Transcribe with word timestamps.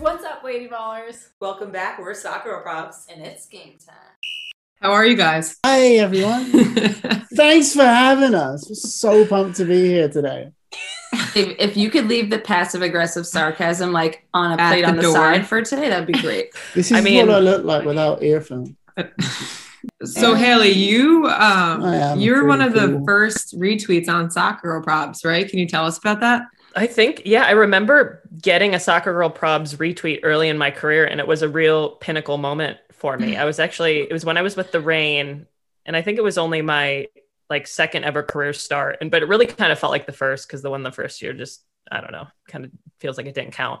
What's 0.00 0.24
up, 0.24 0.42
Lady 0.42 0.66
Ballers? 0.66 1.28
Welcome 1.40 1.70
back. 1.70 1.98
We're 1.98 2.14
Soccer 2.14 2.62
Probs. 2.66 3.04
And 3.12 3.22
it's 3.24 3.46
game 3.46 3.74
time. 3.86 3.94
How 4.80 4.92
are 4.92 5.04
you 5.04 5.14
guys? 5.14 5.58
Hey 5.62 5.98
everyone. 5.98 6.46
Thanks 7.36 7.74
for 7.74 7.82
having 7.84 8.34
us. 8.34 8.66
We're 8.68 8.74
so 8.76 9.26
pumped 9.26 9.58
to 9.58 9.66
be 9.66 9.86
here 9.88 10.08
today. 10.08 10.52
If, 11.12 11.56
if 11.58 11.76
you 11.76 11.90
could 11.90 12.08
leave 12.08 12.30
the 12.30 12.38
passive 12.38 12.80
aggressive 12.80 13.26
sarcasm 13.26 13.92
like 13.92 14.26
on 14.32 14.58
a 14.58 14.62
At 14.62 14.70
plate 14.70 14.82
the 14.82 14.88
on 14.88 14.96
the 14.96 15.02
door. 15.02 15.12
side 15.12 15.46
for 15.46 15.60
today, 15.62 15.90
that'd 15.90 16.06
be 16.06 16.14
great. 16.14 16.50
This 16.74 16.90
is 16.90 16.96
I 16.96 17.02
mean- 17.02 17.26
what 17.26 17.36
I 17.36 17.40
look 17.40 17.64
like 17.64 17.84
without 17.84 18.22
earphones. 18.22 18.70
so 20.04 20.34
Haley, 20.34 20.70
you 20.72 21.26
um 21.26 21.82
I 21.84 21.96
am 21.96 22.20
you 22.20 22.34
were 22.34 22.46
one 22.46 22.62
of 22.62 22.72
pretty 22.72 22.86
the 22.86 22.96
cool. 22.98 23.06
first 23.06 23.58
retweets 23.58 24.08
on 24.08 24.30
Soccer 24.30 24.82
Probs, 24.86 25.24
right? 25.26 25.46
Can 25.48 25.58
you 25.58 25.66
tell 25.66 25.84
us 25.84 25.98
about 25.98 26.20
that? 26.20 26.42
I 26.76 26.86
think, 26.86 27.22
yeah, 27.24 27.44
I 27.44 27.52
remember 27.52 28.22
getting 28.40 28.74
a 28.74 28.80
Soccer 28.80 29.12
Girl 29.12 29.30
Probs 29.30 29.76
retweet 29.76 30.20
early 30.22 30.48
in 30.48 30.56
my 30.56 30.70
career, 30.70 31.04
and 31.04 31.20
it 31.20 31.26
was 31.26 31.42
a 31.42 31.48
real 31.48 31.90
pinnacle 31.96 32.38
moment 32.38 32.78
for 32.92 33.16
me. 33.16 33.36
I 33.36 33.44
was 33.44 33.58
actually, 33.58 34.00
it 34.02 34.12
was 34.12 34.24
when 34.24 34.36
I 34.36 34.42
was 34.42 34.56
with 34.56 34.70
the 34.70 34.80
Rain, 34.80 35.46
and 35.84 35.96
I 35.96 36.02
think 36.02 36.18
it 36.18 36.24
was 36.24 36.38
only 36.38 36.62
my 36.62 37.08
like 37.48 37.66
second 37.66 38.04
ever 38.04 38.22
career 38.22 38.52
start, 38.52 38.98
and 39.00 39.10
but 39.10 39.22
it 39.22 39.28
really 39.28 39.46
kind 39.46 39.72
of 39.72 39.78
felt 39.78 39.90
like 39.90 40.06
the 40.06 40.12
first 40.12 40.46
because 40.46 40.62
the 40.62 40.70
one 40.70 40.84
the 40.84 40.92
first 40.92 41.20
year 41.20 41.32
just, 41.32 41.64
I 41.90 42.00
don't 42.00 42.12
know, 42.12 42.28
kind 42.46 42.64
of 42.64 42.70
feels 43.00 43.16
like 43.16 43.26
it 43.26 43.34
didn't 43.34 43.54
count. 43.54 43.80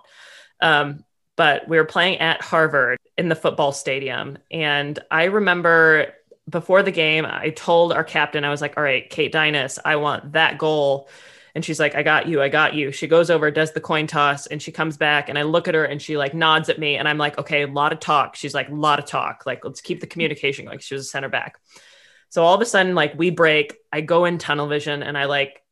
Um, 0.60 1.04
but 1.36 1.68
we 1.68 1.76
were 1.76 1.84
playing 1.84 2.18
at 2.18 2.42
Harvard 2.42 2.98
in 3.16 3.28
the 3.28 3.36
football 3.36 3.72
stadium, 3.72 4.38
and 4.50 4.98
I 5.10 5.24
remember 5.24 6.12
before 6.48 6.82
the 6.82 6.90
game, 6.90 7.24
I 7.24 7.50
told 7.50 7.92
our 7.92 8.02
captain, 8.02 8.44
I 8.44 8.50
was 8.50 8.60
like, 8.60 8.76
"All 8.76 8.82
right, 8.82 9.08
Kate 9.08 9.32
Deines, 9.32 9.78
I 9.84 9.96
want 9.96 10.32
that 10.32 10.58
goal." 10.58 11.08
And 11.54 11.64
she's 11.64 11.80
like, 11.80 11.94
I 11.94 12.02
got 12.02 12.28
you, 12.28 12.42
I 12.42 12.48
got 12.48 12.74
you. 12.74 12.92
She 12.92 13.06
goes 13.06 13.30
over, 13.30 13.50
does 13.50 13.72
the 13.72 13.80
coin 13.80 14.06
toss, 14.06 14.46
and 14.46 14.60
she 14.62 14.72
comes 14.72 14.96
back. 14.96 15.28
And 15.28 15.38
I 15.38 15.42
look 15.42 15.68
at 15.68 15.74
her 15.74 15.84
and 15.84 16.00
she 16.00 16.16
like 16.16 16.34
nods 16.34 16.68
at 16.68 16.78
me. 16.78 16.96
And 16.96 17.08
I'm 17.08 17.18
like, 17.18 17.38
okay, 17.38 17.62
a 17.62 17.66
lot 17.66 17.92
of 17.92 18.00
talk. 18.00 18.36
She's 18.36 18.54
like, 18.54 18.68
a 18.68 18.74
lot 18.74 18.98
of 18.98 19.06
talk. 19.06 19.44
Like, 19.46 19.64
let's 19.64 19.80
keep 19.80 20.00
the 20.00 20.06
communication 20.06 20.66
going. 20.66 20.78
She 20.78 20.94
was 20.94 21.06
a 21.06 21.08
center 21.08 21.28
back. 21.28 21.60
So 22.28 22.44
all 22.44 22.54
of 22.54 22.60
a 22.60 22.66
sudden, 22.66 22.94
like, 22.94 23.18
we 23.18 23.30
break. 23.30 23.76
I 23.92 24.02
go 24.02 24.24
in 24.24 24.38
tunnel 24.38 24.68
vision 24.68 25.02
and 25.02 25.18
I 25.18 25.24
like 25.24 25.62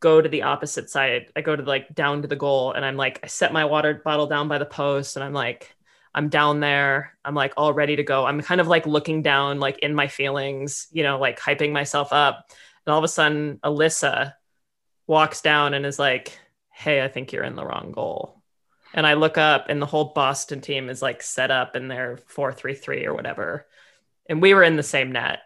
go 0.00 0.20
to 0.20 0.28
the 0.28 0.42
opposite 0.42 0.90
side. 0.90 1.26
I 1.34 1.40
go 1.40 1.56
to 1.56 1.62
like 1.62 1.94
down 1.94 2.22
to 2.22 2.28
the 2.28 2.36
goal 2.36 2.72
and 2.72 2.84
I'm 2.84 2.96
like, 2.96 3.20
I 3.22 3.26
set 3.26 3.52
my 3.52 3.64
water 3.64 4.02
bottle 4.04 4.26
down 4.26 4.48
by 4.48 4.58
the 4.58 4.66
post 4.66 5.16
and 5.16 5.24
I'm 5.24 5.32
like, 5.32 5.74
I'm 6.14 6.28
down 6.28 6.60
there. 6.60 7.16
I'm 7.24 7.34
like 7.34 7.54
all 7.56 7.72
ready 7.72 7.96
to 7.96 8.02
go. 8.02 8.26
I'm 8.26 8.40
kind 8.42 8.60
of 8.60 8.68
like 8.68 8.86
looking 8.86 9.22
down, 9.22 9.60
like 9.60 9.78
in 9.78 9.94
my 9.94 10.08
feelings, 10.08 10.88
you 10.92 11.02
know, 11.02 11.18
like 11.18 11.40
hyping 11.40 11.72
myself 11.72 12.12
up. 12.12 12.50
And 12.84 12.92
all 12.92 12.98
of 12.98 13.04
a 13.04 13.08
sudden, 13.08 13.58
Alyssa 13.64 14.34
walks 15.06 15.40
down 15.40 15.74
and 15.74 15.84
is 15.86 15.98
like, 15.98 16.38
Hey, 16.72 17.02
I 17.02 17.08
think 17.08 17.32
you're 17.32 17.44
in 17.44 17.56
the 17.56 17.64
wrong 17.64 17.92
goal. 17.92 18.42
And 18.92 19.06
I 19.06 19.14
look 19.14 19.38
up 19.38 19.66
and 19.68 19.80
the 19.82 19.86
whole 19.86 20.12
Boston 20.14 20.60
team 20.60 20.88
is 20.88 21.02
like 21.02 21.22
set 21.22 21.50
up 21.50 21.76
in 21.76 21.88
their 21.88 22.18
433 22.28 23.06
or 23.06 23.14
whatever. 23.14 23.66
And 24.28 24.40
we 24.40 24.54
were 24.54 24.62
in 24.62 24.76
the 24.76 24.82
same 24.82 25.12
net. 25.12 25.40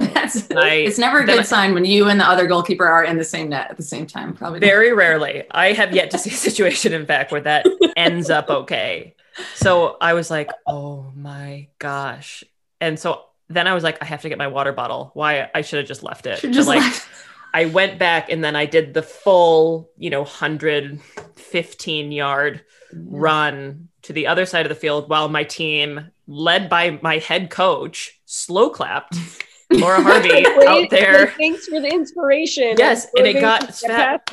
That's 0.00 0.50
I- 0.56 0.70
it's 0.70 0.98
never 0.98 1.20
a 1.20 1.26
good 1.26 1.46
sign 1.46 1.74
when 1.74 1.84
you 1.84 2.08
and 2.08 2.18
the 2.20 2.24
other 2.28 2.46
goalkeeper 2.46 2.86
are 2.86 3.04
in 3.04 3.18
the 3.18 3.24
same 3.24 3.50
net 3.50 3.70
at 3.70 3.76
the 3.76 3.82
same 3.82 4.06
time. 4.06 4.34
Probably 4.34 4.60
Very 4.60 4.92
rarely. 4.92 5.44
I 5.50 5.72
have 5.72 5.94
yet 5.94 6.10
to 6.12 6.18
see 6.18 6.30
a 6.30 6.32
situation, 6.48 6.92
in 6.92 7.06
fact, 7.06 7.30
where 7.32 7.42
that 7.42 7.66
ends 7.96 8.30
up 8.30 8.48
okay. 8.48 9.14
So 9.54 9.96
I 10.00 10.14
was 10.14 10.30
like, 10.30 10.50
oh 10.66 11.12
my 11.14 11.68
gosh. 11.78 12.42
And 12.80 12.98
so 12.98 13.22
then 13.48 13.66
I 13.66 13.74
was 13.74 13.84
like, 13.84 14.02
I 14.02 14.04
have 14.04 14.22
to 14.22 14.28
get 14.28 14.38
my 14.38 14.48
water 14.48 14.72
bottle. 14.72 15.10
Why? 15.14 15.48
I 15.54 15.60
should 15.62 15.78
have 15.78 15.86
just 15.88 16.02
left 16.02 16.26
it. 16.26 16.40
Just 16.40 16.68
like, 16.68 16.80
left. 16.80 17.08
I 17.54 17.66
went 17.66 17.98
back 17.98 18.30
and 18.30 18.42
then 18.42 18.56
I 18.56 18.66
did 18.66 18.94
the 18.94 19.02
full, 19.02 19.90
you 19.96 20.10
know, 20.10 20.20
115 20.20 22.12
yard 22.12 22.64
mm. 22.94 23.06
run 23.08 23.88
to 24.02 24.12
the 24.12 24.26
other 24.26 24.46
side 24.46 24.66
of 24.66 24.70
the 24.70 24.74
field 24.74 25.08
while 25.08 25.28
my 25.28 25.44
team, 25.44 26.10
led 26.26 26.68
by 26.68 26.98
my 27.02 27.18
head 27.18 27.50
coach, 27.50 28.20
slow 28.26 28.70
clapped 28.70 29.16
Laura 29.70 30.02
Harvey 30.02 30.46
out 30.66 30.90
there. 30.90 31.28
Thanks 31.32 31.66
for 31.66 31.80
the 31.80 31.88
inspiration. 31.88 32.76
Yes, 32.78 33.06
and 33.16 33.26
it 33.26 33.40
got 33.40 33.74
fat- 33.74 34.30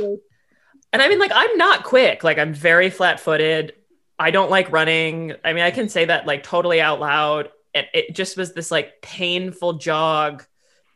And 0.94 1.02
I 1.02 1.10
mean, 1.10 1.20
like, 1.20 1.32
I'm 1.34 1.58
not 1.58 1.84
quick. 1.84 2.24
Like, 2.24 2.38
I'm 2.38 2.54
very 2.54 2.90
flat 2.90 3.20
footed. 3.20 3.74
I 4.18 4.32
don't 4.32 4.50
like 4.50 4.72
running. 4.72 5.34
I 5.44 5.54
mean, 5.54 5.64
I 5.64 5.72
can 5.72 5.90
say 5.90 6.06
that 6.06 6.26
like 6.26 6.44
totally 6.44 6.80
out 6.80 7.00
loud. 7.00 7.50
And 7.74 7.86
it 7.94 8.16
just 8.16 8.38
was 8.38 8.54
this 8.54 8.72
like 8.72 9.02
painful 9.02 9.74
jog 9.74 10.46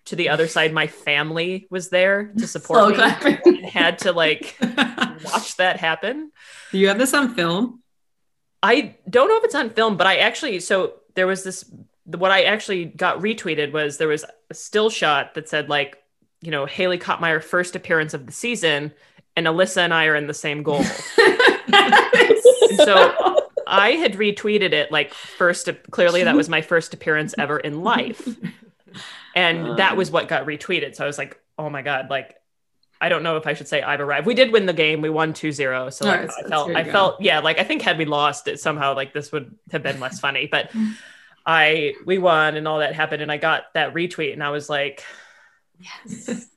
to 0.05 0.15
the 0.15 0.29
other 0.29 0.47
side. 0.47 0.73
My 0.73 0.87
family 0.87 1.67
was 1.69 1.89
there 1.89 2.33
to 2.37 2.47
support 2.55 2.95
Slow 2.95 3.07
me 3.23 3.37
and 3.45 3.65
had 3.65 3.99
to 3.99 4.11
like 4.11 4.57
watch 4.61 5.57
that 5.57 5.77
happen. 5.77 6.31
Do 6.71 6.77
you 6.77 6.87
have 6.87 6.97
this 6.97 7.13
on 7.13 7.35
film? 7.35 7.81
I 8.61 8.95
don't 9.09 9.29
know 9.29 9.37
if 9.37 9.43
it's 9.45 9.55
on 9.55 9.69
film, 9.69 9.97
but 9.97 10.07
I 10.07 10.17
actually 10.17 10.59
so 10.59 10.93
there 11.15 11.27
was 11.27 11.43
this 11.43 11.69
what 12.05 12.31
I 12.31 12.43
actually 12.43 12.85
got 12.85 13.19
retweeted 13.19 13.71
was 13.71 13.97
there 13.97 14.07
was 14.07 14.25
a 14.49 14.53
still 14.53 14.89
shot 14.89 15.35
that 15.35 15.47
said 15.47 15.69
like, 15.69 16.01
you 16.41 16.49
know, 16.51 16.65
Haley 16.65 16.97
Kopmeyer 16.97 17.43
first 17.43 17.75
appearance 17.75 18.13
of 18.13 18.25
the 18.25 18.31
season 18.31 18.93
and 19.35 19.45
Alyssa 19.45 19.77
and 19.77 19.93
I 19.93 20.05
are 20.05 20.15
in 20.15 20.27
the 20.27 20.33
same 20.33 20.63
goal. 20.63 20.83
So 22.77 23.47
I 23.67 23.91
had 23.91 24.13
retweeted 24.13 24.73
it 24.73 24.91
like 24.91 25.13
first 25.13 25.69
clearly 25.91 26.23
that 26.23 26.35
was 26.35 26.49
my 26.49 26.61
first 26.61 26.93
appearance 26.93 27.35
ever 27.37 27.59
in 27.59 27.81
life. 27.81 28.27
And 29.35 29.69
um, 29.69 29.77
that 29.77 29.95
was 29.97 30.11
what 30.11 30.27
got 30.27 30.45
retweeted. 30.45 30.95
So 30.95 31.03
I 31.03 31.07
was 31.07 31.17
like, 31.17 31.39
"Oh 31.57 31.69
my 31.69 31.81
god, 31.81 32.09
like 32.09 32.35
I 33.01 33.09
don't 33.09 33.23
know 33.23 33.37
if 33.37 33.47
I 33.47 33.53
should 33.53 33.67
say 33.67 33.81
I've 33.81 34.01
arrived. 34.01 34.25
We 34.27 34.33
did 34.33 34.51
win 34.51 34.65
the 34.65 34.73
game. 34.73 35.01
We 35.01 35.09
won 35.09 35.33
2-0. 35.33 35.93
So 35.93 36.05
like, 36.05 36.19
right, 36.21 36.29
I 36.45 36.49
felt 36.49 36.71
I 36.75 36.83
go. 36.83 36.91
felt 36.91 37.21
yeah, 37.21 37.39
like 37.39 37.59
I 37.59 37.63
think 37.63 37.81
had 37.81 37.97
we 37.97 38.05
lost 38.05 38.47
it 38.47 38.59
somehow 38.59 38.95
like 38.95 39.13
this 39.13 39.31
would 39.31 39.55
have 39.71 39.83
been 39.83 39.99
less 39.99 40.19
funny, 40.19 40.47
but 40.51 40.71
I 41.45 41.93
we 42.05 42.17
won 42.17 42.55
and 42.57 42.67
all 42.67 42.79
that 42.79 42.93
happened 42.95 43.21
and 43.21 43.31
I 43.31 43.37
got 43.37 43.73
that 43.73 43.93
retweet 43.93 44.33
and 44.33 44.43
I 44.43 44.49
was 44.49 44.69
like, 44.69 45.03
yes. 45.79 46.47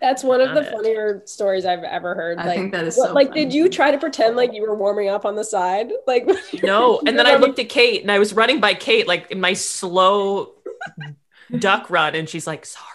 That's 0.00 0.24
one 0.24 0.40
of 0.40 0.54
the 0.54 0.62
Got 0.62 0.68
it. 0.68 0.72
funnier 0.72 1.22
stories 1.26 1.66
I've 1.66 1.84
ever 1.84 2.14
heard. 2.14 2.38
I 2.38 2.46
like, 2.46 2.56
think 2.56 2.72
that 2.72 2.86
is 2.86 2.96
what- 2.96 3.08
so 3.08 3.12
like, 3.14 3.28
funny. 3.28 3.44
did 3.44 3.52
you 3.54 3.68
try 3.68 3.90
to 3.90 3.98
pretend 3.98 4.34
like 4.34 4.54
you 4.54 4.62
were 4.62 4.74
warming 4.74 5.10
up 5.10 5.26
on 5.26 5.36
the 5.36 5.44
side? 5.44 5.92
Like, 6.06 6.26
no. 6.62 7.00
And 7.06 7.18
then 7.18 7.26
I 7.26 7.36
looked 7.36 7.58
at 7.58 7.68
Kate 7.68 8.00
and 8.00 8.10
I 8.10 8.18
was 8.18 8.32
running 8.32 8.60
by 8.60 8.72
Kate 8.74 9.06
like 9.06 9.30
in 9.30 9.40
my 9.40 9.52
slow 9.52 10.54
duck 11.58 11.90
run 11.90 12.14
and 12.14 12.28
she's 12.28 12.46
like, 12.46 12.66
"Sorry." 12.66 12.86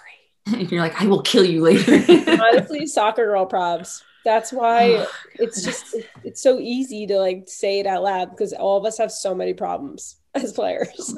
And 0.53 0.71
you're 0.71 0.81
like, 0.81 1.01
I 1.01 1.07
will 1.07 1.23
kill 1.23 1.43
you 1.43 1.61
later. 1.61 1.91
honestly, 2.41 2.85
soccer 2.87 3.25
girl 3.25 3.49
probs. 3.49 4.03
That's 4.23 4.53
why 4.53 5.07
it's 5.33 5.63
just 5.63 5.95
it's 6.23 6.39
so 6.39 6.59
easy 6.59 7.07
to 7.07 7.17
like 7.17 7.45
say 7.47 7.79
it 7.79 7.87
out 7.87 8.03
loud 8.03 8.29
because 8.29 8.53
all 8.53 8.77
of 8.77 8.85
us 8.85 8.99
have 8.99 9.11
so 9.11 9.33
many 9.33 9.55
problems 9.55 10.17
as 10.35 10.53
players. 10.53 11.15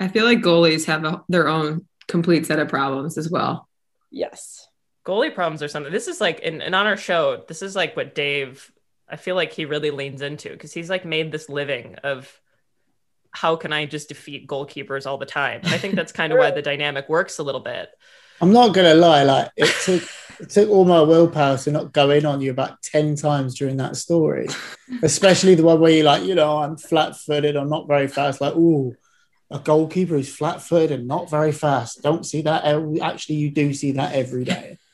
I 0.00 0.08
feel 0.08 0.24
like 0.24 0.40
goalies 0.40 0.86
have 0.86 1.04
a, 1.04 1.24
their 1.28 1.46
own 1.46 1.86
complete 2.08 2.46
set 2.46 2.58
of 2.58 2.68
problems 2.68 3.16
as 3.16 3.30
well. 3.30 3.68
yes. 4.10 4.66
goalie 5.04 5.34
problems 5.34 5.62
or 5.62 5.68
something. 5.68 5.92
This 5.92 6.08
is 6.08 6.20
like, 6.20 6.40
and, 6.42 6.60
and 6.62 6.74
on 6.74 6.86
our 6.86 6.96
show, 6.96 7.44
this 7.46 7.62
is 7.62 7.76
like 7.76 7.96
what 7.96 8.14
Dave, 8.14 8.72
I 9.08 9.16
feel 9.16 9.36
like 9.36 9.52
he 9.52 9.64
really 9.66 9.90
leans 9.90 10.20
into 10.20 10.50
because 10.50 10.72
he's 10.72 10.90
like 10.90 11.04
made 11.04 11.30
this 11.30 11.48
living 11.48 11.94
of 12.02 12.40
how 13.40 13.54
can 13.54 13.72
I 13.72 13.86
just 13.86 14.08
defeat 14.08 14.48
goalkeepers 14.48 15.06
all 15.06 15.16
the 15.16 15.26
time. 15.26 15.60
And 15.62 15.72
I 15.72 15.78
think 15.78 15.94
that's 15.94 16.10
kind 16.10 16.32
of 16.32 16.38
why 16.40 16.50
the 16.58 16.62
dynamic 16.62 17.08
works 17.08 17.38
a 17.38 17.44
little 17.44 17.60
bit. 17.60 17.88
I'm 18.40 18.52
not 18.52 18.74
gonna 18.74 18.94
lie, 18.94 19.22
like 19.22 19.50
it 19.56 19.72
took 19.84 20.02
it 20.40 20.50
took 20.50 20.68
all 20.70 20.84
my 20.84 21.00
willpower 21.02 21.56
to 21.58 21.70
not 21.70 21.92
go 21.92 22.10
in 22.10 22.26
on 22.26 22.40
you 22.40 22.50
about 22.50 22.82
10 22.82 23.14
times 23.16 23.56
during 23.56 23.76
that 23.76 23.96
story. 23.96 24.48
Especially 25.02 25.54
the 25.54 25.62
one 25.62 25.80
where 25.80 25.92
you're 25.92 26.04
like, 26.04 26.24
you 26.24 26.34
know, 26.34 26.58
I'm 26.58 26.76
flat 26.76 27.16
footed, 27.16 27.56
I'm 27.56 27.68
not 27.68 27.86
very 27.86 28.08
fast. 28.08 28.40
Like, 28.40 28.54
ooh, 28.56 28.96
a 29.50 29.58
goalkeeper 29.60 30.14
who's 30.14 30.34
flat 30.34 30.60
footed 30.60 30.98
and 30.98 31.08
not 31.08 31.30
very 31.30 31.52
fast. 31.52 32.02
Don't 32.02 32.26
see 32.26 32.42
that. 32.42 32.64
Actually, 33.00 33.36
you 33.36 33.50
do 33.50 33.72
see 33.72 33.92
that 33.92 34.14
every 34.14 34.44
day. 34.44 34.78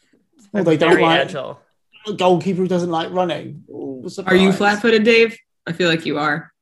Well, 0.52 0.62
they 0.62 0.76
don't 0.76 0.90
Very 0.90 1.02
like 1.02 1.20
agile. 1.22 1.58
a 2.06 2.12
goalkeeper 2.12 2.60
who 2.62 2.68
doesn't 2.68 2.88
like 2.90 3.10
running. 3.10 3.64
Ooh, 3.68 4.08
Are 4.24 4.36
you 4.36 4.52
flat 4.52 4.80
footed, 4.80 5.02
Dave? 5.02 5.36
I 5.66 5.72
feel 5.72 5.88
like 5.88 6.06
you 6.06 6.16
are. 6.16 6.53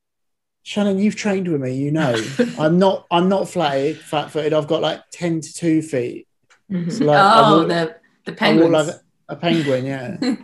Shannon, 0.65 0.99
you've 0.99 1.17
trained 1.17 1.49
with 1.49 1.61
me, 1.61 1.75
you 1.75 1.91
know. 1.91 2.15
I'm 2.59 2.79
not 2.79 3.07
I'm 3.11 3.29
not 3.29 3.49
flat 3.49 3.97
flat 3.97 4.31
footed. 4.31 4.53
I've 4.53 4.69
got 4.69 4.81
like 4.83 5.03
10 5.11 5.41
to 5.41 5.53
2 5.55 5.83
feet. 5.83 6.29
It's 6.69 7.01
like 7.01 7.19
oh, 7.21 7.59
walk- 7.59 7.69
the 7.69 7.97
the 8.25 8.33
penguins. 8.33 8.73
like 8.73 8.97
a 9.29 9.37
penguin, 9.37 9.85
yeah. 9.85 10.17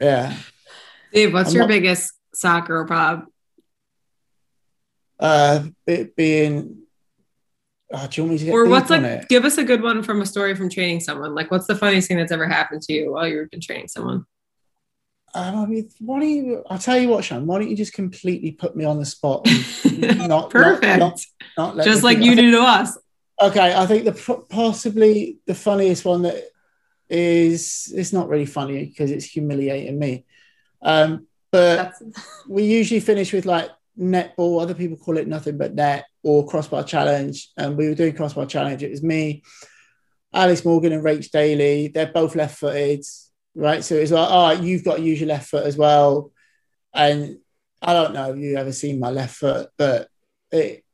yeah. 0.00 0.36
Dave, 1.12 1.32
what's 1.32 1.50
I'm 1.50 1.54
your 1.54 1.62
not- 1.64 1.68
biggest 1.68 2.12
soccer 2.34 2.84
prob? 2.84 3.24
Uh 5.20 5.66
it 5.86 6.16
being 6.16 6.78
oh, 7.92 8.06
do 8.08 8.20
you 8.20 8.24
want 8.24 8.32
me 8.32 8.38
to 8.38 8.44
get 8.46 8.52
Or 8.54 8.66
what's 8.66 8.90
like, 8.90 9.28
give 9.28 9.44
us 9.44 9.58
a 9.58 9.64
good 9.64 9.82
one 9.82 10.02
from 10.02 10.20
a 10.20 10.26
story 10.26 10.56
from 10.56 10.68
training 10.68 11.00
someone. 11.00 11.34
Like, 11.34 11.50
what's 11.52 11.66
the 11.68 11.76
funniest 11.76 12.08
thing 12.08 12.16
that's 12.16 12.32
ever 12.32 12.48
happened 12.48 12.82
to 12.82 12.92
you 12.92 13.12
while 13.12 13.28
you've 13.28 13.50
been 13.50 13.60
training 13.60 13.88
someone? 13.88 14.24
Um, 15.34 15.56
I 15.56 15.66
mean, 15.66 15.88
why 16.00 16.20
don't 16.20 16.28
you 16.28 16.62
I'll 16.68 16.78
tell 16.78 16.98
you 16.98 17.08
what, 17.08 17.24
Sean. 17.24 17.46
why 17.46 17.58
don't 17.58 17.70
you 17.70 17.76
just 17.76 17.94
completely 17.94 18.52
put 18.52 18.76
me 18.76 18.84
on 18.84 18.98
the 18.98 19.06
spot 19.06 19.46
and 19.46 20.00
not, 20.18 20.28
not- 20.28 20.50
Perfect. 20.50 20.98
not, 20.98 21.20
not 21.56 21.76
let 21.76 21.86
Just 21.86 22.02
like 22.02 22.18
you 22.18 22.36
do 22.36 22.50
to 22.50 22.60
us. 22.60 22.98
Okay, 23.40 23.74
I 23.74 23.86
think 23.86 24.04
the 24.04 24.44
possibly 24.50 25.38
the 25.46 25.54
funniest 25.54 26.04
one 26.04 26.22
that 26.22 26.44
is 27.08 27.92
it's 27.94 28.12
not 28.12 28.28
really 28.28 28.46
funny 28.46 28.84
because 28.86 29.10
it's 29.10 29.24
humiliating 29.24 29.98
me. 29.98 30.24
Um, 30.82 31.26
but 31.50 31.76
That's 31.76 32.02
we 32.48 32.64
usually 32.64 33.00
finish 33.00 33.32
with 33.32 33.44
like 33.46 33.70
netball. 33.98 34.62
Other 34.62 34.74
people 34.74 34.96
call 34.96 35.16
it 35.18 35.28
nothing 35.28 35.58
but 35.58 35.74
net 35.74 36.04
or 36.22 36.46
crossbar 36.46 36.84
challenge. 36.84 37.50
And 37.56 37.76
we 37.76 37.88
were 37.88 37.94
doing 37.94 38.14
crossbar 38.14 38.46
challenge. 38.46 38.82
It 38.82 38.90
was 38.90 39.02
me, 39.02 39.42
Alex 40.32 40.64
Morgan, 40.64 40.92
and 40.92 41.04
Rach 41.04 41.30
Daly. 41.30 41.88
They're 41.88 42.06
both 42.12 42.34
left 42.34 42.58
footed, 42.58 43.04
right? 43.54 43.84
So 43.84 43.94
it's 43.96 44.10
like, 44.10 44.28
oh, 44.30 44.50
you've 44.62 44.84
got 44.84 44.96
to 44.96 45.02
use 45.02 45.20
your 45.20 45.28
left 45.28 45.48
foot 45.50 45.64
as 45.66 45.76
well. 45.76 46.32
And 46.94 47.38
I 47.80 47.92
don't 47.92 48.14
know 48.14 48.30
if 48.32 48.38
you've 48.38 48.56
ever 48.58 48.72
seen 48.72 49.00
my 49.00 49.10
left 49.10 49.36
foot, 49.36 49.68
but 49.76 50.08
it 50.50 50.84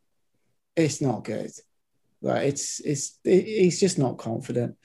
it's 0.76 1.00
not 1.00 1.24
good. 1.24 1.50
Right? 2.20 2.46
it's 2.48 2.80
it's 2.80 3.18
it, 3.24 3.44
he's 3.44 3.78
just 3.80 3.98
not 3.98 4.18
confident. 4.18 4.76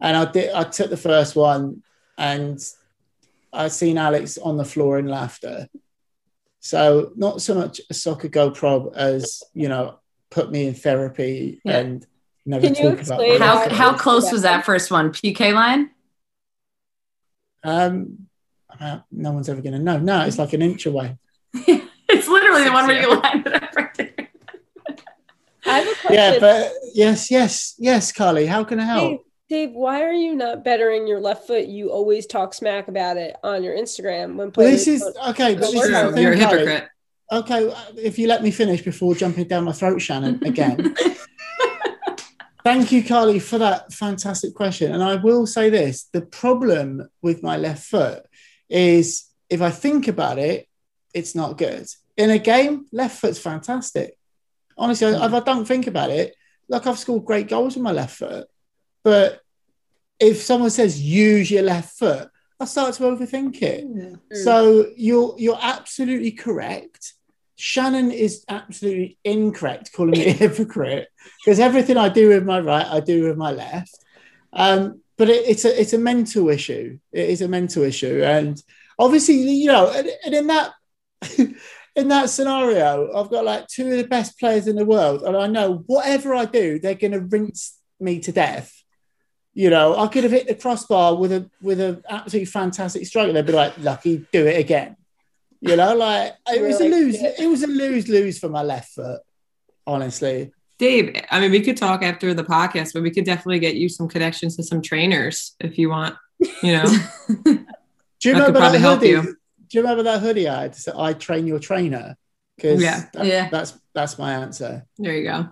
And 0.00 0.16
I 0.16 0.24
did 0.30 0.52
I 0.52 0.64
took 0.64 0.90
the 0.90 0.96
first 0.96 1.34
one 1.36 1.82
and 2.18 2.58
I 3.52 3.68
seen 3.68 3.96
Alex 3.98 4.38
on 4.38 4.56
the 4.56 4.64
floor 4.64 4.98
in 4.98 5.06
laughter. 5.06 5.68
So 6.60 7.12
not 7.16 7.42
so 7.42 7.54
much 7.54 7.80
a 7.90 7.94
soccer 7.94 8.28
go 8.28 8.50
prob 8.50 8.92
as 8.96 9.42
you 9.54 9.68
know 9.68 9.98
put 10.30 10.50
me 10.50 10.66
in 10.66 10.74
therapy 10.74 11.60
Yeah. 11.64 11.78
and 11.78 12.06
never 12.44 12.66
Can 12.66 12.74
you 12.74 12.82
talk 12.90 13.06
about 13.06 13.20
explain 13.20 13.40
how 13.40 13.46
how- 13.46 13.54
life. 13.64 13.72
how 13.72 13.96
close 13.96 14.30
was 14.32 14.42
that 14.42 14.64
first 14.64 14.90
one? 14.90 15.10
PK 15.10 15.52
line? 15.54 15.90
Um, 17.64 18.26
uh, 18.78 19.00
no 19.10 19.32
one's 19.32 19.48
ever 19.48 19.60
going 19.62 19.72
to 19.74 19.78
know. 19.78 19.98
No, 19.98 20.22
it's 20.26 20.38
like 20.38 20.52
an 20.52 20.62
inch 20.62 20.86
away. 20.86 21.16
it's 21.54 22.28
literally 22.28 22.64
the 22.64 22.72
one 22.72 22.86
where 22.86 23.00
you 23.00 23.10
Six, 23.10 23.22
lined 23.22 23.46
it 23.46 23.54
up 23.62 23.74
right 23.76 23.94
there. 23.94 24.14
I 25.66 25.78
have 25.80 25.88
a 25.88 25.94
question. 26.00 26.14
Yeah, 26.14 26.36
but 26.38 26.72
yes, 26.94 27.30
yes, 27.30 27.74
yes, 27.78 28.12
Carly. 28.12 28.46
How 28.46 28.62
can 28.64 28.78
I 28.78 28.84
help? 28.84 29.10
Dave, 29.48 29.68
Dave, 29.68 29.74
why 29.74 30.02
are 30.02 30.12
you 30.12 30.34
not 30.34 30.62
bettering 30.64 31.06
your 31.08 31.20
left 31.20 31.46
foot? 31.46 31.66
You 31.66 31.90
always 31.90 32.26
talk 32.26 32.54
smack 32.54 32.88
about 32.88 33.16
it 33.16 33.36
on 33.42 33.64
your 33.64 33.74
Instagram 33.76 34.30
when 34.36 34.38
Well, 34.38 34.50
players. 34.52 34.84
this 34.84 35.02
is 35.02 35.16
okay. 35.28 35.54
But 35.54 35.64
It's 35.64 35.72
this 35.72 35.84
is 35.84 35.90
the 35.90 36.12
thing, 36.12 36.22
You're 36.22 36.32
a 36.34 36.38
Carly. 36.38 36.58
hypocrite. 36.58 36.88
Okay, 37.32 37.74
if 37.96 38.18
you 38.20 38.28
let 38.28 38.42
me 38.44 38.52
finish 38.52 38.82
before 38.82 39.16
jumping 39.16 39.48
down 39.48 39.64
my 39.64 39.72
throat, 39.72 40.00
Shannon, 40.00 40.40
again. 40.44 40.94
Thank 42.66 42.90
you, 42.90 43.04
Carly, 43.04 43.38
for 43.38 43.58
that 43.58 43.92
fantastic 43.92 44.52
question. 44.52 44.92
And 44.92 45.00
I 45.00 45.14
will 45.14 45.46
say 45.46 45.70
this 45.70 46.08
the 46.12 46.22
problem 46.22 47.08
with 47.22 47.40
my 47.40 47.56
left 47.56 47.86
foot 47.86 48.24
is 48.68 49.30
if 49.48 49.62
I 49.62 49.70
think 49.70 50.08
about 50.08 50.40
it, 50.40 50.66
it's 51.14 51.36
not 51.36 51.58
good. 51.58 51.86
In 52.16 52.30
a 52.30 52.40
game, 52.40 52.86
left 52.90 53.20
foot's 53.20 53.38
fantastic. 53.38 54.18
Honestly, 54.76 55.06
if 55.06 55.32
I 55.32 55.38
don't 55.38 55.64
think 55.64 55.86
about 55.86 56.10
it, 56.10 56.34
like 56.68 56.88
I've 56.88 56.98
scored 56.98 57.24
great 57.24 57.46
goals 57.48 57.76
with 57.76 57.84
my 57.84 57.92
left 57.92 58.16
foot. 58.16 58.48
But 59.04 59.42
if 60.18 60.42
someone 60.42 60.70
says 60.70 61.00
use 61.00 61.48
your 61.48 61.62
left 61.62 61.96
foot, 61.96 62.28
I 62.58 62.64
start 62.64 62.94
to 62.94 63.04
overthink 63.04 63.62
it. 63.62 63.86
Mm. 63.86 64.18
So 64.42 64.90
you're 64.96 65.36
you're 65.38 65.60
absolutely 65.62 66.32
correct. 66.32 67.14
Shannon 67.56 68.10
is 68.10 68.44
absolutely 68.48 69.18
incorrect 69.24 69.92
calling 69.92 70.12
me 70.12 70.26
a 70.26 70.32
hypocrite 70.32 71.08
because 71.44 71.58
everything 71.58 71.96
I 71.96 72.10
do 72.10 72.28
with 72.28 72.44
my 72.44 72.60
right, 72.60 72.86
I 72.86 73.00
do 73.00 73.24
with 73.24 73.36
my 73.36 73.50
left. 73.50 73.96
Um, 74.52 75.00
but 75.16 75.30
it, 75.30 75.48
it's 75.48 75.64
a 75.64 75.80
it's 75.80 75.94
a 75.94 75.98
mental 75.98 76.50
issue. 76.50 76.98
It 77.12 77.30
is 77.30 77.40
a 77.40 77.48
mental 77.48 77.82
issue, 77.82 78.22
and 78.22 78.62
obviously, 78.98 79.36
you 79.36 79.68
know, 79.68 79.90
and, 79.90 80.08
and 80.24 80.34
in 80.34 80.46
that 80.48 80.72
in 81.96 82.08
that 82.08 82.28
scenario, 82.28 83.10
I've 83.16 83.30
got 83.30 83.44
like 83.44 83.66
two 83.68 83.90
of 83.90 83.96
the 83.96 84.06
best 84.06 84.38
players 84.38 84.66
in 84.66 84.76
the 84.76 84.84
world, 84.84 85.22
and 85.22 85.36
I 85.36 85.46
know 85.46 85.84
whatever 85.86 86.34
I 86.34 86.44
do, 86.44 86.78
they're 86.78 86.94
going 86.94 87.12
to 87.12 87.20
rinse 87.20 87.78
me 87.98 88.20
to 88.20 88.32
death. 88.32 88.72
You 89.54 89.70
know, 89.70 89.96
I 89.96 90.08
could 90.08 90.24
have 90.24 90.32
hit 90.32 90.46
the 90.46 90.54
crossbar 90.54 91.16
with 91.16 91.32
a 91.32 91.50
with 91.62 91.80
an 91.80 92.02
absolutely 92.06 92.46
fantastic 92.46 93.06
stroke. 93.06 93.28
and 93.28 93.36
They'd 93.36 93.46
be 93.46 93.52
like, 93.52 93.78
"Lucky, 93.78 94.26
do 94.30 94.46
it 94.46 94.60
again." 94.60 94.96
You 95.66 95.76
know, 95.76 95.94
like 95.96 96.34
it 96.48 96.62
was 96.62 96.80
a 96.80 96.88
lose. 96.88 97.16
It 97.20 97.48
was 97.48 97.62
a 97.62 97.66
lose 97.66 98.08
lose 98.08 98.38
for 98.38 98.48
my 98.48 98.62
left 98.62 98.92
foot. 98.92 99.20
Honestly, 99.86 100.52
Dave, 100.78 101.20
I 101.30 101.40
mean, 101.40 101.50
we 101.52 101.60
could 101.60 101.76
talk 101.76 102.02
after 102.02 102.34
the 102.34 102.44
podcast, 102.44 102.92
but 102.92 103.02
we 103.02 103.10
could 103.10 103.24
definitely 103.24 103.58
get 103.60 103.76
you 103.76 103.88
some 103.88 104.08
connections 104.08 104.56
to 104.56 104.62
some 104.62 104.82
trainers 104.82 105.54
if 105.60 105.78
you 105.78 105.90
want. 105.90 106.16
You 106.62 106.72
know, 106.78 106.84
do 107.44 107.50
you 107.50 107.54
I 107.54 107.58
could 108.20 108.26
remember 108.26 108.52
that 108.52 108.58
probably 108.58 108.78
help 108.80 109.00
hoodie? 109.00 109.10
you. 109.12 109.22
Do 109.22 109.78
you 109.78 109.82
remember 109.82 110.02
that 110.04 110.20
hoodie 110.20 110.48
I 110.48 110.62
had? 110.62 110.72
to 110.74 110.80
say, 110.80 110.92
I 110.96 111.12
train 111.12 111.46
your 111.46 111.58
trainer 111.58 112.14
oh, 112.16 112.22
because 112.56 112.82
Yeah. 112.82 113.04
Yeah. 113.22 113.48
that's 113.50 113.78
that's 113.94 114.18
my 114.18 114.32
answer. 114.34 114.84
there 114.98 115.14
you 115.16 115.24
go. 115.24 115.48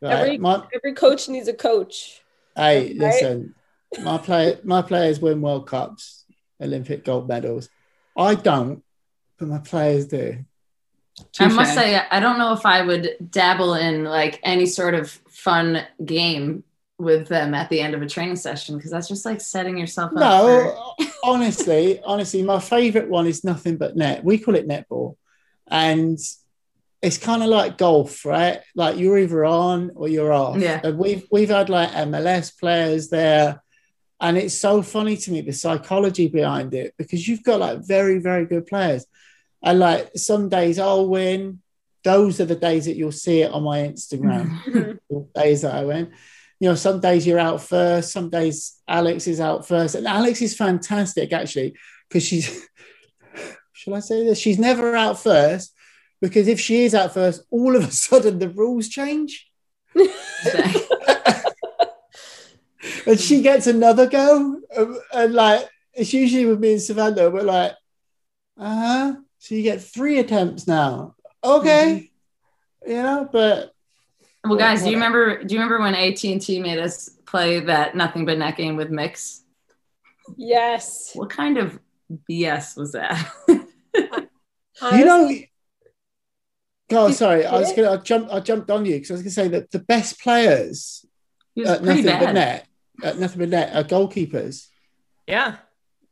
Right? 0.00 0.12
Every- 0.12 0.38
My, 0.38 0.64
Every 0.74 0.94
coach 0.94 1.28
needs 1.28 1.48
a 1.48 1.54
coach. 1.54 2.20
hey, 2.56 2.88
Right? 2.88 2.96
listen, 2.96 3.54
my 4.02 4.18
play 4.18 4.58
my 4.64 4.82
players 4.82 5.18
win 5.20 5.40
World 5.40 5.66
Cups, 5.66 6.24
Olympic 6.60 7.04
gold 7.04 7.26
medals. 7.28 7.68
I 8.16 8.34
don't, 8.34 8.82
but 9.38 9.48
my 9.48 9.58
players 9.58 10.06
do. 10.06 10.44
I 11.40 11.48
must 11.48 11.74
say, 11.74 11.96
I 11.96 12.20
don't 12.20 12.38
know 12.38 12.52
if 12.52 12.64
I 12.64 12.82
would 12.82 13.10
dabble 13.30 13.74
in 13.74 14.04
like 14.04 14.38
any 14.42 14.66
sort 14.66 14.94
of 14.94 15.10
fun 15.28 15.82
game 16.04 16.62
with 16.98 17.28
them 17.28 17.54
at 17.54 17.68
the 17.70 17.80
end 17.80 17.94
of 17.94 18.02
a 18.02 18.08
training 18.08 18.36
session 18.36 18.76
because 18.76 18.90
that's 18.90 19.08
just 19.08 19.24
like 19.24 19.40
setting 19.40 19.78
yourself 19.78 20.12
up. 20.16 20.18
for- 20.18 20.20
No, 20.20 21.06
honestly, 21.24 22.00
honestly, 22.04 22.42
my 22.42 22.60
favorite 22.60 23.08
one 23.08 23.26
is 23.26 23.42
nothing 23.44 23.76
but 23.76 23.96
net. 23.96 24.22
We 24.24 24.38
call 24.38 24.54
it 24.54 24.68
netball, 24.68 25.16
and 25.68 26.18
it's 27.02 27.18
kind 27.18 27.42
of 27.42 27.48
like 27.48 27.78
golf, 27.78 28.24
right? 28.24 28.60
Like 28.76 28.96
you're 28.98 29.18
either 29.18 29.44
on 29.44 29.92
or 29.94 30.08
you're 30.08 30.32
off. 30.32 30.58
Yeah. 30.58 30.80
And 30.82 30.98
we've 30.98 31.26
we've 31.32 31.50
had 31.50 31.68
like 31.68 31.90
MLS 31.90 32.56
players 32.58 33.08
there, 33.10 33.60
and 34.20 34.36
it's 34.36 34.54
so 34.54 34.82
funny 34.82 35.16
to 35.16 35.30
me 35.32 35.40
the 35.40 35.52
psychology 35.52 36.28
behind 36.28 36.74
it 36.74 36.94
because 36.96 37.26
you've 37.28 37.44
got 37.44 37.60
like 37.60 37.80
very 37.86 38.18
very 38.18 38.44
good 38.46 38.66
players, 38.66 39.06
and 39.62 39.78
like 39.78 40.10
some 40.16 40.48
days 40.48 40.78
I'll 40.78 41.08
win. 41.08 41.60
Those 42.04 42.40
are 42.40 42.44
the 42.44 42.54
days 42.56 42.86
that 42.86 42.96
you'll 42.96 43.12
see 43.12 43.42
it 43.42 43.52
on 43.52 43.64
my 43.64 43.80
Instagram 43.80 44.98
days 45.34 45.62
that 45.62 45.74
I 45.74 45.84
win. 45.84 46.12
You 46.60 46.70
know, 46.70 46.74
some 46.74 47.00
days 47.00 47.26
you're 47.26 47.38
out 47.38 47.62
first, 47.62 48.12
some 48.12 48.30
days 48.30 48.80
Alex 48.88 49.26
is 49.26 49.40
out 49.40 49.66
first. 49.66 49.94
And 49.94 50.06
Alex 50.06 50.42
is 50.42 50.56
fantastic 50.56 51.32
actually, 51.32 51.76
because 52.08 52.24
she's 52.24 52.68
shall 53.72 53.94
I 53.94 54.00
say 54.00 54.24
this? 54.24 54.38
She's 54.38 54.58
never 54.58 54.96
out 54.96 55.18
first 55.20 55.74
because 56.20 56.48
if 56.48 56.58
she 56.58 56.84
is 56.84 56.94
out 56.94 57.14
first, 57.14 57.42
all 57.50 57.76
of 57.76 57.84
a 57.84 57.90
sudden 57.92 58.38
the 58.38 58.48
rules 58.48 58.88
change. 58.88 59.48
and 63.06 63.18
she 63.18 63.42
gets 63.42 63.66
another 63.66 64.08
go. 64.08 64.60
Um, 64.76 64.98
And 65.12 65.34
like 65.34 65.68
it's 65.94 66.12
usually 66.12 66.46
with 66.46 66.60
me 66.60 66.72
and 66.72 66.82
Savannah, 66.82 67.30
we're 67.30 67.42
like, 67.42 67.72
uh-huh. 68.56 69.16
So 69.38 69.54
you 69.54 69.62
get 69.62 69.82
three 69.82 70.18
attempts 70.18 70.66
now. 70.66 71.14
Okay. 71.42 72.10
You 72.86 73.02
know, 73.02 73.28
but 73.30 73.72
Well, 74.44 74.56
guys, 74.58 74.82
do 74.82 74.88
you 74.90 74.96
remember? 74.96 75.42
Do 75.42 75.54
you 75.54 75.60
remember 75.60 75.80
when 75.82 75.94
AT 75.94 76.22
and 76.24 76.40
T 76.40 76.60
made 76.60 76.78
us 76.78 77.08
play 77.26 77.60
that 77.60 77.94
nothing 77.96 78.24
but 78.24 78.38
net 78.38 78.56
game 78.56 78.76
with 78.76 78.90
Mix? 78.90 79.42
Yes. 80.36 81.10
What 81.14 81.30
kind 81.30 81.58
of 81.58 81.78
BS 82.28 82.76
was 82.76 82.92
that? 82.92 83.30
you 83.48 85.04
know 85.04 85.30
God, 86.90 87.08
You 87.08 87.12
sorry, 87.14 87.44
I 87.44 87.58
was 87.58 87.72
gonna 87.72 87.92
I 87.92 87.96
jumped 87.98 88.32
I 88.32 88.40
jumped 88.40 88.70
on 88.70 88.86
you 88.86 88.94
because 88.94 89.10
I 89.10 89.14
was 89.14 89.22
gonna 89.22 89.30
say 89.30 89.48
that 89.48 89.70
the 89.70 89.78
best 89.78 90.20
players 90.20 91.04
at 91.66 91.82
pretty 91.82 92.02
nothing 92.02 92.26
but 92.26 92.32
net 92.32 92.66
at 93.02 93.18
nothing 93.18 93.38
but 93.40 93.48
net 93.50 93.74
are 93.76 93.84
goalkeepers. 93.84 94.68
Yeah. 95.26 95.56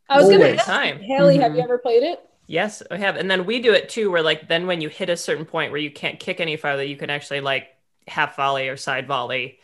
I 0.08 0.20
was 0.20 0.28
gonna 0.28 0.44
ask 0.50 0.66
Time. 0.66 1.00
Haley, 1.00 1.38
have 1.38 1.52
Mhm. 1.52 1.56
you 1.56 1.62
ever 1.62 1.78
played 1.78 2.02
it? 2.02 2.20
Yes, 2.46 2.82
I 2.90 2.96
have. 2.98 3.16
And 3.16 3.30
then 3.30 3.44
we 3.46 3.60
do 3.60 3.72
it 3.72 3.88
too, 3.88 4.10
where 4.10 4.22
like 4.22 4.48
then 4.48 4.66
when 4.66 4.80
you 4.80 4.88
hit 4.88 5.08
a 5.10 5.16
certain 5.16 5.44
point 5.44 5.72
where 5.72 5.80
you 5.80 5.90
can't 5.90 6.18
kick 6.20 6.40
any 6.40 6.56
farther, 6.56 6.84
you 6.84 6.96
can 6.96 7.10
actually 7.10 7.40
like 7.40 7.68
half 8.06 8.36
volley 8.36 8.68
or 8.68 8.76
side 8.76 9.06
volley. 9.08 9.58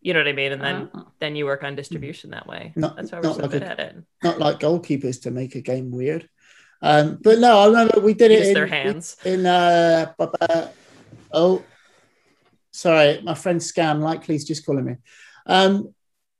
You 0.00 0.14
know 0.14 0.20
what 0.20 0.28
I 0.28 0.32
mean? 0.32 0.52
And 0.52 0.62
then 0.62 0.90
Oh. 0.94 1.06
then 1.20 1.36
you 1.36 1.44
work 1.44 1.62
on 1.62 1.76
distribution 1.76 2.30
that 2.30 2.46
way. 2.46 2.72
Not- 2.74 2.96
That's 2.96 3.12
why 3.12 3.18
we're 3.18 3.22
not 3.24 3.36
so 3.36 3.42
like 3.42 3.50
good 3.50 3.62
a- 3.62 3.66
at 3.68 3.80
it. 3.80 3.96
Not 4.24 4.38
like 4.38 4.60
goalkeepers 4.60 5.22
to 5.22 5.30
make 5.30 5.54
a 5.54 5.60
game 5.60 5.90
weird. 5.90 6.28
Um, 6.80 7.18
but 7.22 7.38
no, 7.38 7.58
I 7.60 7.66
remember 7.66 8.00
we 8.00 8.14
did 8.14 8.32
it 8.32 8.40
Use 8.40 8.48
in, 8.48 8.54
their 8.54 8.66
hands. 8.66 9.16
in 9.24 9.46
uh, 9.46 10.12
bu- 10.18 10.26
bu- 10.40 10.68
oh 11.32 11.62
sorry, 12.72 13.20
my 13.22 13.34
friend 13.34 13.60
Scam 13.60 14.00
likely's 14.00 14.44
just 14.44 14.64
calling 14.66 14.84
me. 14.86 14.96
Um, 15.46 15.94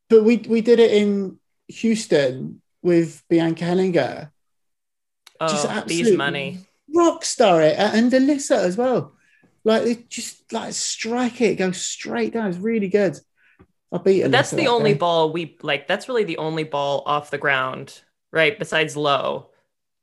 but 0.08 0.24
we 0.24 0.38
we 0.38 0.60
did 0.62 0.80
it 0.80 0.90
in 0.92 1.38
Houston 1.68 2.60
with 2.82 3.22
Bianca 3.28 3.64
Henninger. 3.64 4.31
Just 5.48 5.66
Oh, 5.68 5.82
these 5.86 6.16
money. 6.16 6.58
rock 6.94 7.24
star 7.24 7.62
it 7.62 7.78
uh, 7.78 7.90
and 7.94 8.12
Alyssa 8.12 8.56
as 8.56 8.76
well. 8.76 9.14
Like 9.64 9.84
they 9.84 9.94
just 10.08 10.52
like 10.52 10.72
strike 10.74 11.40
it, 11.40 11.56
go 11.58 11.70
straight 11.72 12.32
down. 12.32 12.48
It's 12.48 12.58
really 12.58 12.88
good. 12.88 13.16
I 13.92 13.98
beat. 13.98 14.22
That's 14.28 14.50
the 14.50 14.56
that 14.64 14.66
only 14.68 14.92
day. 14.92 14.98
ball 14.98 15.32
we 15.32 15.56
like. 15.62 15.86
That's 15.86 16.08
really 16.08 16.24
the 16.24 16.38
only 16.38 16.64
ball 16.64 17.02
off 17.06 17.30
the 17.30 17.38
ground, 17.38 18.00
right? 18.32 18.58
Besides 18.58 18.96
low, 18.96 19.50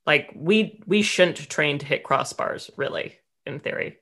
like 0.06 0.32
we 0.36 0.82
we 0.86 1.02
shouldn't 1.02 1.38
train 1.50 1.80
to 1.80 1.86
hit 1.86 2.04
crossbars, 2.04 2.70
really, 2.78 3.18
in 3.46 3.60
theory. 3.60 3.98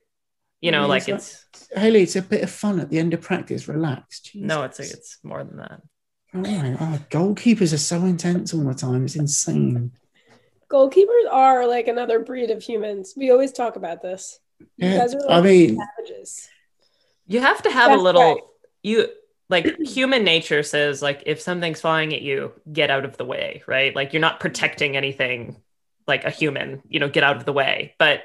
You 0.62 0.72
know, 0.72 0.88
like 0.88 1.08
it's 1.08 1.46
it's 1.54 1.70
Haley, 1.74 2.02
it's 2.04 2.16
a 2.16 2.22
bit 2.22 2.44
of 2.44 2.50
fun 2.50 2.80
at 2.80 2.90
the 2.90 3.00
end 3.00 3.14
of 3.14 3.22
practice. 3.22 3.68
Relax. 3.68 4.22
no, 4.36 4.64
it's 4.64 4.80
it's 4.80 5.18
more 5.24 5.44
than 5.44 5.58
that. 5.58 5.82
Oh 6.36 6.42
God, 6.42 7.10
goalkeepers 7.10 7.74
are 7.74 7.78
so 7.78 8.04
intense 8.04 8.54
all 8.54 8.64
the 8.64 8.74
time. 8.74 9.06
It's 9.06 9.16
insane. 9.16 9.92
Goalkeepers 10.70 11.32
are 11.32 11.68
like 11.68 11.88
another 11.88 12.20
breed 12.20 12.52
of 12.52 12.62
humans. 12.62 13.14
We 13.16 13.32
always 13.32 13.52
talk 13.52 13.76
about 13.76 14.02
this. 14.02 14.40
You 14.60 14.90
Yeah, 14.90 14.98
guys 15.00 15.16
are 15.16 15.30
I 15.30 15.42
mean, 15.42 15.78
savages. 15.98 16.50
You 17.26 17.42
have 17.42 17.62
to 17.64 17.72
have 17.72 17.92
a 17.92 18.02
little 18.02 18.22
right. 18.36 18.44
you 18.84 19.08
like 19.50 19.78
human 19.80 20.24
nature 20.24 20.64
says 20.64 21.02
like 21.02 21.24
if 21.26 21.40
something's 21.42 21.82
flying 21.82 22.14
at 22.14 22.22
you, 22.22 22.54
get 22.72 22.90
out 22.92 23.06
of 23.06 23.18
the 23.18 23.26
way, 23.26 23.64
right? 23.68 23.96
Like 23.96 24.14
you're 24.14 24.22
not 24.22 24.40
protecting 24.40 24.98
anything 24.98 25.58
like 26.08 26.26
a 26.26 26.30
human, 26.30 26.82
you 26.88 27.00
know, 27.00 27.10
get 27.10 27.24
out 27.24 27.38
of 27.38 27.46
the 27.46 27.54
way. 27.54 27.96
But 28.00 28.22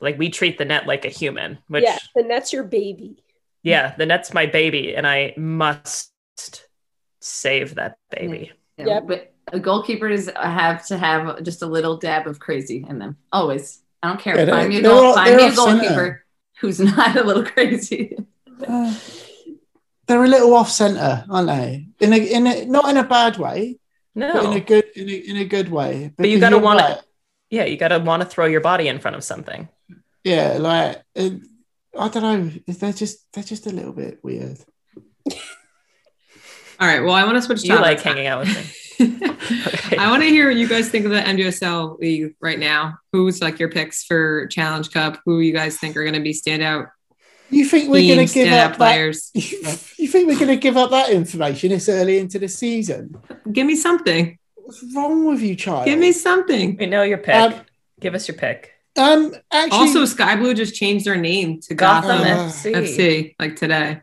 like 0.00 0.18
we 0.18 0.28
treat 0.30 0.58
the 0.58 0.64
net 0.64 0.86
like 0.86 1.04
a 1.04 1.08
human, 1.08 1.58
which 1.68 1.84
yeah, 1.84 1.98
the 2.14 2.22
net's 2.22 2.52
your 2.52 2.64
baby. 2.64 3.24
yeah, 3.62 3.94
the 3.96 4.06
net's 4.06 4.34
my 4.34 4.46
baby 4.46 4.94
and 4.94 5.06
I 5.06 5.34
must 5.36 6.12
save 7.20 7.76
that 7.76 7.96
baby. 8.10 8.52
Yeah, 8.76 8.86
Yep. 8.86 9.04
But 9.06 9.33
goalkeepers 9.52 10.34
have 10.36 10.86
to 10.86 10.96
have 10.98 11.42
just 11.42 11.62
a 11.62 11.66
little 11.66 11.96
dab 11.96 12.26
of 12.26 12.38
crazy 12.38 12.84
in 12.88 12.98
them. 12.98 13.16
Always. 13.32 13.80
I 14.02 14.08
don't 14.08 14.20
care. 14.20 14.36
Yeah, 14.38 14.46
find 14.46 14.68
me 14.68 14.78
a, 14.78 14.82
goal, 14.82 15.04
all- 15.06 15.14
find 15.14 15.36
me 15.36 15.42
a 15.44 15.46
off 15.48 15.54
center. 15.54 15.78
goalkeeper 15.80 16.24
who's 16.60 16.80
not 16.96 17.16
a 17.16 17.24
little 17.24 17.44
crazy. 17.44 18.16
uh, 18.66 18.94
they're 20.06 20.24
a 20.24 20.28
little 20.28 20.54
off 20.54 20.70
center, 20.70 21.24
aren't 21.30 21.48
they? 21.48 21.86
In 22.00 22.12
a, 22.12 22.16
in 22.18 22.46
a, 22.46 22.64
not 22.66 22.88
in 22.90 22.96
a 22.96 23.04
bad 23.04 23.38
way, 23.38 23.78
but 24.14 24.44
in 24.44 24.52
a 24.52 24.60
good, 24.60 24.84
in 24.94 25.08
a, 25.08 25.12
in 25.12 25.36
a 25.38 25.44
good 25.44 25.70
way. 25.70 26.12
But 26.16 26.28
you 26.28 26.38
gotta 26.38 26.56
you're 26.56 26.64
wanna- 26.64 27.02
Yeah, 27.50 27.64
you 27.64 27.76
gotta 27.76 27.98
want 27.98 28.22
to 28.22 28.28
throw 28.28 28.44
your 28.46 28.60
body 28.60 28.88
in 28.88 28.98
front 28.98 29.16
of 29.16 29.24
something. 29.24 29.68
yeah, 30.22 30.56
like 30.60 31.02
uh, 31.16 31.30
I 31.98 32.08
don't 32.08 32.22
know. 32.22 32.50
They're 32.66 32.92
just, 32.92 33.32
they're 33.32 33.44
just 33.44 33.66
a 33.66 33.70
little 33.70 33.92
bit 33.92 34.18
weird. 34.22 34.58
All 36.80 36.88
right. 36.88 37.00
Well, 37.00 37.14
I 37.14 37.24
want 37.24 37.36
to 37.36 37.42
switch 37.42 37.62
You 37.64 37.76
like 37.76 38.00
hanging 38.00 38.26
out 38.26 38.40
with 38.40 38.54
me. 38.54 38.62
Okay. 39.04 39.96
I 39.98 40.10
want 40.10 40.22
to 40.22 40.28
hear 40.28 40.48
what 40.48 40.56
you 40.56 40.68
guys 40.68 40.88
think 40.88 41.04
of 41.04 41.10
the 41.10 41.20
NWSL 41.20 41.98
league 41.98 42.34
right 42.40 42.58
now. 42.58 42.98
Who's 43.12 43.40
like 43.42 43.58
your 43.58 43.70
picks 43.70 44.04
for 44.04 44.46
Challenge 44.48 44.90
Cup? 44.90 45.20
Who 45.24 45.40
you 45.40 45.52
guys 45.52 45.76
think 45.78 45.96
are 45.96 46.02
going 46.02 46.14
to 46.14 46.20
be 46.20 46.32
standout 46.32 46.88
You 47.50 47.64
think 47.66 47.90
we're 47.90 48.14
going 48.14 48.26
to 48.26 48.32
give 48.34 48.48
standout 48.48 48.64
up 48.64 48.70
that? 48.72 48.76
players? 48.76 49.30
You 49.98 50.08
think 50.08 50.28
we're 50.28 50.34
going 50.38 50.48
to 50.48 50.56
give 50.56 50.76
up 50.76 50.90
that 50.90 51.10
information 51.10 51.70
this 51.70 51.88
early 51.88 52.18
into 52.18 52.38
the 52.38 52.48
season? 52.48 53.14
Give 53.50 53.66
me 53.66 53.76
something. 53.76 54.38
What's 54.54 54.84
wrong 54.94 55.26
with 55.26 55.40
you, 55.40 55.56
child? 55.56 55.86
Give 55.86 55.98
me 55.98 56.12
something. 56.12 56.76
we 56.76 56.86
know 56.86 57.02
your 57.02 57.18
pick. 57.18 57.34
Um, 57.34 57.54
Give 58.00 58.14
us 58.14 58.28
your 58.28 58.36
pick. 58.36 58.72
Um, 58.96 59.34
actually, 59.50 59.78
Also, 59.78 60.04
Sky 60.04 60.36
Blue 60.36 60.54
just 60.54 60.74
changed 60.74 61.04
their 61.06 61.16
name 61.16 61.60
to 61.62 61.74
Gotham, 61.74 62.18
Gotham 62.18 62.48
FC. 62.48 62.74
FC 62.74 63.34
like 63.40 63.56
today. 63.56 64.00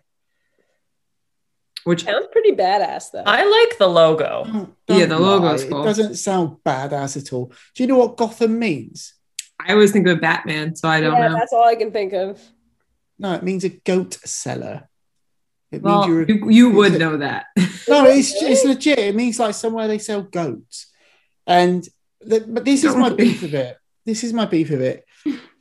Which 1.83 2.03
Sounds 2.03 2.27
pretty 2.31 2.51
badass 2.51 3.11
though. 3.11 3.23
I 3.25 3.43
like 3.43 3.77
the 3.77 3.87
logo. 3.87 4.43
don't- 4.45 4.75
Yeah, 4.87 5.05
don't 5.05 5.09
the 5.09 5.19
logo 5.19 5.45
lie. 5.55 5.67
cool. 5.67 5.81
It 5.81 5.85
doesn't 5.85 6.15
sound 6.15 6.57
badass 6.65 7.17
at 7.17 7.33
all. 7.33 7.51
Do 7.75 7.83
you 7.83 7.87
know 7.87 7.97
what 7.97 8.17
Gotham 8.17 8.59
means? 8.59 9.13
I 9.59 9.73
always 9.73 9.91
think 9.91 10.07
of 10.07 10.21
Batman, 10.21 10.75
so 10.75 10.87
I 10.87 11.01
don't 11.01 11.13
yeah, 11.15 11.27
know. 11.29 11.33
that's 11.35 11.53
all 11.53 11.63
I 11.67 11.75
can 11.75 11.91
think 11.91 12.13
of. 12.13 12.39
No, 13.19 13.33
it 13.33 13.43
means 13.43 13.63
a 13.63 13.69
goat 13.69 14.13
seller. 14.25 14.87
It 15.71 15.81
Well, 15.83 16.07
means 16.07 16.07
you're. 16.07 16.23
a- 16.23 16.27
you, 16.27 16.49
you 16.49 16.69
would 16.71 16.95
a- 16.95 16.99
know 16.99 17.17
that. 17.17 17.45
No, 17.87 18.05
it's 18.05 18.31
it's 18.41 18.63
legit. 18.63 18.99
It 18.99 19.15
means 19.15 19.39
like 19.39 19.53
somewhere 19.55 19.87
they 19.87 19.97
sell 19.97 20.21
goats, 20.21 20.87
and 21.47 21.85
the, 22.21 22.39
but 22.47 22.63
this 22.63 22.83
is 22.83 22.95
my 22.95 23.09
beef 23.09 23.41
of 23.43 23.53
it. 23.53 23.75
This 24.05 24.23
is 24.23 24.33
my 24.33 24.45
beef 24.45 24.69
of 24.71 24.81
it, 24.81 25.03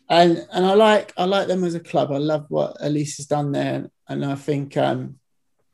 and 0.08 0.46
and 0.52 0.64
I 0.66 0.74
like 0.74 1.12
I 1.16 1.24
like 1.24 1.48
them 1.48 1.64
as 1.64 1.74
a 1.74 1.80
club. 1.80 2.12
I 2.12 2.18
love 2.18 2.44
what 2.48 2.76
Elise 2.80 3.16
has 3.16 3.26
done 3.26 3.52
there, 3.52 3.90
and 4.08 4.24
I 4.24 4.34
think 4.36 4.76
um, 4.76 5.18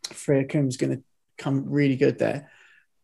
Freya 0.06 0.44
Coombe's 0.44 0.76
going 0.76 0.96
to 0.96 1.02
come 1.38 1.64
really 1.68 1.96
good 1.96 2.18
there. 2.18 2.50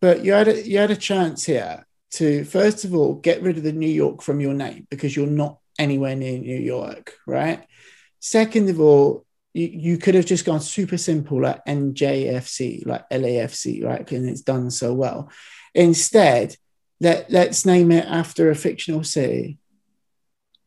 But 0.00 0.25
you 0.25 0.32
had 0.32 0.49
a, 0.49 0.66
you 0.66 0.78
had 0.78 0.90
a 0.90 0.97
chance 0.97 1.44
here 1.44 1.87
to 2.12 2.44
first 2.44 2.85
of 2.85 2.94
all 2.94 3.14
get 3.14 3.42
rid 3.42 3.56
of 3.56 3.62
the 3.62 3.73
New 3.73 3.88
York 3.88 4.23
from 4.23 4.40
your 4.40 4.52
name 4.52 4.87
because 4.90 5.16
you're 5.16 5.26
not 5.26 5.59
anywhere 5.78 6.16
near 6.16 6.38
New 6.38 6.59
York, 6.59 7.14
right? 7.26 7.64
Second 8.21 8.68
of 8.68 8.80
all, 8.80 9.25
you, 9.54 9.66
you 9.66 9.99
could 9.99 10.14
have 10.14 10.26
just 10.26 10.44
gone 10.44 10.61
super 10.61 10.99
simple 10.99 11.40
like 11.40 11.64
NJFC, 11.66 12.87
like 12.87 13.09
LAFC, 13.11 13.85
right? 13.85 14.11
And 14.12 14.28
it's 14.28 14.42
done 14.42 14.71
so 14.71 14.92
well. 14.94 15.30
Instead, 15.75 16.56
let, 17.00 17.30
let's 17.30 17.66
name 17.66 17.90
it 17.90 18.04
after 18.06 18.50
a 18.50 18.54
fictional 18.54 19.04
city. 19.04 19.59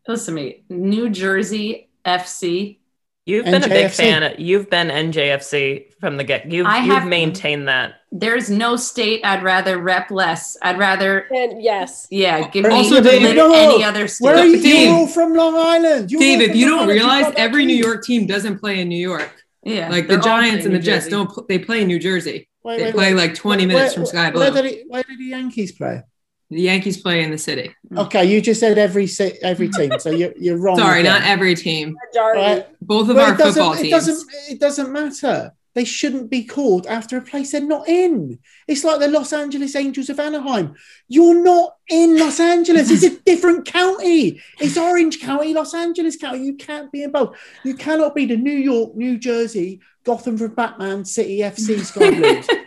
Listen 0.07 0.35
to 0.35 0.41
me. 0.41 0.63
New 0.69 1.09
Jersey 1.09 1.89
FC. 2.05 2.79
You've 3.25 3.46
been 3.46 3.63
a 3.63 3.67
big 3.67 3.88
NJFC. 3.88 3.96
fan. 3.96 4.36
You've 4.38 4.70
been 4.70 4.89
NJFC 4.89 5.86
from 6.00 6.17
the 6.17 6.24
get. 6.24 6.51
You've, 6.51 6.67
I 6.67 6.84
you've 6.86 6.94
have- 6.96 7.08
maintained 7.08 7.67
that. 7.67 7.96
There's 8.12 8.50
no 8.51 8.75
state 8.75 9.22
I'd 9.25 9.41
rather 9.44 9.79
rep 9.79 10.12
less. 10.12 10.55
I'd 10.62 10.77
rather, 10.77 11.22
And 11.36 11.62
yes, 11.62 12.08
yeah, 12.12 12.48
give 12.50 12.63
me 12.65 12.70
Also, 12.72 13.01
lit 13.01 13.03
Dave- 13.03 13.36
No, 13.36 13.51
any 13.53 13.84
other 13.84 14.08
state. 14.08 14.25
Where 14.25 14.38
are 14.38 14.46
you? 14.46 14.62
Dave. 14.62 14.89
You're 14.89 15.08
from 15.08 15.34
Long 15.34 15.55
Island. 15.58 16.12
You're 16.12 16.20
all 16.22 16.27
Dave, 16.27 16.41
if 16.50 16.55
you 16.55 16.67
don't 16.67 16.79
Island. 16.84 16.91
realize, 16.91 17.24
got 17.25 17.36
that 17.36 17.41
every 17.41 17.65
New. 17.65 17.75
York 17.75 18.03
team 18.05 18.25
doesn't 18.27 18.60
play 18.60 18.79
in 18.79 18.89
New 18.89 18.96
York. 19.01 19.44
Yeah, 19.63 19.89
Like 19.89 20.08
the 20.08 20.17
Giants 20.17 20.65
and 20.67 20.75
the 20.75 20.79
Jets 20.79 21.05
Jersey. 21.05 21.10
don't. 21.12 21.29
pl- 21.29 21.46
They 21.50 21.58
play 21.58 21.82
in 21.82 21.88
New 21.88 21.98
Jersey. 22.00 22.48
Wait, 22.63 22.77
They 22.77 22.84
wait, 22.86 22.94
play 22.94 23.13
wait. 23.15 23.20
like 23.22 23.34
20 23.36 23.65
Where- 23.65 23.75
minutes 23.75 23.94
from 23.96 24.05
Sky 24.05 24.29
Where 24.29 24.51
Blue. 24.51 24.62
did, 24.62 24.72
it, 24.72 24.84
where 24.88 25.01
did 25.03 25.17
the 25.17 25.25
Yankees 25.25 25.72
play? 25.72 26.03
The 26.51 26.61
Yankees 26.61 27.01
play 27.01 27.23
in 27.23 27.31
the 27.31 27.37
city. 27.39 27.75
Mm. 27.91 28.05
Okay, 28.05 28.25
you 28.25 28.39
just 28.39 28.59
said 28.59 28.77
every 28.77 29.07
ci- 29.07 29.39
every 29.41 29.67
team, 29.69 29.91
so 29.99 30.11
you're, 30.11 30.33
you're 30.37 30.57
wrong. 30.57 30.77
Sorry, 30.77 30.99
again. 30.99 31.11
not 31.21 31.27
every 31.27 31.55
team. 31.55 31.95
Right? 32.15 32.67
Both 32.81 33.09
of 33.09 33.15
But 33.15 33.27
our 33.29 33.33
it 33.33 33.37
doesn't, 33.37 33.53
football 33.63 33.73
it 33.73 33.81
teams. 33.81 33.91
doesn't 33.91 34.29
it 34.51 34.59
doesn't 34.59 34.91
matter. 34.91 35.53
They 35.73 35.83
shouldn't 35.83 36.29
be 36.29 36.45
called 36.45 36.87
after 36.87 37.17
a 37.17 37.21
place 37.21 37.51
they're 37.51 37.59
not 37.61 37.89
in. 37.89 38.39
It's 38.65 38.85
like 38.85 38.99
the 39.01 39.09
Los 39.09 39.33
Angeles 39.33 39.75
Angels 39.75 40.09
of 40.09 40.19
Anaheim. 40.21 40.75
You're 41.09 41.43
not 41.43 41.75
in 41.89 42.17
Los 42.17 42.39
Angeles. 42.39 42.89
It's 42.91 43.03
a 43.03 43.19
different 43.25 43.65
county. 43.65 44.39
It's 44.61 44.77
Orange 44.77 45.19
County, 45.19 45.53
Los 45.53 45.73
Angeles 45.73 46.15
County. 46.15 46.45
You 46.45 46.53
can't 46.55 46.89
be 46.93 47.03
in 47.03 47.11
both. 47.11 47.35
You 47.65 47.73
cannot 47.75 48.15
be 48.15 48.25
the 48.25 48.37
New 48.37 48.53
York, 48.53 48.95
New 48.95 49.17
Jersey, 49.17 49.81
Gotham 50.05 50.37
for 50.37 50.47
Batman, 50.47 51.03
City 51.03 51.39
FC 51.39 51.83
Sky 51.83 52.11
Blues. 52.11 52.47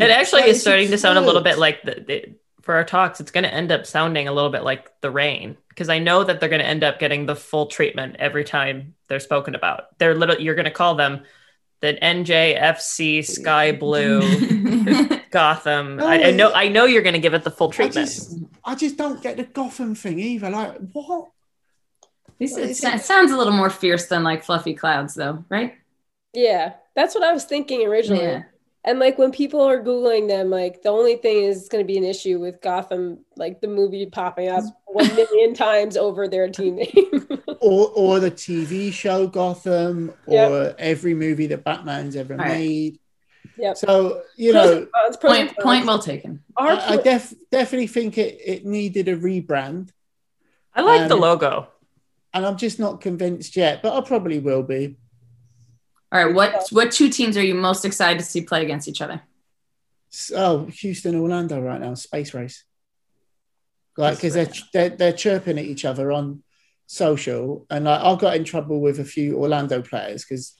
It 0.00 0.10
actually 0.12 0.42
That 0.42 0.50
is 0.50 0.60
starting 0.60 0.90
to 0.90 0.98
sound 0.98 1.18
a 1.18 1.20
little 1.20 1.40
bit 1.42 1.58
like 1.58 1.82
the, 1.82 2.04
the 2.06 2.34
for 2.68 2.74
our 2.74 2.84
talks. 2.84 3.18
It's 3.18 3.30
going 3.30 3.44
to 3.44 3.54
end 3.54 3.72
up 3.72 3.86
sounding 3.86 4.28
a 4.28 4.32
little 4.32 4.50
bit 4.50 4.62
like 4.62 4.92
the 5.00 5.10
rain 5.10 5.56
because 5.70 5.88
I 5.88 6.00
know 6.00 6.22
that 6.22 6.38
they're 6.38 6.50
going 6.50 6.60
to 6.60 6.66
end 6.66 6.84
up 6.84 6.98
getting 6.98 7.24
the 7.24 7.34
full 7.34 7.64
treatment 7.64 8.16
every 8.18 8.44
time 8.44 8.92
they're 9.08 9.20
spoken 9.20 9.54
about. 9.54 9.96
They're 9.96 10.14
little. 10.14 10.38
You're 10.38 10.54
going 10.54 10.66
to 10.66 10.70
call 10.70 10.94
them 10.94 11.22
the 11.80 11.94
NJFC 11.94 13.24
Sky 13.24 13.72
Blue 13.80 14.20
Gotham. 15.30 15.98
I, 15.98 16.24
I 16.24 16.30
know. 16.32 16.52
I 16.52 16.68
know 16.68 16.84
you're 16.84 17.00
going 17.00 17.14
to 17.14 17.20
give 17.20 17.32
it 17.32 17.42
the 17.42 17.50
full 17.50 17.70
I 17.70 17.72
treatment. 17.72 18.06
just, 18.06 18.34
I 18.62 18.74
just 18.74 18.98
don't 18.98 19.22
get 19.22 19.38
the 19.38 19.44
Gotham 19.44 19.94
thing 19.94 20.18
either. 20.18 20.50
Like, 20.50 20.76
what? 20.92 21.30
This- 22.38 22.54
it 22.58 23.00
sounds 23.00 23.32
a 23.32 23.36
little 23.38 23.54
more 23.54 23.70
fierce 23.70 24.08
than 24.08 24.24
like 24.24 24.44
fluffy 24.44 24.74
clouds, 24.74 25.14
though, 25.14 25.42
right? 25.48 25.74
Yeah, 26.34 26.74
that's 26.94 27.14
what 27.14 27.24
I 27.24 27.32
was 27.32 27.44
thinking 27.44 27.86
originally. 27.86 28.24
Yeah. 28.24 28.42
And 28.84 28.98
like 28.98 29.18
when 29.18 29.32
people 29.32 29.60
are 29.60 29.82
googling 29.82 30.28
them, 30.28 30.50
like 30.50 30.82
the 30.82 30.88
only 30.88 31.16
thing 31.16 31.44
is 31.44 31.68
going 31.68 31.84
to 31.84 31.86
be 31.86 31.98
an 31.98 32.04
issue 32.04 32.38
with 32.38 32.60
Gotham, 32.62 33.24
like 33.36 33.60
the 33.60 33.68
movie 33.68 34.06
popping 34.06 34.48
up 34.48 34.64
one 34.86 35.14
million 35.14 35.54
times 35.54 35.96
over 35.96 36.28
their 36.28 36.48
team 36.48 36.76
name. 36.76 37.28
or 37.60 37.90
or 37.94 38.20
the 38.20 38.30
TV 38.30 38.90
show 38.90 39.26
Gotham, 39.26 40.12
or 40.26 40.58
Yep. 40.62 40.76
every 40.78 41.14
movie 41.14 41.48
that 41.48 41.64
Batman's 41.64 42.16
ever 42.16 42.34
All 42.34 42.38
right. 42.44 42.58
made. 42.58 42.98
Yep. 43.56 43.76
So 43.76 44.22
you 44.36 44.52
know, 44.52 44.72
and 44.72 44.88
cons, 44.94 45.16
pros 45.16 45.36
and 45.38 45.56
Point, 45.58 45.86
well 45.86 45.98
taken. 45.98 46.40
Our 46.56 46.72
I, 46.72 46.94
I 46.94 46.96
def, 46.96 47.34
definitely 47.50 47.88
think 47.88 48.16
it 48.18 48.40
it 48.44 48.64
needed 48.64 49.08
a 49.08 49.16
rebrand, 49.16 49.90
I 50.74 50.82
like 50.82 51.08
the 51.08 51.14
Um, 51.14 51.20
logo. 51.20 51.68
and 52.34 52.46
I'm 52.46 52.56
just 52.56 52.78
not 52.78 53.00
convinced 53.00 53.56
yet, 53.56 53.82
but 53.82 53.92
I 53.96 54.06
probably 54.06 54.38
will 54.38 54.62
be. 54.62 54.96
All 56.10 56.24
right, 56.24 56.34
what 56.34 56.68
what 56.70 56.90
two 56.90 57.10
teams 57.10 57.36
are 57.36 57.42
you 57.44 57.54
most 57.54 57.84
excited 57.84 58.18
to 58.18 58.24
see 58.24 58.40
play 58.42 58.62
against 58.62 58.88
each 58.88 59.02
other? 59.02 59.20
So 60.10 60.36
oh, 60.36 60.66
Houston, 60.66 61.20
Orlando, 61.20 61.60
right 61.60 61.80
now, 61.80 61.94
space 61.94 62.32
race. 62.32 62.64
Like, 63.96 64.16
because 64.16 64.34
they're, 64.34 64.48
they're 64.72 64.88
they're 64.90 65.12
chirping 65.12 65.58
at 65.58 65.64
each 65.64 65.84
other 65.84 66.10
on 66.12 66.42
social, 66.86 67.66
and 67.68 67.84
like 67.84 68.00
I 68.00 68.14
got 68.16 68.36
in 68.36 68.44
trouble 68.44 68.80
with 68.80 69.00
a 69.00 69.04
few 69.04 69.36
Orlando 69.36 69.82
players 69.82 70.24
because 70.24 70.54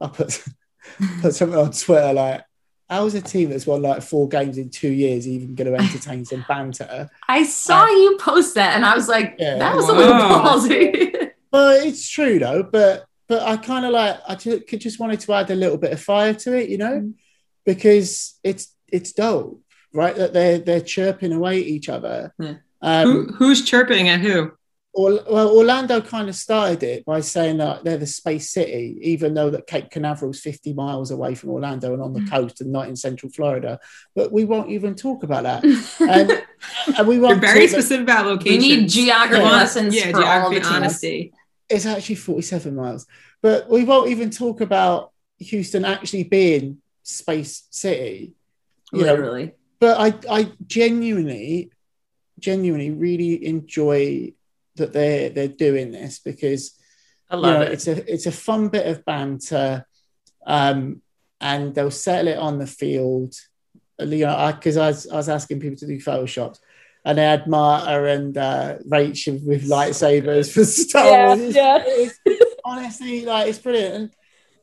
I 0.00 0.08
put 0.08 0.44
put 1.22 1.34
something 1.34 1.58
on 1.58 1.70
Twitter 1.72 2.12
like, 2.12 2.44
"How 2.90 3.06
is 3.06 3.14
a 3.14 3.22
team 3.22 3.48
that's 3.48 3.66
won 3.66 3.80
like 3.80 4.02
four 4.02 4.28
games 4.28 4.58
in 4.58 4.68
two 4.68 4.92
years 4.92 5.26
even 5.26 5.54
going 5.54 5.72
to 5.72 5.78
entertain 5.78 6.26
some 6.26 6.44
banter?" 6.46 7.08
I 7.28 7.44
saw 7.44 7.86
you 7.86 8.18
post 8.20 8.54
that, 8.56 8.74
and 8.76 8.84
I 8.84 8.94
was 8.94 9.08
like, 9.08 9.36
Yeah. 9.38 9.56
that 9.58 9.74
was 9.74 9.88
a 9.88 9.92
little 9.92 10.12
Wow. 10.12 10.44
ballsy. 10.44 11.30
Well, 11.50 11.70
it's 11.82 12.06
true 12.06 12.38
though, 12.38 12.62
but 12.62 13.06
but 13.28 13.42
I 13.42 13.56
kind 13.56 13.84
of 13.84 13.92
like 13.92 14.18
I 14.26 14.34
ju- 14.34 14.60
just 14.60 14.98
wanted 15.00 15.20
to 15.20 15.32
add 15.34 15.50
a 15.50 15.54
little 15.54 15.78
bit 15.78 15.92
of 15.92 16.00
fire 16.00 16.34
to 16.34 16.56
it, 16.56 16.68
you 16.68 16.78
know, 16.78 17.12
because 17.64 18.38
it's 18.42 18.74
it's 18.88 19.12
dope, 19.12 19.62
right? 19.92 20.14
That 20.16 20.32
they're 20.32 20.58
they're 20.58 20.80
chirping 20.80 21.32
away 21.32 21.60
at 21.60 21.66
each 21.66 21.88
other. 21.88 22.34
Yeah. 22.38 22.54
Um, 22.80 23.06
Who, 23.06 23.32
who's 23.34 23.64
chirping 23.64 24.08
at 24.08 24.20
who? 24.20 24.52
Or, 24.94 25.20
well, 25.30 25.56
Orlando 25.56 26.00
kind 26.00 26.28
of 26.28 26.34
started 26.34 26.82
it 26.82 27.04
by 27.04 27.20
saying 27.20 27.58
that 27.58 27.84
they're 27.84 27.98
the 27.98 28.06
space 28.06 28.50
city, 28.50 28.98
even 29.02 29.32
though 29.34 29.50
that 29.50 29.66
Cape 29.68 29.90
Canaveral 29.90 30.32
is 30.32 30.40
50 30.40 30.72
miles 30.72 31.10
away 31.12 31.34
from 31.36 31.50
Orlando 31.50 31.92
and 31.92 32.02
on 32.02 32.14
the 32.14 32.22
coast 32.28 32.60
and 32.60 32.72
not 32.72 32.88
in 32.88 32.96
Central 32.96 33.30
Florida. 33.30 33.78
But 34.16 34.32
we 34.32 34.44
won't 34.44 34.70
even 34.70 34.94
talk 34.96 35.22
about 35.22 35.42
that. 35.44 35.62
And 36.00 36.42
and 36.96 37.06
we 37.06 37.16
You're 37.16 37.24
won't 37.24 37.40
very 37.40 37.66
talk- 37.66 37.70
specific 37.76 38.04
about 38.04 38.26
location. 38.26 38.58
We 38.60 38.76
need 38.76 38.88
geography 38.88 39.42
Yeah. 39.42 39.50
lessons 39.50 39.94
Yeah, 39.94 40.10
for 40.10 40.24
all 40.24 40.48
the 40.50 40.56
teams. 40.56 40.66
honesty. 40.66 41.32
It's 41.68 41.86
actually 41.86 42.14
47 42.14 42.74
miles, 42.74 43.06
but 43.42 43.68
we 43.68 43.84
won't 43.84 44.10
even 44.10 44.30
talk 44.30 44.60
about 44.60 45.12
Houston 45.38 45.84
actually 45.84 46.24
being 46.24 46.78
Space 47.02 47.66
City. 47.70 48.32
You 48.92 49.04
know, 49.04 49.50
but 49.80 49.98
I, 50.00 50.34
I 50.38 50.52
genuinely, 50.66 51.70
genuinely 52.38 52.90
really 52.90 53.46
enjoy 53.46 54.32
that 54.76 54.92
they're 54.92 55.28
they're 55.28 55.48
doing 55.48 55.92
this 55.92 56.18
because 56.20 56.78
I 57.30 57.36
you 57.36 57.42
love 57.42 57.54
know, 57.54 57.62
it. 57.62 57.72
it's 57.72 57.86
a 57.86 58.12
it's 58.12 58.26
a 58.26 58.32
fun 58.32 58.68
bit 58.68 58.86
of 58.86 59.04
banter, 59.04 59.86
um, 60.46 61.02
and 61.40 61.74
they'll 61.74 61.90
settle 61.90 62.28
it 62.28 62.38
on 62.38 62.58
the 62.58 62.66
field. 62.66 63.34
You 64.00 64.26
know, 64.26 64.52
because 64.54 64.76
I, 64.76 64.86
was 64.88 65.08
I 65.08 65.16
was 65.16 65.28
asking 65.28 65.60
people 65.60 65.76
to 65.78 65.86
do 65.86 65.98
photoshops, 65.98 66.60
and 67.04 67.18
they 67.18 67.24
had 67.24 67.46
Marta 67.46 68.04
and 68.04 68.36
uh, 68.36 68.76
Rachel 68.86 69.38
with 69.44 69.64
lightsabers 69.68 70.52
for 70.54 70.64
Star 70.64 71.04
Yeah, 71.06 71.26
Wars. 71.28 71.40
It's- 71.40 71.54
yeah. 71.54 71.76
it's- 71.86 72.54
honestly, 72.64 73.24
like 73.24 73.48
it's 73.48 73.58
brilliant, 73.58 73.94
and, 73.94 74.10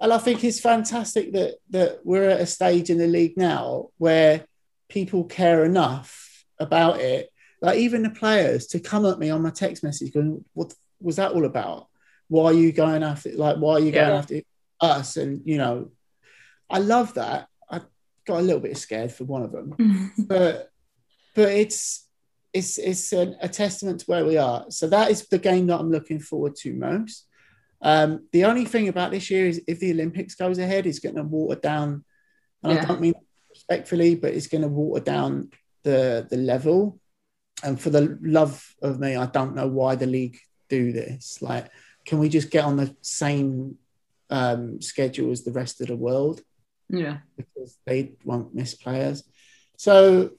and 0.01 0.13
I 0.13 0.18
think 0.20 0.44
it's 0.44 0.60
fantastic 0.60 1.32
that 1.34 1.56
that 1.72 2.00
we're 2.04 2.30
at 2.30 2.42
a 2.42 2.46
stage 2.46 2.89
in 2.89 2.98
the 2.98 3.08
league 3.08 3.36
now 3.38 3.89
where 3.98 4.46
people 4.89 5.24
care 5.24 5.65
enough 5.65 6.46
about 6.60 7.00
it. 7.00 7.30
Like 7.62 7.80
even 7.80 8.04
the 8.04 8.10
players 8.12 8.68
to 8.68 8.80
come 8.80 9.06
at 9.06 9.18
me 9.18 9.30
on 9.32 9.42
my 9.42 9.50
text 9.50 9.84
message 9.84 10.13
going, 10.13 10.44
"What 10.54 10.74
was 11.01 11.15
that 11.15 11.32
all 11.32 11.46
about? 11.46 11.88
Why 12.27 12.46
are 12.46 12.54
you 12.54 12.72
going 12.72 13.01
after? 13.01 13.32
Like, 13.32 13.58
why 13.58 13.74
are 13.74 13.80
you 13.80 13.92
going 13.92 14.10
Yeah. 14.10 14.18
after 14.18 14.42
us?" 14.82 15.18
And 15.18 15.42
you 15.46 15.58
know, 15.58 15.89
I 16.70 16.80
love 16.80 17.13
that. 17.15 17.48
I 17.72 17.82
got 18.27 18.39
a 18.39 18.44
little 18.44 18.60
bit 18.62 18.77
scared 18.77 19.12
for 19.12 19.24
one 19.24 19.42
of 19.44 19.51
them, 19.51 20.12
but 20.27 20.70
but 21.34 21.50
it's 21.50 22.05
it's 22.56 22.78
it's 22.78 23.12
an, 23.12 23.36
a 23.42 23.50
testament 23.50 24.00
to 24.00 24.06
where 24.06 24.26
we 24.26 24.38
are. 24.38 24.66
So 24.70 24.88
that 24.88 25.12
is 25.12 25.28
the 25.28 25.38
game 25.38 25.68
that 25.68 25.80
I'm 25.80 25.92
looking 25.92 26.20
forward 26.20 26.56
to 26.62 26.74
most. 26.74 27.28
Um, 27.82 28.28
the 28.32 28.46
only 28.46 28.66
thing 28.66 28.88
about 28.88 29.12
this 29.12 29.30
year 29.30 29.46
is 29.46 29.62
if 29.68 29.80
the 29.80 29.92
Olympics 29.92 30.36
goes 30.36 30.58
ahead, 30.58 30.88
it's 30.88 31.00
going 31.00 31.16
to 31.16 31.24
water 31.24 31.60
down. 31.60 32.06
And 32.64 32.74
Yeah. 32.74 32.82
I 32.82 32.86
don't 32.86 33.02
mean 33.02 33.14
respectfully, 33.50 34.16
but 34.16 34.34
it's 34.34 34.48
going 34.48 34.62
to 34.62 34.70
water 34.70 35.04
down 35.04 35.50
the 35.84 36.26
the 36.30 36.38
level. 36.38 37.00
And 37.62 37.80
for 37.80 37.90
the 37.90 38.18
love 38.22 38.66
of 38.82 39.00
me, 39.00 39.16
I 39.16 39.26
don't 39.26 39.56
know 39.56 39.68
why 39.68 39.96
the 39.96 40.08
league 40.08 40.40
do 40.70 40.94
this. 40.94 41.42
Like, 41.42 41.70
can 42.06 42.20
we 42.20 42.30
just 42.30 42.52
get 42.52 42.64
on 42.64 42.78
the 42.78 42.96
same 43.02 43.78
um, 44.30 44.82
schedule 44.82 45.32
as 45.32 45.44
the 45.44 45.52
rest 45.52 45.82
of 45.82 45.88
the 45.88 45.96
world? 45.96 46.42
yeah. 46.88 47.18
because 47.36 47.78
they 47.86 48.14
won't 48.24 48.54
miss 48.54 48.76
players. 48.76 49.24
So 49.78 50.32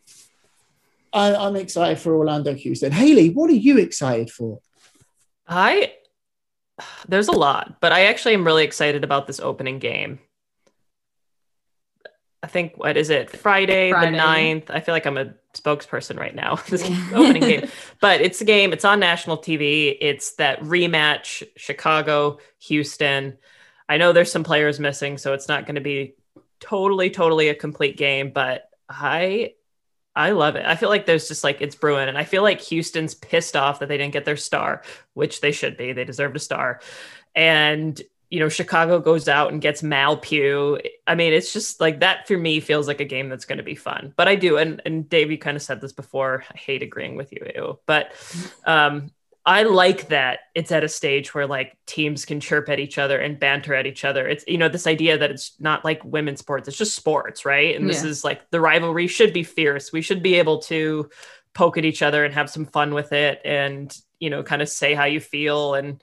I, 1.12 1.34
I'm 1.34 1.56
excited 1.56 1.98
for 1.98 2.14
Orlando 2.14 2.54
Houston. 2.54 2.92
Haley, 2.92 3.30
what 3.30 3.50
are 3.50 3.54
you 3.54 3.78
excited 3.78 4.30
for? 4.30 4.60
I 5.46 5.92
there's 7.08 7.28
a 7.28 7.32
lot, 7.32 7.80
but 7.80 7.92
I 7.92 8.06
actually 8.06 8.34
am 8.34 8.44
really 8.44 8.64
excited 8.64 9.04
about 9.04 9.26
this 9.26 9.40
opening 9.40 9.78
game. 9.78 10.18
I 12.42 12.48
think 12.48 12.76
what 12.76 12.96
is 12.96 13.10
it? 13.10 13.30
Friday, 13.30 13.90
Friday, 13.90 14.10
the 14.10 14.16
yeah. 14.16 14.36
9th. 14.36 14.70
I 14.70 14.80
feel 14.80 14.94
like 14.94 15.06
I'm 15.06 15.16
a 15.16 15.34
spokesperson 15.54 16.18
right 16.18 16.34
now. 16.34 16.56
This 16.68 16.84
opening 17.12 17.42
game. 17.42 17.68
But 18.00 18.20
it's 18.20 18.40
a 18.40 18.44
game, 18.44 18.72
it's 18.72 18.84
on 18.84 19.00
national 19.00 19.38
TV. 19.38 19.96
It's 20.00 20.34
that 20.36 20.60
rematch 20.60 21.42
Chicago, 21.56 22.38
Houston. 22.60 23.38
I 23.88 23.96
know 23.96 24.12
there's 24.12 24.30
some 24.30 24.44
players 24.44 24.78
missing, 24.78 25.18
so 25.18 25.32
it's 25.32 25.48
not 25.48 25.64
going 25.64 25.76
to 25.76 25.80
be 25.80 26.14
totally 26.60 27.10
totally 27.10 27.48
a 27.48 27.54
complete 27.54 27.96
game, 27.96 28.30
but 28.30 28.68
I 28.88 29.54
I 30.16 30.30
love 30.30 30.56
it. 30.56 30.64
I 30.64 30.76
feel 30.76 30.88
like 30.88 31.04
there's 31.04 31.28
just 31.28 31.44
like 31.44 31.60
it's 31.60 31.76
brewing, 31.76 32.08
and 32.08 32.16
I 32.16 32.24
feel 32.24 32.42
like 32.42 32.60
Houston's 32.62 33.14
pissed 33.14 33.54
off 33.54 33.80
that 33.80 33.88
they 33.88 33.98
didn't 33.98 34.14
get 34.14 34.24
their 34.24 34.36
star, 34.36 34.82
which 35.12 35.42
they 35.42 35.52
should 35.52 35.76
be. 35.76 35.92
They 35.92 36.04
deserved 36.04 36.34
a 36.34 36.40
star. 36.40 36.80
And 37.34 38.00
you 38.30 38.40
know, 38.40 38.48
Chicago 38.48 38.98
goes 38.98 39.28
out 39.28 39.52
and 39.52 39.60
gets 39.60 39.82
Mal 39.82 40.16
Pugh. 40.16 40.80
I 41.06 41.14
mean, 41.14 41.32
it's 41.32 41.52
just 41.52 41.80
like 41.80 42.00
that 42.00 42.26
for 42.26 42.36
me 42.36 42.58
feels 42.60 42.88
like 42.88 43.00
a 43.00 43.04
game 43.04 43.28
that's 43.28 43.44
going 43.44 43.58
to 43.58 43.62
be 43.64 43.76
fun. 43.76 44.14
But 44.16 44.26
I 44.26 44.36
do, 44.36 44.56
and 44.56 44.80
and 44.86 45.08
Dave, 45.08 45.30
you 45.30 45.38
kind 45.38 45.56
of 45.56 45.62
said 45.62 45.80
this 45.82 45.92
before. 45.92 46.44
I 46.52 46.56
hate 46.56 46.82
agreeing 46.82 47.16
with 47.16 47.32
you, 47.32 47.46
ew. 47.54 47.78
but 47.86 48.12
um, 48.64 49.10
I 49.48 49.62
like 49.62 50.08
that 50.08 50.40
it's 50.56 50.72
at 50.72 50.82
a 50.82 50.88
stage 50.88 51.32
where 51.32 51.46
like 51.46 51.76
teams 51.86 52.24
can 52.24 52.40
chirp 52.40 52.68
at 52.68 52.80
each 52.80 52.98
other 52.98 53.18
and 53.18 53.38
banter 53.38 53.74
at 53.74 53.86
each 53.86 54.04
other. 54.04 54.26
It's 54.26 54.44
you 54.48 54.58
know 54.58 54.68
this 54.68 54.88
idea 54.88 55.16
that 55.18 55.30
it's 55.30 55.52
not 55.60 55.84
like 55.84 56.04
women's 56.04 56.40
sports; 56.40 56.66
it's 56.66 56.76
just 56.76 56.96
sports, 56.96 57.44
right? 57.44 57.76
And 57.76 57.88
this 57.88 58.02
Yeah. 58.02 58.10
is 58.10 58.24
like 58.24 58.50
the 58.50 58.60
rivalry 58.60 59.06
should 59.06 59.32
be 59.32 59.44
fierce. 59.44 59.92
We 59.92 60.02
should 60.02 60.22
be 60.22 60.34
able 60.34 60.58
to 60.62 61.08
poke 61.54 61.78
at 61.78 61.84
each 61.84 62.02
other 62.02 62.24
and 62.24 62.34
have 62.34 62.50
some 62.50 62.66
fun 62.66 62.92
with 62.92 63.12
it, 63.12 63.40
and 63.44 63.96
you 64.18 64.30
know, 64.30 64.42
kind 64.42 64.62
of 64.62 64.68
say 64.68 64.94
how 64.94 65.04
you 65.04 65.20
feel, 65.20 65.74
and 65.74 66.02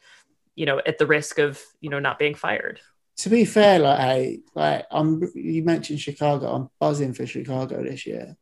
you 0.56 0.65
know, 0.65 0.79
at 0.86 0.97
the 0.97 1.06
risk 1.06 1.38
of 1.38 1.62
you 1.82 1.89
know 1.89 1.99
not 1.99 2.17
being 2.19 2.36
fired. 2.36 2.79
To 3.17 3.29
be 3.29 3.43
fair, 3.43 3.77
like 3.79 3.99
hey, 3.99 4.39
like 4.56 4.86
I'm 4.89 5.21
you 5.36 5.63
mentioned 5.63 5.99
Chicago, 5.99 6.47
I'm 6.47 6.69
buzzing 6.79 7.13
for 7.13 7.25
Chicago 7.25 7.84
this 7.84 8.08
year. 8.08 8.38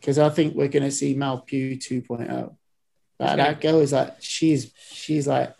Because 0.00 0.18
I 0.18 0.28
think 0.30 0.54
we're 0.54 0.68
gonna 0.68 0.90
see 0.90 1.14
Mal 1.14 1.40
Pugh 1.42 1.76
2.0. 1.76 2.56
Like, 3.20 3.36
that 3.36 3.60
girl 3.60 3.80
is 3.80 3.92
like 3.92 4.16
she's 4.20 4.72
she's 4.92 5.26
like 5.26 5.54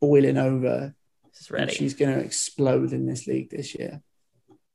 boiling 0.00 0.38
over. 0.38 0.94
Just 1.34 1.50
and 1.50 1.58
ready. 1.60 1.74
She's 1.74 1.94
gonna 1.94 2.18
explode 2.18 2.92
in 2.92 3.06
this 3.06 3.26
league 3.26 3.50
this 3.50 3.74
year. 3.74 4.02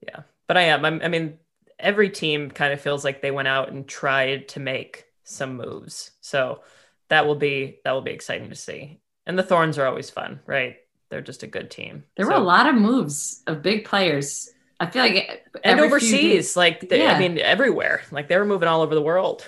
Yeah, 0.01 0.21
but 0.47 0.57
I 0.57 0.63
am. 0.63 0.85
I'm, 0.85 1.01
I 1.01 1.07
mean, 1.07 1.37
every 1.79 2.09
team 2.09 2.49
kind 2.49 2.73
of 2.73 2.81
feels 2.81 3.03
like 3.03 3.21
they 3.21 3.31
went 3.31 3.47
out 3.47 3.71
and 3.71 3.87
tried 3.87 4.49
to 4.49 4.59
make 4.59 5.05
some 5.23 5.55
moves. 5.57 6.11
So 6.21 6.61
that 7.09 7.27
will 7.27 7.35
be 7.35 7.79
that 7.83 7.91
will 7.91 8.01
be 8.01 8.11
exciting 8.11 8.49
to 8.49 8.55
see. 8.55 8.99
And 9.25 9.37
the 9.37 9.43
Thorns 9.43 9.77
are 9.77 9.85
always 9.85 10.09
fun, 10.09 10.39
right? 10.45 10.77
They're 11.09 11.21
just 11.21 11.43
a 11.43 11.47
good 11.47 11.69
team. 11.69 12.03
There 12.15 12.25
were 12.25 12.33
a 12.33 12.39
lot 12.39 12.67
of 12.67 12.75
moves 12.75 13.43
of 13.47 13.61
big 13.61 13.85
players. 13.85 14.49
I 14.79 14.87
feel 14.87 15.03
like 15.03 15.47
and 15.63 15.79
every 15.79 15.87
few 15.87 15.95
overseas, 15.95 16.55
like 16.55 16.87
they, 16.89 17.03
Yeah. 17.03 17.13
I 17.13 17.19
mean, 17.19 17.37
everywhere. 17.39 18.01
Like 18.11 18.27
they 18.27 18.37
were 18.37 18.45
moving 18.45 18.67
all 18.67 18.81
over 18.81 18.93
the 18.93 19.01
world. 19.01 19.47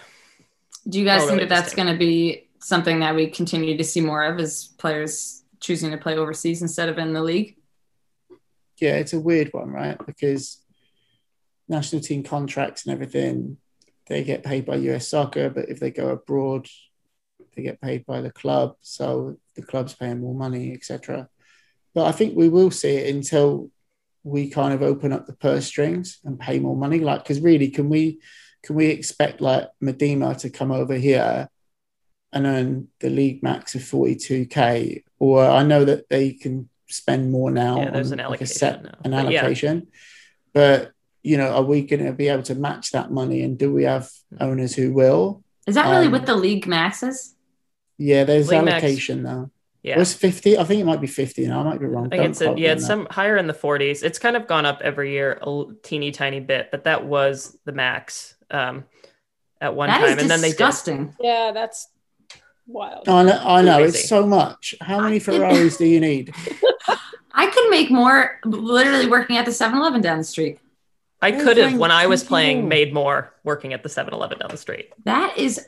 Do 0.87 0.99
you 0.99 1.05
guys 1.05 1.21
Oh, 1.23 1.27
think 1.27 1.37
really 1.39 1.49
that 1.49 1.63
that's 1.63 1.75
going 1.75 1.91
to 1.91 1.97
be 1.97 2.47
something 2.59 2.99
that 2.99 3.15
we 3.15 3.27
continue 3.27 3.77
to 3.77 3.83
see 3.83 4.01
more 4.01 4.23
of 4.23 4.39
as 4.39 4.65
players 4.77 5.43
choosing 5.59 5.91
to 5.91 5.97
play 5.97 6.17
overseas 6.17 6.61
instead 6.61 6.89
of 6.89 6.97
in 6.97 7.13
the 7.13 7.23
league? 7.23 7.55
yeah, 8.79 8.95
it's 8.95 9.11
a 9.11 9.19
weird 9.19 9.49
one, 9.51 9.69
right? 9.69 9.97
Because 10.05 10.63
national 11.67 12.01
team 12.01 12.23
contracts 12.23 12.85
and 12.85 12.93
everything, 12.93 13.57
they 14.07 14.23
get 14.23 14.41
paid 14.43 14.65
by 14.65 14.75
US 14.75 15.09
soccer, 15.09 15.49
but 15.49 15.67
if 15.69 15.79
they 15.81 15.91
go 15.91 16.07
abroad, 16.09 16.67
they 17.55 17.61
get 17.61 17.81
paid 17.81 18.05
by 18.05 18.21
the 18.21 18.31
club. 18.31 18.75
So 18.79 19.37
the 19.55 19.63
club's 19.63 19.93
paying 19.95 20.21
more 20.21 20.33
money, 20.33 20.73
etc. 20.73 21.27
But 21.93 22.05
I 22.05 22.13
think 22.13 22.37
we 22.37 22.47
will 22.47 22.71
see 22.71 22.95
it 22.95 23.13
until 23.13 23.69
we 24.23 24.49
kind 24.49 24.73
of 24.73 24.81
open 24.81 25.11
up 25.11 25.25
the 25.25 25.33
purse 25.33 25.65
strings 25.65 26.19
and 26.23 26.39
pay 26.39 26.59
more 26.59 26.77
money. 26.77 26.99
Like, 26.99 27.23
because 27.23 27.41
really, 27.41 27.69
can 27.71 27.89
we 27.89 28.21
can 28.63 28.75
we 28.75 28.87
expect 28.87 29.41
like 29.41 29.69
Miedema 29.81 30.37
to 30.39 30.49
come 30.49 30.71
over 30.71 30.95
here 30.95 31.49
and 32.31 32.45
earn 32.45 32.87
the 32.99 33.09
league 33.09 33.41
max 33.41 33.75
of 33.75 33.81
42k? 33.81 35.03
Or 35.19 35.45
I 35.45 35.63
know 35.63 35.85
that 35.85 36.09
they 36.09 36.33
can 36.33 36.69
spend 36.87 37.31
more 37.31 37.51
now. 37.51 37.81
Yeah, 37.81 37.91
there's 37.91 38.11
on, 38.11 38.19
an 38.19 38.29
like, 38.29 38.41
a 38.41 38.43
allocation 38.43 38.57
set 38.57 38.83
now. 38.83 38.95
an 39.03 39.11
But 39.11 39.31
yeah. 39.31 39.39
allocation. 39.39 39.87
But 40.53 40.91
you 41.23 41.37
know, 41.37 41.51
are 41.53 41.63
we 41.63 41.81
going 41.81 42.05
to 42.05 42.13
be 42.13 42.29
able 42.29 42.43
to 42.43 42.55
match 42.55 42.91
that 42.91 43.11
money? 43.11 43.41
And 43.43 43.57
do 43.57 43.73
we 43.73 43.83
have 43.83 44.09
owners 44.39 44.73
who 44.75 44.93
will? 44.93 45.43
Is 45.67 45.75
that 45.75 45.89
really 45.89 46.07
Um, 46.07 46.13
what 46.13 46.25
the 46.25 46.35
league 46.35 46.65
maxes? 46.65 47.35
Yeah, 47.97 48.23
there's 48.23 48.49
League 48.49 48.63
max- 48.63 48.83
allocation 48.83 49.23
now. 49.23 49.51
Yeah. 49.83 49.97
Was 49.97 50.13
50? 50.13 50.57
I 50.57 50.63
think 50.63 50.81
it 50.81 50.85
might 50.85 51.01
be 51.01 51.07
50 51.07 51.47
now. 51.47 51.61
I 51.61 51.63
might 51.63 51.79
be 51.79 51.85
wrong. 51.85 52.07
I 52.07 52.09
think 52.09 52.21
Don't 52.21 52.31
it's 52.31 52.41
a, 52.41 52.53
yeah, 52.57 52.71
it's 52.73 52.81
that. 52.83 52.87
some 52.87 53.07
higher 53.11 53.37
in 53.37 53.47
the 53.47 53.53
40s. 53.53 54.03
It's 54.03 54.19
kind 54.19 54.35
of 54.35 54.47
gone 54.47 54.65
up 54.65 54.81
every 54.81 55.11
year 55.11 55.39
a 55.41 55.63
teeny 55.83 56.11
tiny 56.11 56.39
bit, 56.39 56.69
but 56.71 56.85
that 56.85 57.05
was 57.05 57.57
the 57.65 57.71
max 57.71 58.35
um, 58.51 58.85
at 59.61 59.75
one 59.75 59.89
That 59.89 59.99
time, 59.99 60.17
is 60.17 60.21
and 60.21 60.29
then 60.31 60.41
they 60.41 60.49
did. 60.49 60.57
disgusting. 60.57 61.15
Yeah, 61.19 61.51
that's 61.53 61.89
wild. 62.67 63.07
I 63.09 63.23
know, 63.23 63.41
I 63.43 63.61
know 63.61 63.83
it's 63.83 64.07
so 64.07 64.25
much. 64.25 64.75
How 64.81 64.99
many 65.01 65.19
Ferraris 65.19 65.77
do 65.77 65.85
you 65.85 65.99
need? 65.99 66.33
I 67.31 67.47
could 67.47 67.69
make 67.69 67.89
more 67.91 68.39
literally 68.45 69.07
working 69.07 69.37
at 69.37 69.45
the 69.45 69.51
7-Eleven 69.51 70.01
down 70.01 70.17
the 70.17 70.23
street. 70.23 70.59
I 71.21 71.31
could 71.33 71.57
have, 71.57 71.77
when 71.77 71.91
I 71.91 72.07
was 72.07 72.23
playing, 72.23 72.67
made 72.69 72.93
more 72.93 73.33
working 73.43 73.73
at 73.73 73.83
the 73.83 73.89
7-Eleven 73.89 74.39
down 74.39 74.49
the 74.49 74.57
street. 74.57 74.93
That 75.03 75.37
is 75.37 75.67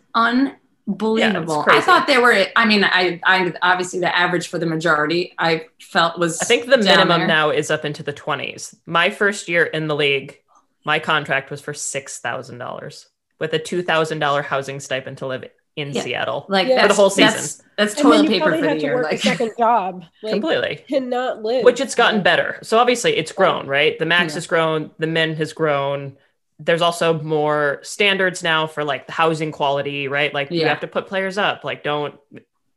unbelievable. 0.87 1.65
I 1.67 1.81
thought 1.81 2.07
they 2.07 2.17
were. 2.17 2.45
I 2.55 2.65
mean, 2.65 2.83
I, 2.85 3.19
I 3.25 3.53
obviously 3.61 3.99
the 3.99 4.15
average 4.15 4.47
for 4.47 4.57
the 4.59 4.65
majority 4.65 5.33
I 5.37 5.65
felt 5.79 6.17
was. 6.19 6.41
I 6.41 6.45
think 6.45 6.67
the 6.67 6.77
minimum 6.77 7.19
there. 7.21 7.27
now 7.27 7.49
is 7.49 7.69
up 7.69 7.83
into 7.85 8.01
the 8.03 8.13
20s. 8.13 8.75
My 8.85 9.09
first 9.09 9.49
year 9.49 9.65
in 9.65 9.87
the 9.87 9.95
league, 9.95 10.39
my 10.85 10.99
contract 10.99 11.51
was 11.51 11.61
for 11.61 11.73
$6,000 11.73 13.05
with 13.39 13.53
a 13.53 13.59
$2,000 13.59 14.43
housing 14.43 14.79
stipend 14.79 15.17
to 15.19 15.27
live 15.27 15.45
in 15.75 15.91
Yeah. 15.91 16.01
Seattle. 16.01 16.45
like 16.49 16.67
Yeah. 16.67 16.81
For 16.83 16.87
the 16.89 16.93
whole 16.93 17.09
season. 17.09 17.31
That's, 17.33 17.63
that's 17.77 17.93
And 17.95 18.11
then 18.11 18.25
toilet 18.25 18.27
paper 18.27 18.51
for 18.57 18.61
the 18.61 18.77
year. 18.79 18.95
work 18.95 19.05
Like 19.05 19.13
a 19.13 19.17
second 19.19 19.51
job. 19.57 20.03
Like, 20.23 20.33
Completely. 20.33 20.83
Cannot 20.87 21.43
live. 21.43 21.63
Which 21.63 21.79
it's 21.79 21.95
gotten 21.95 22.21
better. 22.23 22.59
So 22.61 22.77
obviously 22.77 23.15
it's 23.15 23.31
grown, 23.31 23.67
right? 23.67 23.97
The 23.97 24.05
max 24.05 24.33
Yeah. 24.33 24.35
has 24.37 24.47
grown, 24.47 24.91
the 24.99 25.07
min 25.07 25.35
has 25.35 25.53
grown, 25.53 26.17
there's 26.59 26.81
also 26.81 27.19
more 27.21 27.79
standards 27.81 28.43
now 28.43 28.67
for 28.67 28.83
like 28.83 29.07
the 29.07 29.13
housing 29.13 29.51
quality, 29.51 30.07
right? 30.07 30.31
Like 30.33 30.51
you 30.51 30.67
have 30.67 30.81
to 30.81 30.87
put 30.87 31.07
players 31.07 31.37
up. 31.37 31.63
Like 31.63 31.83
don't 31.83 32.19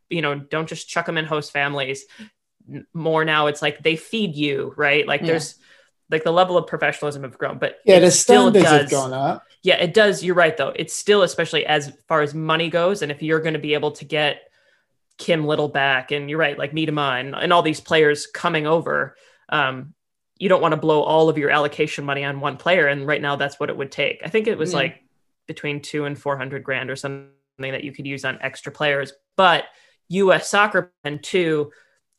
you 0.08 0.22
know, 0.22 0.36
don't 0.38 0.68
just 0.68 0.88
chuck 0.88 1.06
them 1.06 1.18
in 1.18 1.24
host 1.24 1.50
families. 1.52 2.04
More 2.94 3.24
now 3.26 3.48
it's 3.48 3.60
like 3.60 3.82
they 3.82 3.96
feed 3.96 4.36
you, 4.36 4.72
right? 4.76 5.06
Like 5.06 5.20
Yeah. 5.22 5.26
there's 5.28 5.56
like 6.10 6.24
the 6.24 6.32
level 6.32 6.56
of 6.56 6.66
professionalism 6.66 7.22
have 7.22 7.38
grown, 7.38 7.58
but 7.58 7.78
Yeah, 7.84 7.96
it 7.96 8.00
the 8.00 8.10
still 8.10 8.50
standards 8.50 8.70
have 8.70 8.90
gone 8.90 9.12
up. 9.12 9.44
yeah, 9.62 9.76
it 9.76 9.94
does. 9.94 10.22
You're 10.22 10.34
right, 10.34 10.56
though. 10.56 10.72
It's 10.76 10.94
still, 10.94 11.22
especially 11.22 11.64
as 11.66 11.92
far 12.08 12.20
as 12.22 12.34
money 12.34 12.68
goes, 12.68 13.02
and 13.02 13.10
if 13.10 13.22
you're 13.22 13.40
going 13.40 13.54
to 13.54 13.60
be 13.60 13.74
able 13.74 13.92
to 13.92 14.04
get 14.04 14.42
Kim 15.18 15.46
Little 15.46 15.68
back, 15.68 16.10
and 16.10 16.28
you're 16.28 16.38
right, 16.38 16.58
like 16.58 16.72
Miedema 16.72 17.20
and, 17.20 17.34
and 17.34 17.52
all 17.52 17.62
these 17.62 17.80
players 17.80 18.26
coming 18.26 18.66
over, 18.66 19.16
um, 19.48 19.94
you 20.38 20.48
don't 20.48 20.60
want 20.60 20.72
to 20.72 20.76
blow 20.80 21.02
all 21.02 21.28
of 21.28 21.38
your 21.38 21.50
allocation 21.50 22.04
money 22.04 22.24
on 22.24 22.40
one 22.40 22.56
player. 22.56 22.88
And 22.88 23.06
right 23.06 23.22
now, 23.22 23.36
that's 23.36 23.58
what 23.60 23.70
it 23.70 23.76
would 23.76 23.92
take. 23.92 24.20
I 24.24 24.28
think 24.28 24.46
it 24.48 24.58
was 24.58 24.72
Yeah. 24.72 24.78
like 24.78 25.02
between 25.46 25.80
two 25.80 26.04
and 26.06 26.18
four 26.18 26.36
hundred 26.36 26.64
grand 26.64 26.90
or 26.90 26.96
something 26.96 27.28
that 27.58 27.84
you 27.84 27.92
could 27.92 28.06
use 28.06 28.24
on 28.24 28.38
extra 28.42 28.72
players. 28.72 29.12
But 29.36 29.64
U.S. 30.08 30.48
Soccer 30.50 30.92
and 31.04 31.22
two 31.22 31.70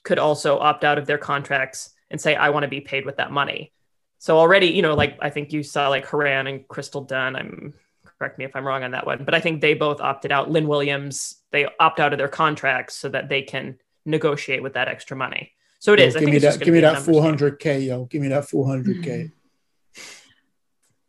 could 0.03 0.17
also 0.17 0.57
opt 0.57 0.83
out 0.85 0.97
of 0.97 1.05
their 1.05 1.17
contracts 1.17 1.89
and 2.09 2.19
say, 2.19 2.35
"I 2.35 2.49
want 2.49 2.63
to 2.63 2.67
be 2.69 2.81
paid 2.81 3.05
with 3.05 3.17
that 3.17 3.31
money." 3.31 3.71
So 4.19 4.37
already, 4.37 4.67
you 4.67 4.81
know, 4.81 4.95
like 4.95 5.17
I 5.21 5.29
think 5.29 5.53
you 5.53 5.63
saw 5.63 5.89
like 5.89 6.05
Horan 6.05 6.47
and 6.47 6.67
Crystal 6.67 7.01
Dunn. 7.01 7.35
I'm 7.35 7.73
correct 8.17 8.37
me 8.39 8.45
if 8.45 8.55
I'm 8.55 8.65
wrong 8.65 8.83
on 8.83 8.91
that 8.91 9.05
one, 9.05 9.25
but 9.25 9.33
I 9.33 9.39
think 9.39 9.61
they 9.61 9.73
both 9.73 9.99
opted 9.99 10.31
out. 10.31 10.49
Lynn 10.49 10.67
Williams, 10.67 11.35
they 11.51 11.67
opt 11.79 11.99
out 11.99 12.13
of 12.13 12.19
their 12.19 12.27
contracts 12.27 12.95
so 12.95 13.09
that 13.09 13.29
they 13.29 13.41
can 13.41 13.77
negotiate 14.05 14.63
with 14.63 14.73
that 14.73 14.87
extra 14.87 15.17
money. 15.17 15.51
So 15.79 15.93
it 15.93 15.99
Yo, 15.99 16.05
is. 16.05 16.15
I 16.15 16.19
give 16.19 16.25
think 16.27 16.41
me 16.41 16.47
it's 16.47 16.57
that. 16.57 16.65
Give 16.65 16.73
me 16.73 16.79
that 16.81 17.01
four 17.01 17.21
hundred 17.21 17.59
k, 17.59 17.81
yo. 17.81 18.05
Give 18.05 18.21
me 18.21 18.29
that 18.29 18.47
four 18.49 18.65
hundred 18.67 19.03
k. 19.03 19.11
Mm-hmm. 19.11 20.01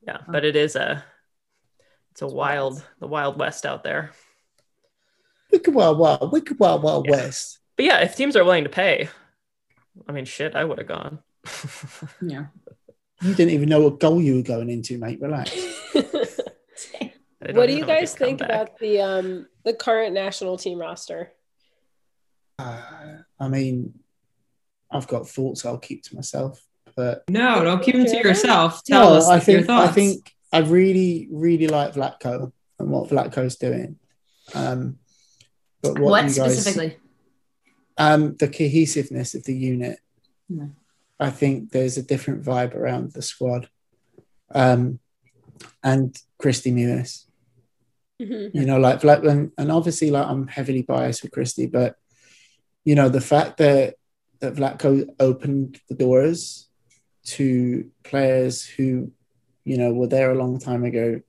Yeah, 0.07 0.15
uh-huh. 0.17 0.33
but 0.33 0.45
it 0.45 0.57
is 0.57 0.77
a 0.77 1.05
it's 2.13 2.23
a 2.23 2.27
wild, 2.27 2.75
wild. 2.75 2.85
the 3.01 3.07
wild 3.07 3.39
west 3.39 3.67
out 3.67 3.85
there. 3.85 4.13
Wicked 5.51 5.75
Wild 5.75 5.99
Wild, 5.99 6.33
Wicked 6.33 6.59
Wild 6.59 6.83
Wild 6.83 7.07
Yeah. 7.07 7.13
West. 7.13 7.59
But 7.77 7.85
yeah, 7.87 8.01
if 8.01 8.17
teams 8.17 8.37
are 8.37 8.45
willing 8.45 8.65
to 8.65 8.71
pay, 8.71 9.09
I 10.09 10.13
mean, 10.13 10.25
shit, 10.25 10.55
I 10.55 10.65
would 10.65 10.79
have 10.79 10.89
gone. 10.89 11.19
Yeah. 12.21 12.47
You 13.23 13.35
didn't 13.35 13.55
even 13.55 13.71
know 13.71 13.81
what 13.81 13.99
goal 13.99 14.21
you 14.21 14.37
were 14.37 14.43
going 14.43 14.69
into, 14.69 14.99
mate. 14.99 15.19
Relax. 15.23 15.51
What 17.53 17.67
do 17.67 17.75
you 17.75 17.85
guys 17.87 18.15
think 18.15 18.41
about 18.41 18.79
the 18.79 19.01
um 19.01 19.47
the 19.65 19.73
current 19.73 20.13
national 20.15 20.59
team 20.59 20.79
roster? 20.79 21.33
Uh, 22.59 23.19
I 23.39 23.49
mean, 23.49 23.95
I've 24.91 25.07
got 25.07 25.29
thoughts 25.29 25.65
I'll 25.65 25.79
keep 25.79 26.03
to 26.05 26.17
myself, 26.17 26.61
but 26.97 27.23
No, 27.31 27.63
don't 27.63 27.83
keep 27.83 27.95
them 27.95 28.05
to 28.07 28.17
yourself. 28.17 28.83
Tell 28.85 29.11
No, 29.11 29.17
us 29.17 29.29
I 29.29 29.39
think 29.39 29.59
your 29.59 29.67
thoughts. 29.67 29.91
I 29.91 29.93
think 29.93 30.33
I 30.53 30.59
really, 30.61 31.29
really 31.31 31.69
like 31.69 31.93
Vlatko 31.95 32.53
and 32.79 32.91
what 32.91 33.09
Vlatko's 33.11 33.57
doing. 33.57 33.99
Um, 34.55 34.99
but 35.83 35.99
what, 35.99 36.11
What, 36.11 36.23
guys, 36.23 36.35
specifically? 36.37 36.99
Um, 37.99 38.37
the 38.37 38.49
cohesiveness 38.49 39.35
of 39.35 39.45
the 39.45 39.55
unit. 39.57 39.99
Yeah. 40.49 40.67
I 41.19 41.31
think 41.31 41.71
there's 41.71 41.97
a 41.97 42.03
different 42.03 42.45
vibe 42.45 42.75
around 42.75 43.13
the 43.13 43.23
squad. 43.23 43.69
Um, 44.55 45.01
and 45.83 46.17
Kristie 46.41 46.73
Mewis. 46.73 47.27
Mhm. 48.21 48.55
you 48.55 48.65
know, 48.65 48.79
like 48.79 49.01
Vlad, 49.01 49.29
and, 49.29 49.53
and 49.59 49.71
obviously, 49.71 50.11
like 50.11 50.27
I'm 50.27 50.47
heavily 50.47 50.81
biased 50.83 51.23
with 51.23 51.33
Kristie, 51.33 51.71
but 51.71 51.97
you 52.83 52.95
know, 52.95 53.11
the 53.11 53.21
fact 53.21 53.59
that 53.59 53.97
that 54.41 54.55
Vlatko 54.55 55.07
opened 55.21 55.81
the 55.89 55.95
doors 55.95 56.67
to 57.25 57.91
players 58.05 58.65
who, 58.65 59.13
you 59.65 59.77
know, 59.77 59.93
were 59.93 60.07
there 60.07 60.31
a 60.31 60.35
long 60.35 60.59
time 60.59 60.85
ago, 60.85 61.21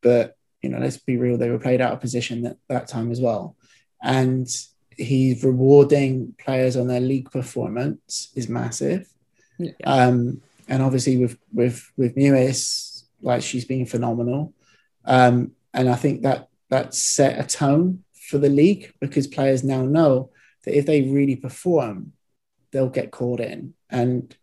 but 0.00 0.36
you 0.62 0.70
know, 0.70 0.78
let's 0.78 0.96
be 0.96 1.16
real, 1.16 1.38
they 1.38 1.50
were 1.50 1.58
played 1.58 1.80
out 1.80 1.92
of 1.92 2.00
position 2.00 2.46
at 2.46 2.56
that 2.68 2.86
time 2.86 3.10
as 3.10 3.20
well, 3.20 3.56
and 4.00 4.48
he's 4.96 5.44
rewarding 5.44 6.34
players 6.38 6.76
on 6.76 6.86
their 6.86 7.00
league 7.00 7.30
performance 7.30 8.30
is 8.34 8.48
massive. 8.48 9.08
Yeah. 9.58 9.72
Um, 9.84 10.42
and 10.68 10.82
obviously 10.82 11.16
with 11.16 11.38
with 11.52 11.90
with 11.96 12.16
Mewis, 12.16 13.04
like 13.20 13.42
she's 13.42 13.64
been 13.64 13.86
phenomenal. 13.86 14.52
Um, 15.04 15.52
and 15.72 15.88
I 15.88 15.94
think 15.94 16.22
that 16.22 16.48
that 16.70 16.94
set 16.94 17.38
a 17.38 17.46
tone 17.46 18.04
for 18.12 18.38
the 18.38 18.48
league 18.48 18.92
because 19.00 19.26
players 19.26 19.62
now 19.62 19.82
know 19.82 20.30
that 20.64 20.76
if 20.76 20.86
they 20.86 21.02
really 21.02 21.36
perform, 21.36 22.12
they'll 22.72 22.88
get 22.88 23.12
called 23.12 23.40
in. 23.40 23.74
And 23.88 24.34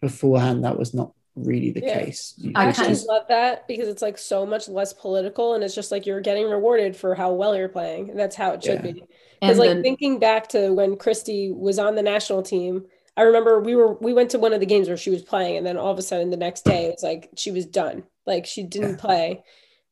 beforehand, 0.00 0.64
that 0.64 0.78
was 0.78 0.92
not 0.92 1.12
really 1.36 1.70
the 1.70 1.82
Yeah. 1.82 2.04
case. 2.04 2.34
You- 2.38 2.52
I 2.54 2.60
I 2.60 2.64
kind 2.64 2.68
actually 2.70 2.86
of- 2.86 2.92
just- 2.92 3.08
love 3.08 3.22
that 3.28 3.68
because 3.68 3.88
it's 3.88 4.02
like 4.02 4.18
so 4.18 4.44
much 4.46 4.68
less 4.68 4.92
political 4.92 5.54
and 5.54 5.62
it's 5.62 5.74
just 5.74 5.92
like 5.92 6.06
you're 6.06 6.20
getting 6.20 6.48
rewarded 6.48 6.96
for 6.96 7.14
how 7.14 7.32
well 7.32 7.54
you're 7.54 7.68
playing. 7.68 8.10
And 8.10 8.18
that's 8.18 8.34
how 8.36 8.52
it 8.52 8.64
should 8.64 8.84
Yeah. 8.84 8.92
be. 8.92 9.04
Because 9.40 9.58
like 9.58 9.76
the- 9.76 9.82
thinking 9.82 10.18
back 10.18 10.48
to 10.48 10.70
when 10.72 10.96
Kristie 10.96 11.54
was 11.54 11.78
on 11.78 11.94
the 11.94 12.02
national 12.02 12.42
team, 12.42 12.86
I 13.18 13.22
remember 13.22 13.60
we 13.60 13.74
were 13.76 13.94
we 13.94 14.12
went 14.12 14.30
to 14.32 14.38
one 14.38 14.52
of 14.52 14.60
the 14.60 14.66
games 14.66 14.88
where 14.88 14.96
she 14.96 15.10
was 15.10 15.22
playing, 15.22 15.56
and 15.56 15.66
then 15.66 15.76
all 15.76 15.90
of 15.92 15.98
a 15.98 16.02
sudden 16.02 16.30
the 16.30 16.36
next 16.36 16.64
day 16.64 16.86
it's 16.86 17.02
like 17.02 17.30
she 17.36 17.50
was 17.50 17.64
done. 17.66 18.04
Like 18.26 18.46
she 18.46 18.62
didn't 18.62 18.90
Yeah. 18.92 18.96
play. 18.96 19.44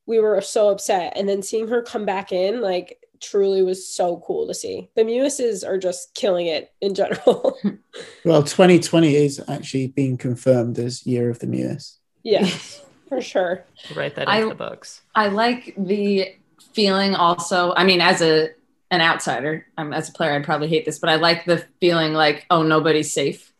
We 0.07 0.19
were 0.19 0.39
so 0.41 0.69
upset. 0.69 1.13
And 1.15 1.27
then 1.29 1.41
seeing 1.41 1.67
her 1.69 1.81
come 1.81 2.05
back 2.05 2.31
in, 2.31 2.61
like 2.61 2.99
truly 3.21 3.61
was 3.63 3.87
so 3.87 4.21
cool 4.25 4.47
to 4.47 4.53
see. 4.53 4.89
The 4.95 5.03
Mewises 5.03 5.67
are 5.67 5.77
just 5.77 6.13
killing 6.15 6.47
it 6.47 6.71
in 6.81 6.93
general. 6.93 7.57
well, 8.25 8.43
2020 8.43 9.15
is 9.15 9.43
actually 9.47 9.87
being 9.87 10.17
confirmed 10.17 10.77
as 10.79 11.05
year 11.05 11.29
of 11.29 11.39
the 11.39 11.47
Mewis. 11.47 11.97
yeah, 12.23 12.45
for 13.09 13.21
sure. 13.21 13.63
Write 13.95 14.15
that 14.15 14.27
I- 14.29 14.37
into 14.37 14.49
the 14.49 14.55
books. 14.55 15.01
I 15.15 15.27
like 15.27 15.73
the 15.77 16.33
feeling 16.73 17.15
also. 17.15 17.73
I 17.75 17.83
mean, 17.83 18.01
as 18.01 18.21
a 18.21 18.49
an 18.91 19.01
outsider, 19.01 19.65
um, 19.77 19.93
as 19.93 20.09
a 20.09 20.11
player, 20.13 20.33
I'd 20.33 20.43
probably 20.43 20.67
hate 20.67 20.85
this, 20.85 20.99
but 20.99 21.09
I 21.09 21.15
like 21.15 21.45
the 21.45 21.65
feeling 21.81 22.13
like, 22.13 22.45
oh, 22.51 22.61
nobody's 22.61 23.11
safe. 23.11 23.51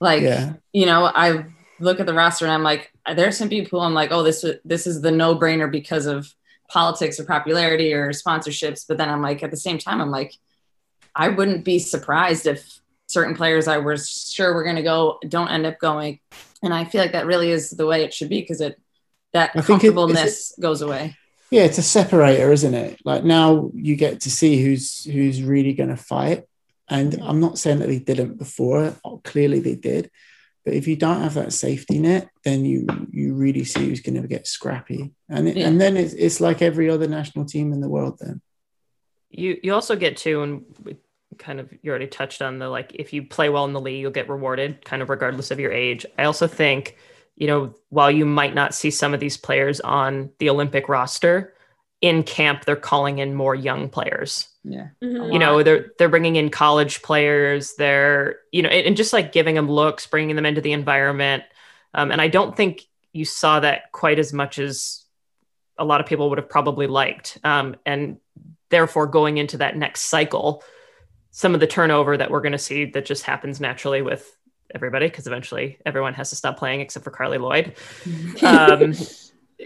Like, 0.00 0.22
Yeah. 0.22 0.52
you 0.72 0.84
know, 0.84 1.06
I 1.12 1.46
look 1.80 1.98
at 1.98 2.04
the 2.06 2.12
roster 2.12 2.44
and 2.44 2.52
I'm 2.52 2.62
like, 2.62 2.92
there's 3.14 3.38
some 3.38 3.48
people 3.48 3.80
I'm 3.80 3.94
like, 3.94 4.12
oh, 4.12 4.22
this 4.22 4.44
this 4.64 4.86
is 4.86 5.00
the 5.00 5.10
no 5.10 5.34
brainer 5.34 5.70
because 5.70 6.04
of 6.06 6.32
politics 6.68 7.18
or 7.20 7.24
popularity 7.24 7.92
or 7.92 8.10
sponsorships. 8.10 8.84
But 8.86 8.98
then 8.98 9.08
I'm 9.08 9.22
like, 9.22 9.42
at 9.42 9.50
the 9.50 9.56
same 9.56 9.78
time, 9.78 10.00
I'm 10.00 10.10
like, 10.10 10.34
I 11.14 11.28
wouldn't 11.28 11.64
be 11.64 11.78
surprised 11.78 12.46
if 12.46 12.80
certain 13.06 13.36
players 13.36 13.68
I 13.68 13.78
was 13.78 14.30
sure 14.32 14.52
were 14.54 14.64
going 14.64 14.76
to 14.76 14.82
go 14.82 15.18
don't 15.28 15.48
end 15.48 15.66
up 15.66 15.78
going. 15.78 16.20
And 16.62 16.74
I 16.74 16.84
feel 16.84 17.00
like 17.00 17.12
that 17.12 17.26
really 17.26 17.50
is 17.50 17.70
the 17.70 17.86
way 17.86 18.02
it 18.02 18.12
should 18.12 18.28
be 18.28 18.40
because 18.40 18.60
it 18.60 18.80
that 19.32 19.50
I 19.50 19.60
think 19.60 19.84
it- 19.84 19.88
comfortableness 19.88 20.54
goes 20.60 20.82
away. 20.82 21.16
Yeah, 21.50 21.62
it's 21.62 21.78
a 21.78 21.82
separator, 21.82 22.50
isn't 22.50 22.74
it? 22.74 22.98
Like 23.04 23.22
now 23.22 23.70
you 23.72 23.94
get 23.94 24.22
to 24.22 24.30
see 24.30 24.60
who's 24.62 25.04
who's 25.04 25.42
really 25.42 25.74
going 25.74 25.90
to 25.90 25.96
fight. 25.96 26.44
And 26.88 27.20
I'm 27.22 27.40
not 27.40 27.58
saying 27.58 27.78
that 27.78 27.88
they 27.88 28.00
didn't 28.00 28.38
before. 28.38 28.94
Clearly 29.22 29.60
they 29.60 29.76
did. 29.76 30.10
But 30.66 30.74
if 30.74 30.88
you 30.88 30.96
don't 30.96 31.22
have 31.22 31.34
that 31.34 31.52
safety 31.52 32.00
net, 32.00 32.28
then 32.42 32.64
you 32.64 32.86
you 33.12 33.34
really 33.34 33.62
see 33.64 33.88
who's 33.88 34.00
going 34.00 34.20
to 34.20 34.26
get 34.26 34.48
scrappy. 34.48 35.12
And 35.28 35.46
it, 35.48 35.56
Yeah. 35.56 35.68
and 35.68 35.80
then 35.80 35.96
it's, 35.96 36.12
it's 36.12 36.40
like 36.40 36.60
every 36.60 36.90
other 36.90 37.06
national 37.06 37.44
team 37.44 37.72
in 37.72 37.80
the 37.80 37.88
world. 37.88 38.18
Then 38.20 38.42
you 39.30 39.58
you 39.62 39.72
also 39.72 39.94
get 39.94 40.16
to 40.18 40.42
and 40.42 40.64
we 40.82 40.96
kind 41.38 41.60
of 41.60 41.72
you 41.82 41.90
already 41.90 42.08
touched 42.08 42.42
on 42.42 42.58
the 42.58 42.68
like 42.68 42.92
if 42.96 43.12
you 43.12 43.22
play 43.22 43.48
well 43.48 43.64
in 43.64 43.72
the 43.74 43.80
league 43.80 44.00
you'll 44.00 44.10
get 44.10 44.28
rewarded 44.28 44.84
kind 44.84 45.02
of 45.02 45.10
regardless 45.10 45.50
of 45.50 45.60
your 45.60 45.72
age 45.72 46.06
i 46.16 46.24
also 46.24 46.46
think 46.46 46.96
you 47.34 47.46
know 47.46 47.74
while 47.90 48.10
you 48.10 48.24
might 48.24 48.54
not 48.54 48.74
see 48.74 48.90
some 48.90 49.12
of 49.12 49.20
these 49.20 49.36
players 49.36 49.78
on 49.80 50.30
the 50.38 50.48
olympic 50.48 50.88
roster 50.88 51.52
in 52.00 52.22
camp 52.22 52.64
they're 52.64 52.76
calling 52.76 53.18
in 53.18 53.34
more 53.34 53.54
young 53.54 53.88
players. 53.88 54.48
Yeah. 54.64 54.88
Mhm. 55.02 55.32
you 55.32 55.38
know 55.38 55.62
they're 55.62 55.92
they're 55.98 56.08
bringing 56.08 56.34
in 56.36 56.50
college 56.50 57.00
players 57.02 57.74
they're 57.76 58.40
you 58.50 58.62
know 58.62 58.68
and, 58.68 58.88
and 58.88 58.96
just 58.96 59.12
like 59.12 59.30
giving 59.30 59.54
them 59.54 59.70
looks 59.70 60.08
bringing 60.08 60.34
them 60.36 60.46
into 60.46 60.60
the 60.60 60.72
environment. 60.72 61.44
Um, 61.94 62.10
and 62.10 62.20
i 62.20 62.28
don't 62.28 62.56
think 62.56 62.82
you 63.12 63.24
saw 63.24 63.60
that 63.60 63.92
quite 63.92 64.18
as 64.18 64.32
much 64.32 64.58
as 64.58 65.04
a 65.78 65.84
lot 65.84 66.00
of 66.00 66.06
people 66.06 66.28
would 66.28 66.38
have 66.38 66.48
probably 66.50 66.86
liked. 66.86 67.38
Um, 67.44 67.76
and 67.86 68.18
therefore 68.70 69.06
going 69.06 69.38
into 69.38 69.58
that 69.58 69.76
next 69.76 70.02
cycle 70.02 70.62
some 71.30 71.52
of 71.54 71.60
the 71.60 71.66
turnover 71.66 72.16
that 72.16 72.30
we're 72.30 72.40
going 72.40 72.52
to 72.52 72.58
see 72.58 72.86
that 72.86 73.04
just 73.04 73.22
happens 73.22 73.60
naturally 73.60 74.00
with 74.00 74.34
everybody 74.74 75.06
because 75.06 75.26
eventually 75.26 75.78
everyone 75.84 76.14
has 76.14 76.30
to 76.30 76.36
stop 76.36 76.56
playing 76.56 76.80
except 76.80 77.04
for 77.04 77.10
carly 77.10 77.38
lloyd. 77.38 77.74
Um, 78.42 78.94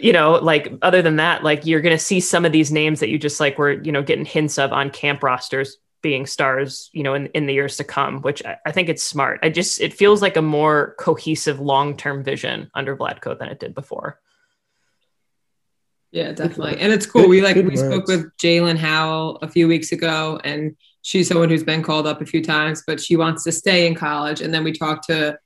you 0.02 0.12
know, 0.12 0.32
like 0.32 0.72
other 0.82 1.02
than 1.02 1.16
that, 1.16 1.44
like 1.44 1.66
you're 1.66 1.80
going 1.80 1.96
to 1.96 2.02
see 2.02 2.20
some 2.20 2.44
of 2.44 2.52
these 2.52 2.72
names 2.72 3.00
that 3.00 3.08
you 3.08 3.18
just 3.18 3.40
like 3.40 3.58
were, 3.58 3.72
you 3.72 3.92
know, 3.92 4.02
getting 4.02 4.24
hints 4.24 4.58
of 4.58 4.72
on 4.72 4.90
camp 4.90 5.22
rosters 5.22 5.76
being 6.02 6.26
stars, 6.26 6.88
you 6.92 7.02
know, 7.02 7.14
in, 7.14 7.26
in 7.28 7.46
the 7.46 7.52
years 7.52 7.76
to 7.76 7.84
come, 7.84 8.22
which 8.22 8.44
I, 8.44 8.56
I 8.64 8.72
think 8.72 8.88
it's 8.88 9.02
smart. 9.02 9.40
I 9.42 9.50
just, 9.50 9.80
it 9.80 9.92
feels 9.92 10.22
like 10.22 10.36
a 10.36 10.42
more 10.42 10.94
cohesive 10.98 11.60
long 11.60 11.96
term 11.96 12.24
vision 12.24 12.70
under 12.74 12.96
Vlatko 12.96 13.38
than 13.38 13.48
it 13.48 13.60
did 13.60 13.74
before. 13.74 14.18
Yeah, 16.12 16.32
definitely. 16.32 16.80
And 16.80 16.92
it's 16.92 17.06
cool. 17.06 17.28
we 17.28 17.40
like 17.40 17.54
Good 17.54 17.68
we 17.68 17.76
spoke 17.76 18.06
with 18.08 18.36
Jaelin 18.38 18.76
Howell 18.76 19.36
a 19.42 19.48
few 19.48 19.68
weeks 19.68 19.92
ago, 19.92 20.40
and 20.42 20.76
she's 21.02 21.28
someone 21.28 21.48
who's 21.48 21.62
been 21.62 21.82
called 21.82 22.06
up 22.06 22.20
a 22.20 22.26
few 22.26 22.42
times, 22.42 22.82
but 22.84 23.00
she 23.00 23.16
wants 23.16 23.44
to 23.44 23.52
stay 23.52 23.86
in 23.86 23.94
college. 23.94 24.40
And 24.40 24.52
then 24.52 24.64
we 24.64 24.72
talked 24.72 25.06
to 25.06 25.38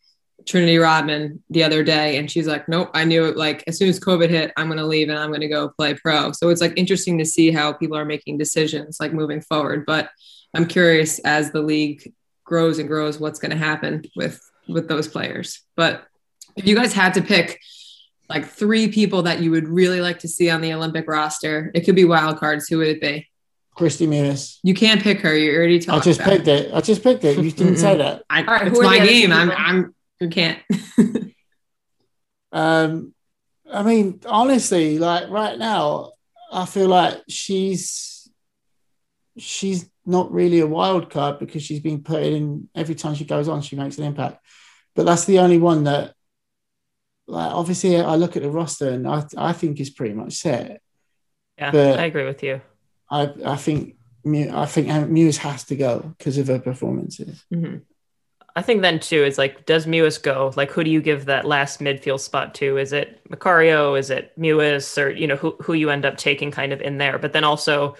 Trinity 0.46 0.78
Rodman 0.78 1.42
the 1.50 1.64
other 1.64 1.82
day, 1.82 2.16
and 2.16 2.30
she's 2.30 2.46
like, 2.46 2.68
"Nope, 2.68 2.90
I 2.94 3.04
knew 3.04 3.24
it. 3.24 3.36
Like 3.36 3.64
as 3.66 3.78
soon 3.78 3.88
as 3.88 3.98
COVID 3.98 4.28
hit, 4.28 4.52
I'm 4.56 4.66
going 4.66 4.78
to 4.78 4.86
leave 4.86 5.08
and 5.08 5.18
I'm 5.18 5.30
going 5.30 5.40
to 5.40 5.48
go 5.48 5.70
play 5.70 5.94
pro." 5.94 6.32
So 6.32 6.50
it's 6.50 6.60
like 6.60 6.74
interesting 6.76 7.18
to 7.18 7.24
see 7.24 7.50
how 7.50 7.72
people 7.72 7.96
are 7.96 8.04
making 8.04 8.38
decisions 8.38 8.98
like 9.00 9.12
moving 9.12 9.40
forward. 9.40 9.86
But 9.86 10.10
I'm 10.54 10.66
curious 10.66 11.18
as 11.20 11.50
the 11.50 11.62
league 11.62 12.12
grows 12.44 12.78
and 12.78 12.88
grows, 12.88 13.18
what's 13.18 13.38
going 13.38 13.52
to 13.52 13.56
happen 13.56 14.04
with 14.16 14.40
with 14.68 14.88
those 14.88 15.08
players. 15.08 15.62
But 15.76 16.04
if 16.56 16.66
you 16.66 16.74
guys 16.74 16.92
had 16.92 17.14
to 17.14 17.22
pick 17.22 17.60
like 18.28 18.46
three 18.46 18.88
people 18.88 19.22
that 19.22 19.40
you 19.40 19.50
would 19.50 19.68
really 19.68 20.00
like 20.00 20.20
to 20.20 20.28
see 20.28 20.50
on 20.50 20.60
the 20.60 20.72
Olympic 20.72 21.08
roster, 21.08 21.70
it 21.74 21.80
could 21.80 21.96
be 21.96 22.04
wild 22.04 22.38
cards. 22.38 22.68
Who 22.68 22.78
would 22.78 22.88
it 22.88 23.00
be? 23.00 23.28
Christy 23.74 24.06
Mewis. 24.06 24.58
You 24.62 24.72
can't 24.72 25.02
pick 25.02 25.20
her. 25.20 25.36
You 25.36 25.54
already 25.54 25.80
talked. 25.80 26.02
I 26.02 26.04
just 26.04 26.20
about 26.20 26.30
picked 26.32 26.48
it. 26.48 26.72
I 26.72 26.80
just 26.80 27.02
picked 27.02 27.24
it. 27.24 27.38
You 27.38 27.50
didn't 27.50 27.76
say 27.76 27.96
that. 27.96 28.22
I, 28.30 28.44
All 28.44 28.54
right, 28.54 28.68
it's 28.68 28.78
who 28.78 28.86
are 28.86 28.92
the 28.92 28.98
my 29.00 29.06
game. 29.06 29.32
I'm. 29.32 29.50
I'm. 29.50 29.93
You 30.20 30.28
can't. 30.28 30.58
Um, 32.52 33.14
I 33.70 33.82
mean, 33.82 34.20
honestly, 34.26 34.98
like 34.98 35.28
right 35.28 35.58
now, 35.58 36.12
I 36.52 36.66
feel 36.66 36.86
like 36.88 37.20
she's 37.28 38.30
she's 39.36 39.90
not 40.06 40.30
really 40.30 40.60
a 40.60 40.66
wild 40.66 41.10
card 41.10 41.40
because 41.40 41.62
she's 41.64 41.80
been 41.80 42.02
put 42.04 42.22
in 42.22 42.68
every 42.74 42.94
time 42.94 43.14
she 43.16 43.24
goes 43.24 43.48
on, 43.48 43.60
she 43.62 43.74
makes 43.74 43.98
an 43.98 44.04
impact. 44.04 44.38
But 44.94 45.06
that's 45.06 45.24
the 45.24 45.40
only 45.40 45.58
one 45.58 45.82
that, 45.84 46.14
like, 47.26 47.50
obviously, 47.50 47.96
I 48.00 48.14
look 48.14 48.36
at 48.36 48.42
the 48.42 48.50
roster 48.50 48.90
and 48.90 49.08
I 49.08 49.24
I 49.36 49.52
think 49.52 49.80
is 49.80 49.90
pretty 49.90 50.14
much 50.14 50.34
set. 50.34 50.80
Yeah, 51.58 51.72
But- 51.72 51.98
I 51.98 52.04
agree 52.04 52.24
with 52.24 52.42
you. 52.42 52.60
I 53.10 53.32
I 53.44 53.56
think 53.56 53.96
I 54.24 54.66
think 54.66 54.86
Mewis 54.88 55.38
has 55.38 55.64
to 55.64 55.76
go 55.76 56.14
because 56.16 56.38
of 56.38 56.46
her 56.46 56.60
performances. 56.60 57.44
Mhm. 57.52 57.82
I 58.56 58.62
think 58.62 58.82
then 58.82 59.00
too 59.00 59.24
is 59.24 59.36
like, 59.36 59.66
does 59.66 59.84
Mewis 59.86 60.22
go? 60.22 60.52
Like, 60.56 60.70
who 60.70 60.84
do 60.84 60.90
you 60.90 61.02
give 61.02 61.24
that 61.24 61.44
last 61.44 61.80
midfield 61.80 62.20
spot 62.20 62.54
to? 62.56 62.78
Is 62.78 62.92
it 62.92 63.20
Macario? 63.28 63.98
Is 63.98 64.10
it 64.10 64.32
Mewis? 64.38 64.96
Or 65.02 65.10
you 65.10 65.26
know, 65.26 65.36
who 65.36 65.56
who 65.60 65.72
you 65.72 65.90
end 65.90 66.04
up 66.04 66.16
taking 66.16 66.50
kind 66.52 66.72
of 66.72 66.80
in 66.80 66.98
there? 66.98 67.18
But 67.18 67.32
then 67.32 67.42
also, 67.42 67.96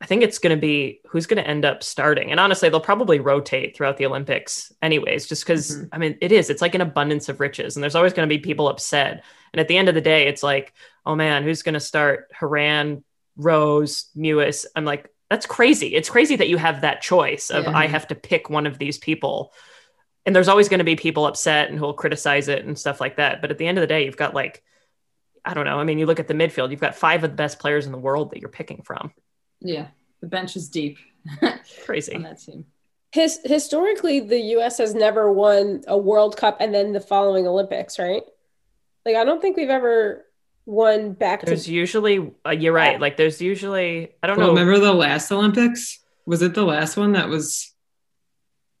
I 0.00 0.06
think 0.06 0.22
it's 0.24 0.38
going 0.40 0.56
to 0.56 0.60
be 0.60 1.00
who's 1.06 1.26
going 1.26 1.42
to 1.42 1.48
end 1.48 1.64
up 1.64 1.84
starting. 1.84 2.32
And 2.32 2.40
honestly, 2.40 2.68
they'll 2.68 2.80
probably 2.80 3.20
rotate 3.20 3.76
throughout 3.76 3.96
the 3.96 4.06
Olympics, 4.06 4.72
anyways, 4.82 5.26
just 5.28 5.44
because 5.44 5.76
Mhm. 5.76 5.88
I 5.92 5.98
mean, 5.98 6.18
it 6.20 6.32
is. 6.32 6.50
It's 6.50 6.62
like 6.62 6.74
an 6.74 6.80
abundance 6.80 7.28
of 7.28 7.38
riches, 7.38 7.76
and 7.76 7.82
there's 7.82 7.94
always 7.94 8.12
going 8.12 8.28
to 8.28 8.34
be 8.34 8.40
people 8.40 8.68
upset. 8.68 9.22
And 9.52 9.60
at 9.60 9.68
the 9.68 9.76
end 9.76 9.88
of 9.88 9.94
the 9.94 10.00
day, 10.00 10.26
it's 10.26 10.42
like, 10.42 10.72
oh 11.06 11.14
man, 11.14 11.44
who's 11.44 11.62
going 11.62 11.74
to 11.74 11.80
start? 11.80 12.28
Horan, 12.38 13.04
Rose, 13.36 14.06
Mewis. 14.16 14.66
I'm 14.74 14.84
like, 14.84 15.08
that's 15.30 15.46
crazy. 15.46 15.94
It's 15.94 16.10
crazy 16.10 16.36
that 16.36 16.48
you 16.48 16.56
have 16.56 16.80
that 16.80 17.02
choice 17.02 17.50
of 17.50 17.64
Yeah. 17.64 17.76
I 17.76 17.86
have 17.86 18.08
to 18.08 18.14
pick 18.16 18.50
one 18.50 18.66
of 18.66 18.78
these 18.78 18.98
people 18.98 19.52
and 20.26 20.34
there's 20.36 20.48
always 20.48 20.68
going 20.68 20.78
to 20.78 20.84
be 20.84 20.96
people 20.96 21.26
upset 21.26 21.68
and 21.70 21.78
who'll 21.78 21.94
criticize 21.94 22.48
it 22.48 22.64
and 22.64 22.78
stuff 22.78 23.00
like 23.00 23.16
that. 23.16 23.40
But 23.40 23.50
at 23.50 23.58
the 23.58 23.66
end 23.66 23.78
of 23.78 23.82
the 23.82 23.86
day, 23.88 24.04
you've 24.04 24.16
got 24.16 24.34
like, 24.34 24.62
I 25.44 25.54
don't 25.54 25.64
know. 25.64 25.78
I 25.80 25.84
mean, 25.84 25.98
you 25.98 26.06
look 26.06 26.20
at 26.20 26.28
the 26.28 26.34
midfield, 26.34 26.70
you've 26.70 26.80
got 26.80 26.94
five 26.94 27.24
of 27.24 27.30
the 27.30 27.36
best 27.36 27.58
players 27.58 27.86
in 27.86 27.92
the 27.92 27.98
world 27.98 28.30
that 28.30 28.40
you're 28.40 28.48
picking 28.48 28.82
from. 28.82 29.12
Yeah, 29.60 29.88
the 30.20 30.28
bench 30.28 30.54
is 30.56 30.68
deep 30.68 30.98
Crazy. 31.84 32.14
on 32.14 32.22
that 32.22 32.40
team. 32.40 32.66
His, 33.12 33.40
historically, 33.44 34.20
the 34.20 34.38
U.S. 34.56 34.78
has 34.78 34.94
never 34.94 35.30
won 35.30 35.82
a 35.86 35.98
World 35.98 36.36
Cup 36.36 36.58
and 36.60 36.72
then 36.72 36.92
the 36.92 37.00
following 37.00 37.46
Olympics, 37.46 37.98
right? 37.98 38.22
Like, 39.04 39.16
I 39.16 39.24
don't 39.24 39.40
think 39.42 39.56
we've 39.56 39.68
ever 39.68 40.24
won 40.64 41.12
back 41.12 41.44
There's 41.44 41.64
to. 41.66 41.72
usually, 41.72 42.32
uh, 42.46 42.50
you're 42.50 42.72
right. 42.72 42.98
Like, 43.00 43.16
there's 43.16 43.40
usually, 43.42 44.12
I 44.22 44.28
don't 44.28 44.38
Well, 44.38 44.46
know. 44.54 44.60
remember 44.60 44.78
the 44.78 44.92
last 44.94 45.30
Olympics? 45.32 45.98
Was 46.24 46.40
it 46.40 46.54
the 46.54 46.62
last 46.62 46.96
one 46.96 47.12
that 47.12 47.28
was? 47.28 47.71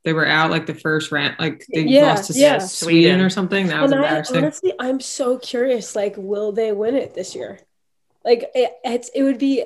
They 0.04 0.12
were 0.12 0.26
out 0.26 0.50
like 0.50 0.66
the 0.66 0.74
first 0.74 1.12
round, 1.12 1.36
like 1.38 1.64
they 1.72 1.82
Yeah, 1.82 2.08
lost 2.08 2.32
to 2.32 2.38
yeah. 2.38 2.58
Sweden. 2.58 2.68
Sweden. 2.68 3.20
or 3.20 3.30
something. 3.30 3.68
That 3.68 3.82
was 3.82 3.92
And 3.92 4.00
I, 4.00 4.04
embarrassing. 4.04 4.36
honestly, 4.38 4.72
I'm 4.80 5.00
so 5.00 5.38
curious. 5.38 5.94
Like, 5.94 6.14
will 6.16 6.50
they 6.52 6.72
win 6.72 6.96
it 6.96 7.14
this 7.14 7.34
year? 7.36 7.60
Like, 8.24 8.50
it, 8.54 8.72
it's 8.84 9.10
it 9.14 9.22
would 9.22 9.38
be. 9.38 9.64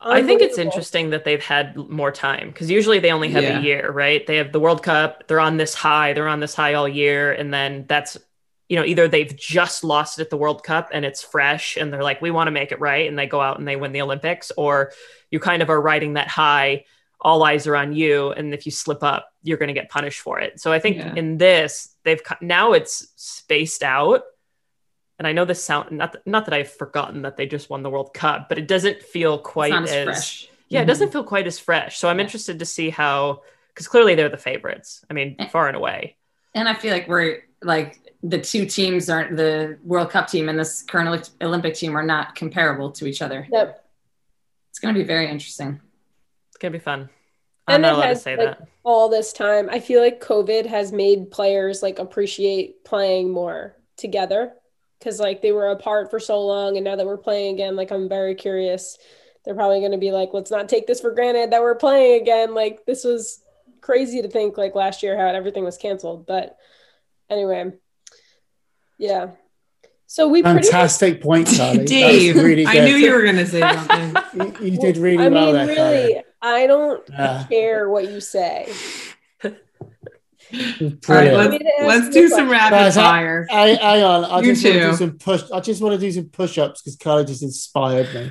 I 0.00 0.22
think 0.22 0.42
it's 0.42 0.58
interesting 0.58 1.10
that 1.10 1.24
they've 1.24 1.42
had 1.42 1.76
more 1.76 2.12
time 2.12 2.48
because 2.48 2.70
usually 2.70 2.98
they 2.98 3.10
only 3.10 3.30
have 3.30 3.42
Yeah. 3.42 3.58
a 3.58 3.62
year, 3.62 3.90
right? 3.90 4.26
They 4.26 4.36
have 4.36 4.52
the 4.52 4.60
World 4.60 4.82
Cup, 4.82 5.26
they're 5.28 5.40
on 5.40 5.56
this 5.56 5.72
high, 5.74 6.12
they're 6.12 6.28
on 6.28 6.40
this 6.40 6.54
high 6.54 6.74
all 6.74 6.86
year, 6.88 7.32
and 7.32 7.52
then 7.54 7.86
that's 7.88 8.18
you 8.68 8.76
know 8.76 8.84
either 8.84 9.08
they've 9.08 9.34
just 9.34 9.82
lost 9.82 10.18
at 10.18 10.28
the 10.30 10.36
World 10.36 10.62
Cup 10.62 10.90
and 10.92 11.04
it's 11.04 11.22
fresh, 11.22 11.76
and 11.78 11.90
they're 11.92 12.02
like, 12.02 12.20
we 12.20 12.30
want 12.30 12.48
to 12.48 12.52
make 12.52 12.70
it 12.70 12.80
right, 12.80 13.08
and 13.08 13.18
they 13.18 13.26
go 13.26 13.40
out 13.40 13.58
and 13.58 13.66
they 13.66 13.76
win 13.76 13.92
the 13.92 14.02
Olympics, 14.02 14.52
or 14.56 14.92
you 15.30 15.40
kind 15.40 15.62
of 15.62 15.70
are 15.70 15.80
riding 15.80 16.14
that 16.14 16.28
high. 16.28 16.84
All 17.20 17.42
eyes 17.44 17.66
are 17.66 17.76
on 17.76 17.92
you, 17.94 18.30
and 18.32 18.52
if 18.52 18.66
you 18.66 18.72
slip 18.72 19.02
up, 19.02 19.30
you're 19.42 19.56
going 19.58 19.68
to 19.68 19.72
get 19.74 19.88
punished 19.90 20.20
for 20.20 20.40
it. 20.40 20.60
So 20.60 20.72
I 20.72 20.78
think 20.78 20.96
Yeah. 20.98 21.14
in 21.16 21.38
this, 21.38 21.94
they've 22.04 22.20
now 22.40 22.72
it's 22.72 23.08
spaced 23.16 23.82
out, 23.82 24.22
and 25.18 25.26
I 25.26 25.32
know 25.32 25.44
this 25.44 25.62
sound 25.64 25.92
not 25.92 26.12
that, 26.12 26.26
not 26.26 26.44
that 26.46 26.54
I've 26.54 26.70
forgotten 26.72 27.22
that 27.22 27.36
they 27.36 27.46
just 27.46 27.70
won 27.70 27.82
the 27.82 27.90
World 27.90 28.12
Cup, 28.14 28.48
but 28.48 28.58
it 28.58 28.68
doesn't 28.68 29.02
feel 29.02 29.38
quite 29.38 29.72
it's 29.72 29.80
not 29.80 29.84
as, 29.84 29.90
as 29.92 30.04
fresh. 30.04 30.48
yeah, 30.68 30.80
it 30.80 30.84
Mhm. 30.84 30.88
doesn't 30.88 31.12
feel 31.12 31.24
quite 31.24 31.46
as 31.46 31.58
fresh. 31.58 31.98
So 31.98 32.08
I'm 32.08 32.18
Yeah. 32.18 32.24
interested 32.24 32.58
to 32.58 32.66
see 32.66 32.90
how, 32.90 33.42
because 33.68 33.86
clearly 33.88 34.14
they're 34.16 34.28
the 34.28 34.36
favorites. 34.36 35.04
I 35.08 35.14
mean, 35.14 35.36
Eh. 35.38 35.48
far 35.48 35.68
and 35.68 35.76
away. 35.76 36.16
And 36.54 36.68
I 36.68 36.74
feel 36.74 36.92
like 36.92 37.08
we're 37.08 37.42
like 37.62 38.00
the 38.22 38.40
two 38.40 38.66
teams 38.66 39.08
aren't 39.08 39.36
the 39.36 39.78
World 39.84 40.10
Cup 40.10 40.28
team 40.28 40.48
and 40.48 40.58
this 40.58 40.82
current 40.82 41.30
Olympic 41.42 41.74
team 41.74 41.96
are 41.96 42.02
not 42.04 42.34
comparable 42.34 42.90
to 42.92 43.06
each 43.06 43.22
other. 43.22 43.46
Yep. 43.50 43.84
It's 44.70 44.78
going 44.80 44.94
to 44.94 45.00
be 45.00 45.06
very 45.06 45.28
interesting. 45.28 45.80
It's 46.64 46.70
gonna 46.70 46.78
be 46.78 46.78
fun. 46.78 47.10
I'm 47.66 47.74
And 47.76 47.82
not 47.82 47.92
it 47.92 47.96
allowed 47.96 48.08
to 48.08 48.16
say 48.16 48.36
like, 48.36 48.58
that. 48.58 48.68
all 48.84 49.10
this 49.10 49.32
time. 49.34 49.68
I 49.70 49.80
feel 49.80 50.00
like 50.00 50.22
COVID 50.24 50.64
has 50.66 50.92
made 50.92 51.30
players 51.30 51.82
like 51.82 51.98
appreciate 51.98 52.84
playing 52.84 53.30
more 53.30 53.76
together 53.98 54.54
because 54.98 55.20
like 55.20 55.42
they 55.42 55.52
were 55.52 55.68
apart 55.68 56.10
for 56.10 56.18
so 56.18 56.40
long, 56.40 56.76
and 56.78 56.84
now 56.84 56.96
that 56.96 57.04
we're 57.06 57.18
playing 57.18 57.54
again, 57.54 57.76
like 57.76 57.90
I'm 57.90 58.08
very 58.08 58.34
curious. 58.34 58.96
They're 59.44 59.54
probably 59.54 59.80
going 59.80 59.92
to 59.92 59.98
be 59.98 60.10
like, 60.10 60.30
let's 60.32 60.50
not 60.50 60.70
take 60.70 60.86
this 60.86 61.02
for 61.02 61.10
granted 61.10 61.50
that 61.52 61.60
we're 61.60 61.74
playing 61.74 62.22
again. 62.22 62.54
Like 62.54 62.86
this 62.86 63.04
was 63.04 63.42
crazy 63.82 64.22
to 64.22 64.28
think 64.28 64.56
like 64.56 64.74
last 64.74 65.02
year 65.02 65.18
how 65.18 65.26
everything 65.26 65.64
was 65.64 65.76
canceled, 65.76 66.26
but 66.26 66.56
anyway, 67.28 67.72
yeah. 68.98 69.32
So 70.06 70.28
we 70.28 70.42
pretty 70.42 70.70
Fantastic 70.70 71.20
point, 71.22 71.48
Charlie. 71.48 71.84
Dave, 71.84 72.34
That's 72.36 72.44
really 72.44 72.66
I 72.66 72.80
knew 72.84 72.96
you 72.96 73.12
were 73.12 73.22
going 73.22 73.36
to 73.36 73.46
say 73.46 73.60
something. 73.60 74.14
You, 74.34 74.52
you 74.72 74.78
did 74.78 74.96
really 74.96 75.26
I 75.26 75.28
well 75.28 75.52
mean, 75.52 75.54
there. 75.54 75.66
really, 75.66 76.12
Charlie. 76.12 76.24
I 76.44 76.66
don't 76.66 77.02
Yeah. 77.08 77.44
care 77.48 77.88
what 77.88 78.04
you 78.10 78.20
say. 78.20 78.68
All 79.44 79.50
right, 80.52 81.00
Brilliant. 81.00 81.36
let's, 81.36 81.36
Want 81.36 81.50
me 81.52 81.58
to 81.58 81.64
ask 81.80 81.86
let's 81.88 82.08
do 82.10 82.28
some 82.28 82.46
question? 82.46 82.48
rapid 82.50 82.70
Guys, 82.76 82.96
I- 82.98 83.02
fire. 83.02 83.46
Hey, 83.50 83.74
hang 83.76 84.02
on. 84.04 84.24
I 84.26 84.40
You 84.40 84.52
just 84.54 84.64
want 84.64 84.74
to 84.76 84.90
do 84.90 84.96
some 84.96 85.18
push. 85.18 85.42
I 85.52 85.60
just 85.60 85.82
want 85.82 85.94
to 85.94 85.98
do 86.06 86.12
some 86.12 86.26
push-ups 86.28 86.82
because 86.82 86.96
Carly 86.96 87.24
just 87.24 87.42
inspired 87.42 88.12
me. 88.14 88.30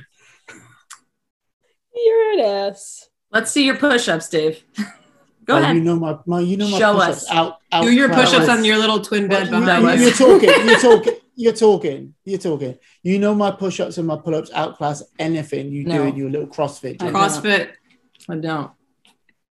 You're 1.95 2.33
an 2.33 2.39
ass. 2.69 3.09
Let's 3.31 3.51
see 3.51 3.65
your 3.65 3.75
push 3.77 4.07
ups, 4.07 4.29
Dave. 4.29 4.63
Go 5.45 5.55
Oh, 5.55 5.57
ahead. 5.57 5.75
You 5.75 5.81
know 5.81 5.97
my, 5.97 6.17
my 6.25 6.39
you 6.39 6.55
know 6.55 6.69
my 6.69 6.79
Show 6.79 6.93
push-ups 6.93 7.23
us. 7.23 7.31
out. 7.31 7.57
out 7.71 7.83
Do 7.83 7.91
your 7.91 8.07
push-ups 8.09 8.47
on 8.47 8.63
your 8.63 8.77
little 8.77 9.01
twin 9.01 9.27
bed 9.27 9.51
Well, 9.51 9.59
behind 9.61 9.99
you, 9.99 10.05
you. 10.05 10.11
are 10.11 10.15
talking. 10.15 10.49
You're 10.69 10.79
talking. 10.79 11.13
You're 11.35 11.53
talking. 11.53 12.13
You're 12.25 12.39
talking. 12.39 12.77
You 13.01 13.19
know 13.19 13.35
my 13.35 13.51
push-ups 13.51 13.97
and 13.97 14.07
my 14.07 14.15
pull-ups 14.17 14.51
outclass 14.53 15.03
anything 15.19 15.71
you 15.71 15.83
No. 15.83 15.97
do 15.97 16.03
in 16.03 16.15
your 16.15 16.29
little 16.29 16.47
CrossFit. 16.47 17.01
I 17.01 17.05
gym. 17.05 17.13
know. 17.13 17.19
CrossFit. 17.19 17.71
I 18.29 18.35
don't. 18.35 18.71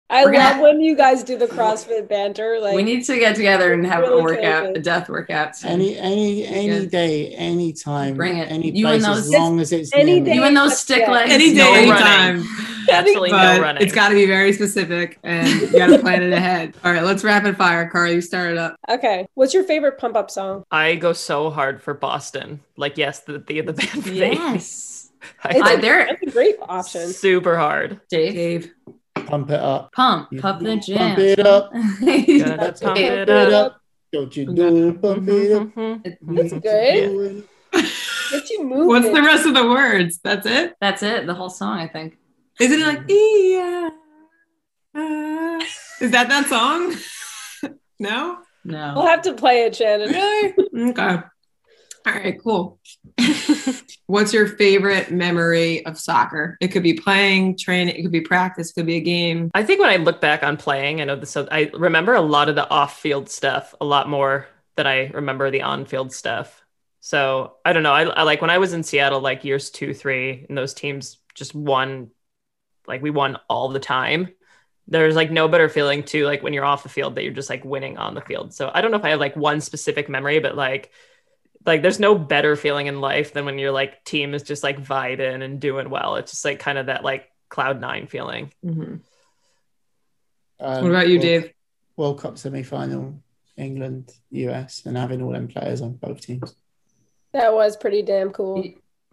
I 0.09 0.23
We're 0.23 0.33
love 0.33 0.51
gonna- 0.51 0.63
when 0.63 0.81
you 0.81 0.95
guys 0.95 1.21
do 1.21 1.37
the 1.37 1.47
CrossFit 1.47 2.07
banter. 2.07 2.59
Like 2.61 2.75
we 2.75 2.83
need 2.83 3.03
to 3.05 3.19
get 3.19 3.35
together 3.35 3.73
and 3.73 3.85
have 3.85 4.01
Really 4.03 4.19
a 4.19 4.23
workout, 4.23 4.63
crazy. 4.63 4.79
a 4.79 4.81
death 4.81 5.09
workout. 5.09 5.55
soon. 5.57 5.71
Any 5.71 5.97
any 5.97 6.45
any 6.45 6.67
Good. 6.79 6.91
day, 6.91 7.27
any 7.33 7.73
time, 7.73 8.15
Bring 8.15 8.37
it. 8.37 8.49
any 8.49 8.71
You 8.71 8.87
and 8.87 9.03
place, 9.03 9.17
as 9.17 9.25
those- 9.25 9.33
long 9.33 9.59
as 9.59 9.73
it's 9.73 9.93
Any 9.93 10.21
day. 10.21 10.35
you 10.35 10.43
and 10.43 10.55
those 10.55 10.79
stick 10.79 11.03
it. 11.07 11.11
legs. 11.11 11.31
Any 11.33 11.49
day, 11.53 11.57
no 11.57 11.73
anytime. 11.73 12.45
Absolutely 12.89 13.31
no 13.31 13.59
running. 13.59 13.83
it's 13.83 13.93
got 13.93 14.07
to 14.09 14.15
be 14.15 14.25
very 14.25 14.53
specific 14.53 15.19
and 15.21 15.45
you 15.59 15.69
got 15.73 15.87
to 15.87 15.99
plan 15.99 16.23
it 16.23 16.31
ahead. 16.31 16.73
All 16.85 16.93
right, 16.93 17.03
let's 17.03 17.21
rapid 17.21 17.57
fire. 17.57 17.89
Carl, 17.89 18.09
you 18.13 18.21
start 18.21 18.51
it 18.51 18.57
up. 18.57 18.77
okay. 18.87 19.27
What's 19.33 19.53
your 19.53 19.65
favorite 19.65 19.97
pump 19.97 20.15
up 20.15 20.31
song? 20.31 20.63
I 20.71 20.95
go 20.95 21.11
so 21.11 21.49
hard 21.49 21.81
for 21.83 21.93
Boston. 21.93 22.61
Like, 22.77 22.97
yes, 22.97 23.19
the 23.19 23.39
the, 23.39 23.59
the 23.59 23.73
band 23.73 23.89
for 24.03 24.09
me. 24.09 24.19
Yes. 24.19 24.93
It's 25.43 25.59
I, 25.61 25.71
I- 25.71 25.73
a- 25.73 25.81
there- 25.81 26.05
that's 26.05 26.21
a 26.21 26.31
great 26.31 26.55
option. 26.61 27.09
super 27.09 27.57
hard. 27.57 27.99
Dave, 28.07 28.33
Dave. 28.33 28.73
Pump 29.27 29.49
it 29.51 29.59
up. 29.59 29.91
pump, 29.91 30.29
You 30.31 30.39
pump 30.41 30.61
the 30.63 30.77
gym. 30.77 30.97
pump 30.97 31.19
it 31.19 31.39
up. 31.39 31.71
Gotta 31.73 32.57
That's 32.57 32.81
pump 32.81 32.97
it. 32.97 33.29
it 33.29 33.53
up. 33.53 33.81
Don't 34.13 34.35
you 34.37 34.53
do 34.53 34.87
it, 34.89 35.01
pump 35.01 35.27
it 35.27 35.51
up. 35.51 35.69
That's 35.75 36.53
Mhm. 36.53 36.63
good. 36.63 37.43
Get 38.31 38.49
you 38.49 38.63
moving. 38.63 38.87
What's 38.87 39.09
the 39.09 39.21
rest 39.21 39.45
of 39.45 39.53
the 39.53 39.67
words? 39.67 40.19
That's 40.23 40.45
it? 40.45 40.75
That's 40.79 41.03
it. 41.03 41.27
The 41.27 41.33
whole 41.33 41.49
song, 41.49 41.77
I 41.79 41.87
think. 41.87 42.17
Isn't 42.59 42.79
it 42.81 42.85
like, 42.87 43.09
"Ee-ah, 43.11 43.89
ah." 44.95 45.59
is 46.01 46.11
that 46.11 46.29
that 46.29 46.45
song? 46.47 46.95
no? 47.99 48.39
No. 48.65 48.93
We'll 48.97 49.05
have 49.05 49.21
to 49.21 49.33
play 49.33 49.63
it, 49.63 49.77
Shannon. 49.77 50.09
Really? 50.09 50.89
Okay. 50.89 51.19
All 52.07 52.13
right, 52.13 52.41
cool. 52.41 52.79
What's 54.05 54.31
your 54.31 54.47
favorite 54.47 55.11
memory 55.11 55.85
of 55.85 55.99
soccer? 55.99 56.57
It 56.61 56.69
could 56.69 56.83
be 56.83 56.93
playing, 56.93 57.57
training, 57.57 57.95
it 57.95 58.01
could 58.01 58.13
be 58.13 58.21
practice, 58.21 58.69
it 58.69 58.75
could 58.75 58.85
be 58.85 58.95
a 58.95 59.01
game. 59.01 59.51
I 59.53 59.63
think 59.65 59.81
when 59.81 59.89
I 59.89 59.97
look 59.97 60.21
back 60.21 60.41
on 60.41 60.55
playing, 60.55 61.01
I 61.01 61.03
know 61.03 61.17
this. 61.17 61.35
I 61.35 61.69
remember 61.73 62.13
a 62.13 62.21
lot 62.21 62.47
of 62.47 62.55
the 62.55 62.69
off-field 62.69 63.29
stuff 63.29 63.75
a 63.81 63.85
lot 63.85 64.07
more 64.07 64.47
than 64.77 64.87
I 64.87 65.07
remember 65.07 65.51
the 65.51 65.63
on-field 65.63 66.13
stuff. 66.13 66.63
So 67.01 67.57
I 67.65 67.73
don't 67.73 67.83
know. 67.83 67.91
I, 67.91 68.03
I 68.03 68.23
like 68.23 68.39
when 68.39 68.51
I 68.51 68.59
was 68.59 68.71
in 68.71 68.83
Seattle, 68.83 69.19
like 69.19 69.43
years 69.43 69.69
two, 69.69 69.93
three, 69.93 70.45
and 70.47 70.57
those 70.57 70.73
teams 70.73 71.17
just 71.35 71.53
won. 71.53 72.11
Like 72.87 73.01
we 73.01 73.09
won 73.09 73.37
all 73.49 73.67
the 73.67 73.81
time. 73.81 74.29
There's 74.87 75.17
like 75.17 75.29
no 75.29 75.49
better 75.49 75.67
feeling 75.67 76.03
too, 76.03 76.23
like 76.25 76.41
when 76.41 76.53
you're 76.53 76.63
off 76.63 76.83
the 76.83 76.89
field 76.89 77.15
that 77.15 77.25
you're 77.25 77.33
just 77.33 77.49
like 77.49 77.65
winning 77.65 77.97
on 77.97 78.15
the 78.15 78.21
field. 78.21 78.53
So 78.53 78.71
I 78.73 78.79
don't 78.79 78.91
know 78.91 78.97
if 78.97 79.03
I 79.03 79.09
have 79.09 79.19
like 79.19 79.35
one 79.35 79.59
specific 79.59 80.07
memory, 80.07 80.39
but 80.39 80.55
like 80.55 80.91
like 81.67 81.81
there's 81.81 81.99
no 81.99 82.15
better 82.17 82.55
feeling 82.55 82.87
in 82.87 83.01
life 83.01 83.33
than 83.33 83.45
when 83.45 83.59
your 83.59 83.71
like 83.71 84.03
team 84.05 84.33
is 84.33 84.43
just 84.43 84.63
like 84.63 84.81
vibing 84.81 85.43
and 85.43 85.59
doing 85.59 85.89
well. 85.89 86.15
It's 86.15 86.31
just 86.31 86.45
like 86.45 86.59
kind 86.59 86.77
of 86.77 86.85
that 86.87 87.03
like 87.03 87.29
cloud 87.49 87.79
nine 87.81 88.07
feeling. 88.07 88.51
Mhm. 88.65 89.01
Um, 90.59 90.83
What 90.83 90.89
about 90.89 91.07
you, 91.07 91.15
World- 91.15 91.21
Dave? 91.21 91.53
World 91.97 92.19
Cup 92.21 92.37
semi 92.37 92.63
final, 92.63 93.15
England, 93.57 94.11
US, 94.31 94.85
and 94.85 94.95
having 94.97 95.21
all 95.21 95.31
them 95.31 95.47
players 95.47 95.81
on 95.81 95.93
both 95.93 96.21
teams. 96.21 96.55
That 97.33 97.53
was 97.53 97.75
pretty 97.77 98.01
damn 98.03 98.31
cool. 98.31 98.63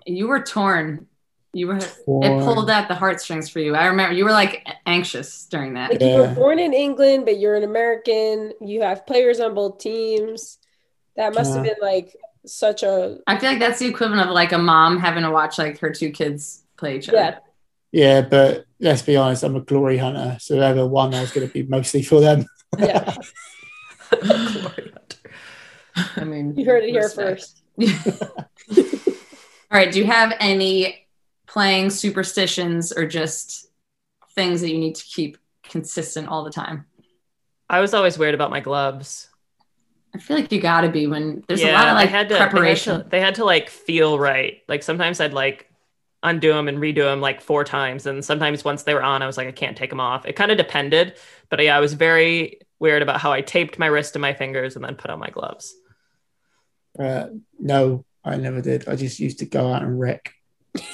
You 0.07 0.29
were 0.29 0.41
torn. 0.43 1.07
You 1.53 1.69
were 1.69 1.79
Torn. 1.79 2.25
it 2.25 2.45
pulled 2.45 2.69
at 2.69 2.89
the 2.89 2.95
heartstrings 2.97 3.49
for 3.49 3.61
you. 3.61 3.75
I 3.77 3.87
remember 3.87 4.15
you 4.17 4.25
were 4.25 4.33
like 4.33 4.67
anxious 4.87 5.47
during 5.47 5.75
that. 5.75 5.91
Like 5.93 6.01
you 6.03 6.17
were 6.19 6.35
born 6.35 6.59
in 6.59 6.75
England, 6.75 7.25
but 7.27 7.39
you're 7.39 7.55
an 7.55 7.63
American. 7.63 8.53
You 8.61 8.83
have 8.83 9.07
players 9.07 9.39
on 9.41 9.55
both 9.55 9.79
teams. 9.79 10.59
That 11.17 11.33
must 11.33 11.55
have 11.55 11.63
been 11.63 11.77
like 11.81 12.17
such 12.47 12.83
a 12.83 13.19
I 13.27 13.39
feel 13.39 13.51
like 13.51 13.59
that's 13.61 13.79
the 13.79 13.87
equivalent 13.87 14.29
of 14.29 14.35
like 14.35 14.53
a 14.53 14.59
mom 14.59 14.99
having 14.99 15.23
to 15.23 15.31
watch 15.31 15.59
like 15.59 15.79
her 15.81 15.91
two 15.91 16.11
kids 16.11 16.65
play 16.77 16.97
each 16.97 17.09
other. 17.09 17.19
yeah. 17.19 17.39
Yeah, 17.93 18.23
but 18.23 18.67
let's 18.81 19.03
be 19.03 19.17
honest, 19.17 19.45
I'm 19.45 19.55
a 19.55 19.61
glory 19.61 19.99
hunter. 19.99 20.37
So 20.41 20.57
whoever 20.57 20.85
won, 20.85 21.15
I 21.15 21.21
was 21.21 21.31
going 21.31 21.47
to 21.47 21.53
be 21.53 21.63
mostly 21.63 22.03
for 22.03 22.21
them. 22.21 22.45
Yeah. 22.77 23.15
I 26.17 26.25
mean, 26.25 26.57
You 26.57 26.65
heard 26.65 26.83
it 26.83 26.91
here 26.91 27.09
first. 27.09 27.63
All 27.81 28.85
right. 29.71 29.93
Do 29.93 30.01
you 30.01 30.07
have 30.07 30.33
any 30.41 31.07
playing 31.47 31.91
superstitions 31.91 32.93
or 32.93 33.07
just 33.07 33.69
things 34.35 34.61
that 34.63 34.73
you 34.73 34.79
need 34.79 34.97
to 34.97 35.05
keep 35.05 35.39
consistent 35.63 36.27
all 36.27 36.43
the 36.43 36.51
time? 36.51 36.87
I 37.71 37.79
was 37.81 37.95
always 37.95 38.19
weird 38.19 38.35
about 38.35 38.51
my 38.51 38.59
gloves. 38.61 39.29
I 40.15 40.19
feel 40.19 40.37
like 40.37 40.53
you 40.53 40.61
got 40.61 40.83
to 40.83 40.89
be 40.89 41.07
when 41.07 41.45
there's 41.49 41.63
a 41.63 41.73
lot 41.73 41.89
of 41.89 41.95
like 41.95 42.09
had 42.09 42.29
to, 42.29 42.37
preparation. 42.37 42.93
They 42.93 42.97
had, 42.97 43.05
to, 43.05 43.11
they 43.11 43.21
had 43.21 43.35
to 43.37 43.45
like 43.45 43.69
feel 43.69 44.19
right. 44.19 44.63
Like 44.69 44.83
sometimes 44.83 45.21
I'd 45.21 45.33
like 45.33 45.69
undo 46.23 46.53
them 46.53 46.69
and 46.69 46.79
redo 46.79 47.05
them 47.05 47.21
like 47.21 47.41
four 47.41 47.65
times, 47.65 48.07
and 48.07 48.25
sometimes 48.25 48.65
once 48.65 48.85
they 48.85 48.95
were 48.95 49.03
on, 49.03 49.23
I 49.23 49.27
was 49.27 49.37
like, 49.37 49.49
I 49.49 49.53
can't 49.53 49.77
take 49.77 49.91
them 49.91 50.01
off. 50.01 50.25
It 50.25 50.35
kind 50.35 50.51
of 50.51 50.57
depended, 50.57 51.15
but 51.51 51.63
yeah, 51.63 51.77
I 51.77 51.81
was 51.81 51.95
very 51.95 52.61
weird 52.79 53.03
about 53.03 53.21
how 53.21 53.33
I 53.33 53.41
taped 53.41 53.79
my 53.79 53.87
wrist 53.87 54.15
and 54.15 54.23
my 54.23 54.35
fingers 54.35 54.77
and 54.77 54.85
then 54.85 54.95
put 54.95 55.11
on 55.11 55.19
my 55.19 55.31
gloves. 55.31 55.75
Uh, 56.99 57.27
no, 57.59 58.05
I 58.25 58.37
never 58.37 58.61
did. 58.61 58.89
I 58.89 58.95
just 58.95 59.19
used 59.19 59.41
to 59.41 59.47
go 59.47 59.73
out 59.73 59.83
and 59.83 59.99
wreck. 59.99 60.33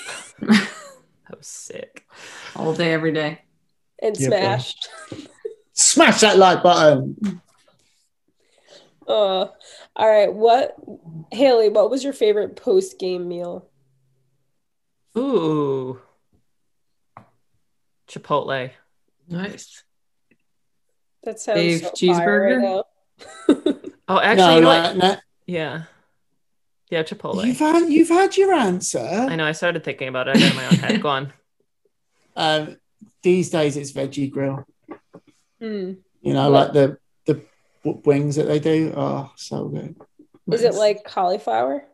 That 1.31 1.39
was 1.39 1.47
sick. 1.47 2.05
all 2.57 2.75
day, 2.75 2.93
every 2.93 3.13
day. 3.13 3.43
And 4.03 4.19
Yeah, 4.19 4.31
bro. 4.31 4.39
smashed. 4.39 4.89
Smash 5.75 6.21
that 6.23 6.39
like 6.39 6.63
button. 6.65 7.41
Uh, 9.11 9.49
all 9.97 10.09
right. 10.09 10.33
What 10.33 10.77
Haley, 11.33 11.69
what 11.69 11.91
was 11.91 12.05
your 12.05 12.13
favorite 12.13 12.55
post 12.57 12.99
game 12.99 13.27
meal? 13.29 13.67
Ooh, 15.19 16.01
Chipotle. 18.09 18.71
nice. 19.29 19.83
That 21.25 21.39
sounds 21.41 21.59
Beef 21.61 21.81
so 21.83 21.91
fire 22.15 22.41
right 22.41 22.57
cheeseburger? 22.59 22.63
now. 22.63 23.75
Oh, 24.09 24.19
actually, 24.19 24.37
no, 24.47 24.55
you 24.57 24.61
know 24.63 24.67
what? 24.67 24.97
like, 24.97 24.97
no, 24.97 25.17
yeah, 25.47 25.83
yeah, 26.91 27.03
Chipotle. 27.05 27.47
you've 27.47 27.61
had 27.61 27.89
you've 27.89 28.09
had 28.09 28.37
your 28.37 28.53
answer. 28.53 28.99
I 28.99 29.37
know. 29.37 29.45
I 29.45 29.53
started 29.53 29.85
thinking 29.85 30.09
about 30.09 30.27
it. 30.27 30.37
I 30.37 30.41
got 30.41 30.51
in 30.51 30.57
my 30.57 30.67
own 30.67 30.73
head. 30.75 31.03
Go 31.03 31.09
on. 31.09 31.33
Um, 32.37 32.77
these 33.23 33.51
days 33.51 33.77
it's 33.77 33.93
veggie 33.93 34.31
grill. 34.31 34.65
Hmm. 35.61 35.93
You 36.23 36.33
know, 36.33 36.49
like 36.49 36.73
the 36.73 36.79
the 36.79 36.87
w- 36.87 36.97
wings 37.85 38.37
that 38.37 38.45
they 38.47 38.59
do. 38.59 38.93
Oh, 38.97 39.31
so 39.37 39.69
good. 39.69 39.97
Is 40.53 40.63
it 40.63 40.75
like 40.75 41.05
cauliflower? 41.05 41.85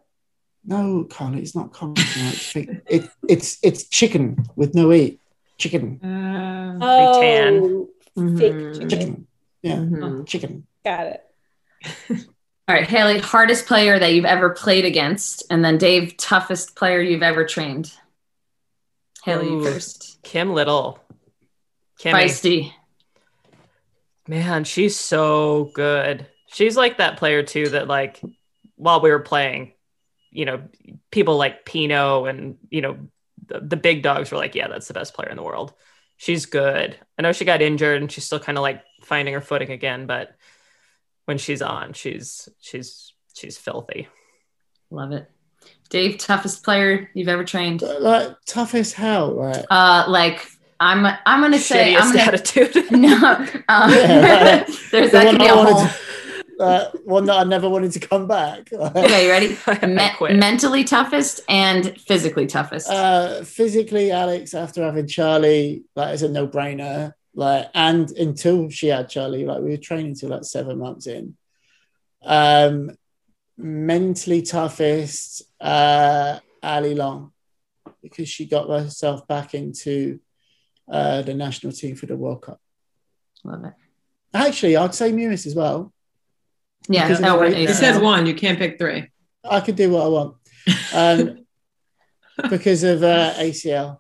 No, 0.65 1.05
Carly, 1.05 1.41
it's 1.43 1.55
not 1.55 1.73
cauliflower. 1.73 2.33
It's, 2.33 2.57
it, 2.57 3.11
it's 3.29 3.59
it's 3.63 3.85
chicken 3.89 4.37
with 4.57 4.75
no 4.75 4.93
eat. 4.93 5.21
Chicken, 5.59 6.01
Uh, 6.03 7.21
Tan. 7.21 7.55
Oh, 7.63 7.89
Mhm. 8.17 8.39
fake 8.39 8.73
chicken. 8.75 8.89
chicken. 8.91 9.27
Yeah, 9.63 9.77
Mhm. 9.77 10.27
chicken. 10.27 10.67
Got 10.85 11.07
it. 11.07 11.23
All 12.69 12.75
right, 12.75 12.87
Haley, 12.87 13.21
hardest 13.21 13.67
player 13.67 13.99
that 13.99 14.13
you've 14.13 14.25
ever 14.25 14.51
played 14.51 14.85
against, 14.85 15.45
and 15.51 15.65
then 15.65 15.79
Dave, 15.79 16.17
toughest 16.17 16.75
player 16.77 17.01
you've 17.01 17.23
ever 17.23 17.45
trained. 17.47 17.93
Haley, 19.25 19.51
you 19.51 19.61
Ooh. 19.61 19.65
first. 19.65 20.19
Kim 20.23 20.53
Little. 20.53 20.99
Kimmy. 22.01 22.13
Feisty. 22.25 22.73
Man, 24.29 24.65
she's 24.65 24.99
so 24.99 25.71
good. 25.75 26.27
She's 26.49 26.77
like 26.77 26.99
that 26.99 27.19
player 27.19 27.43
too 27.43 27.69
that 27.71 27.89
like 27.89 28.21
while 28.77 29.01
we 29.01 29.11
were 29.11 29.21
playing, 29.21 29.73
you 30.31 30.45
know, 30.45 30.63
people 31.11 31.37
like 31.37 31.65
Pinoe 31.65 32.29
and 32.29 32.59
you 32.71 32.81
know 32.81 32.99
the, 33.47 33.61
the 33.61 33.77
big 33.77 34.03
dogs 34.03 34.31
were 34.31 34.39
like, 34.39 34.55
yeah, 34.55 34.69
that's 34.69 34.89
the 34.89 34.95
best 34.95 35.15
player 35.15 35.29
in 35.29 35.37
the 35.37 35.43
world. 35.43 35.73
She's 36.17 36.47
good. 36.47 36.97
I 37.19 37.23
know 37.23 37.33
she 37.33 37.45
got 37.45 37.63
injured 37.63 38.01
and 38.01 38.11
she's 38.11 38.25
still 38.25 38.41
kind 38.41 38.59
of 38.59 38.63
like 38.63 38.83
finding 39.03 39.35
her 39.35 39.41
footing 39.41 39.71
again, 39.71 40.07
but 40.07 40.35
when 41.27 41.39
she's 41.39 41.63
on, 41.63 41.93
she's 41.93 42.49
she's 42.61 43.13
she's 43.35 43.59
filthy. 43.59 44.09
Love 44.91 45.13
it. 45.13 45.31
Dave, 45.89 46.19
toughest 46.19 46.65
player 46.65 47.11
you've 47.15 47.29
ever 47.29 47.45
trained. 47.45 47.83
Like 47.83 48.37
tough 48.47 48.75
as 48.75 48.93
hell. 48.93 49.35
Like 49.35 49.65
Uh, 49.71 50.05
like 50.09 50.47
I'm, 50.81 51.07
I'm 51.27 51.41
gonna 51.43 51.59
say, 51.59 51.97
I'm 51.97 52.13
gonna, 52.13 52.23
attitude. 52.33 52.75
no. 52.93 53.17
Um, 53.69 53.91
Yeah, 53.91 54.59
right. 54.59 54.67
there's 54.91 55.11
the 55.11 55.19
that 55.19 55.25
one 55.27 55.37
can 55.37 55.39
be 55.39 55.49
I 55.49 55.53
a 55.53 55.55
whole. 55.55 55.87
to, 55.87 55.95
uh, 56.59 56.91
one 57.05 57.25
that 57.27 57.37
I 57.37 57.45
never 57.45 57.69
wanted 57.69 57.93
to 57.93 58.01
come 58.01 58.27
back. 58.27 58.71
Okay, 58.73 59.25
you 59.25 59.31
ready? 59.31 59.57
Me- 59.87 60.35
mentally 60.37 60.85
toughest 60.85 61.41
and 61.49 61.99
physically 62.01 62.47
toughest. 62.47 62.89
uh, 62.91 63.43
physically, 63.45 64.11
Alex, 64.11 64.55
after 64.55 64.83
having 64.83 65.07
Charlie, 65.07 65.85
like 65.95 66.15
it's 66.15 66.23
a 66.23 66.29
no 66.29 66.47
brainer. 66.49 67.13
Like, 67.35 67.69
and 67.75 68.11
until 68.13 68.71
she 68.71 68.87
had 68.89 69.11
Charlie, 69.11 69.45
like 69.45 69.61
we 69.61 69.71
were 69.71 69.77
training 69.77 70.15
till 70.15 70.31
like 70.31 70.45
seven 70.45 70.79
months 70.79 71.07
in. 71.07 71.37
Um, 72.25 72.91
mentally 73.59 74.41
toughest, 74.43 75.43
uh, 75.61 76.39
Allie 76.63 76.95
Long, 76.95 77.33
because 78.03 78.29
she 78.29 78.47
got 78.47 78.69
herself 78.69 79.27
back 79.29 79.53
into 79.55 80.19
uh, 80.91 81.23
the 81.23 81.35
national 81.35 81.73
team 81.73 81.97
for 81.97 82.07
the 82.07 82.17
World 82.17 82.43
Cup. 82.43 82.61
Love 83.45 83.65
it. 83.65 83.73
Actually, 84.35 84.77
I'd 84.77 84.95
say 84.95 85.13
Mewis 85.13 85.47
as 85.47 85.55
well. 85.55 85.93
Yeah, 86.89 87.05
Because 87.05 87.19
of 87.19 87.25
that 87.25 87.33
the 87.33 87.39
were- 87.39 87.51
way- 87.51 87.63
You 87.63 87.69
said 87.75 88.01
one. 88.03 88.27
You 88.27 88.35
can't 88.35 88.59
pick 88.59 88.79
three. 88.79 89.09
I 89.49 89.61
could 89.61 89.77
do 89.77 89.91
what 89.91 90.03
I 90.05 90.09
want 90.09 90.37
um, 90.95 91.47
because 92.51 92.83
of 92.83 93.03
uh, 93.03 93.33
ACL. 93.35 93.99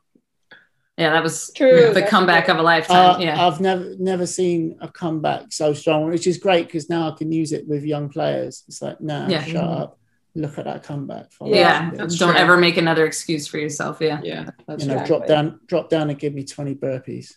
yeah, 0.98 1.10
that 1.10 1.22
was 1.22 1.52
True. 1.54 1.88
the 1.88 2.00
That's 2.00 2.10
comeback 2.10 2.46
true. 2.46 2.54
of 2.54 2.60
a 2.60 2.62
lifetime. 2.62 3.16
Uh, 3.16 3.18
yeah. 3.20 3.46
I've 3.46 3.60
never 3.60 3.94
never 3.98 4.26
seen 4.26 4.76
a 4.80 4.88
comeback 4.88 5.52
so 5.52 5.72
strong, 5.74 6.08
which 6.10 6.26
is 6.26 6.38
great 6.38 6.66
because 6.66 6.88
now 6.90 7.08
I 7.10 7.16
can 7.16 7.30
use 7.32 7.52
it 7.52 7.66
with 7.68 7.84
young 7.84 8.08
players. 8.08 8.64
It's 8.68 8.82
like, 8.82 9.00
nah, 9.00 9.28
Yeah. 9.28 9.44
shut 9.44 9.64
up. 9.64 9.98
Look 10.36 10.58
at 10.58 10.66
that 10.66 10.82
comeback. 10.82 11.32
Follow 11.32 11.54
yeah, 11.54 11.88
it. 11.88 11.96
That's 11.96 12.18
don't 12.18 12.32
true. 12.34 12.38
ever 12.38 12.58
make 12.58 12.76
another 12.76 13.06
excuse 13.06 13.46
for 13.46 13.56
yourself. 13.56 13.98
Yeah. 14.02 14.20
Yeah, 14.22 14.50
that's 14.66 14.84
you 14.84 14.90
know, 14.90 14.98
true. 14.98 15.06
drop 15.06 15.26
down, 15.26 15.60
drop 15.66 15.88
down, 15.88 16.10
and 16.10 16.18
give 16.18 16.34
me 16.34 16.44
twenty 16.44 16.74
burpees. 16.74 17.36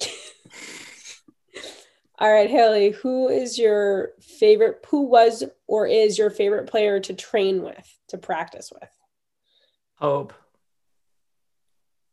All 2.18 2.32
right, 2.32 2.50
Haley, 2.50 2.90
who 2.90 3.28
is 3.28 3.56
your 3.56 4.10
favorite, 4.20 4.84
who 4.88 5.02
was 5.02 5.44
or 5.68 5.86
is 5.86 6.18
your 6.18 6.30
favorite 6.30 6.66
player 6.68 6.98
to 6.98 7.14
train 7.14 7.62
with, 7.62 7.88
to 8.08 8.18
practice 8.18 8.72
with? 8.72 8.90
Hope. 9.94 10.32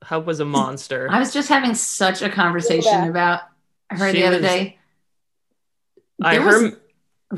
Hope 0.04 0.28
was 0.28 0.40
a 0.40 0.46
monster. 0.46 1.08
I 1.12 1.18
was 1.18 1.34
just 1.34 1.50
having 1.50 1.74
such 1.74 2.22
a 2.22 2.30
conversation 2.30 2.92
Yeah. 2.94 3.08
about 3.08 3.42
her 3.90 4.12
She 4.12 4.20
the 4.20 4.28
other 4.28 4.38
was- 4.38 4.46
day. 4.46 4.78
I 6.22 6.38
There 6.38 6.46
was- 6.46 6.54
her 6.62 6.68
I'm 6.68 6.78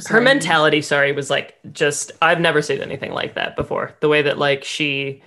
her 0.07 0.21
mentality 0.21 0.81
sorry 0.81 1.11
was 1.11 1.29
like 1.29 1.55
just 1.71 2.11
i've 2.21 2.41
never 2.41 2.61
seen 2.61 2.81
anything 2.81 3.13
like 3.13 3.35
that 3.35 3.55
before 3.55 3.95
the 4.01 4.09
way 4.09 4.21
that 4.21 4.37
like 4.37 4.63
she 4.63 5.23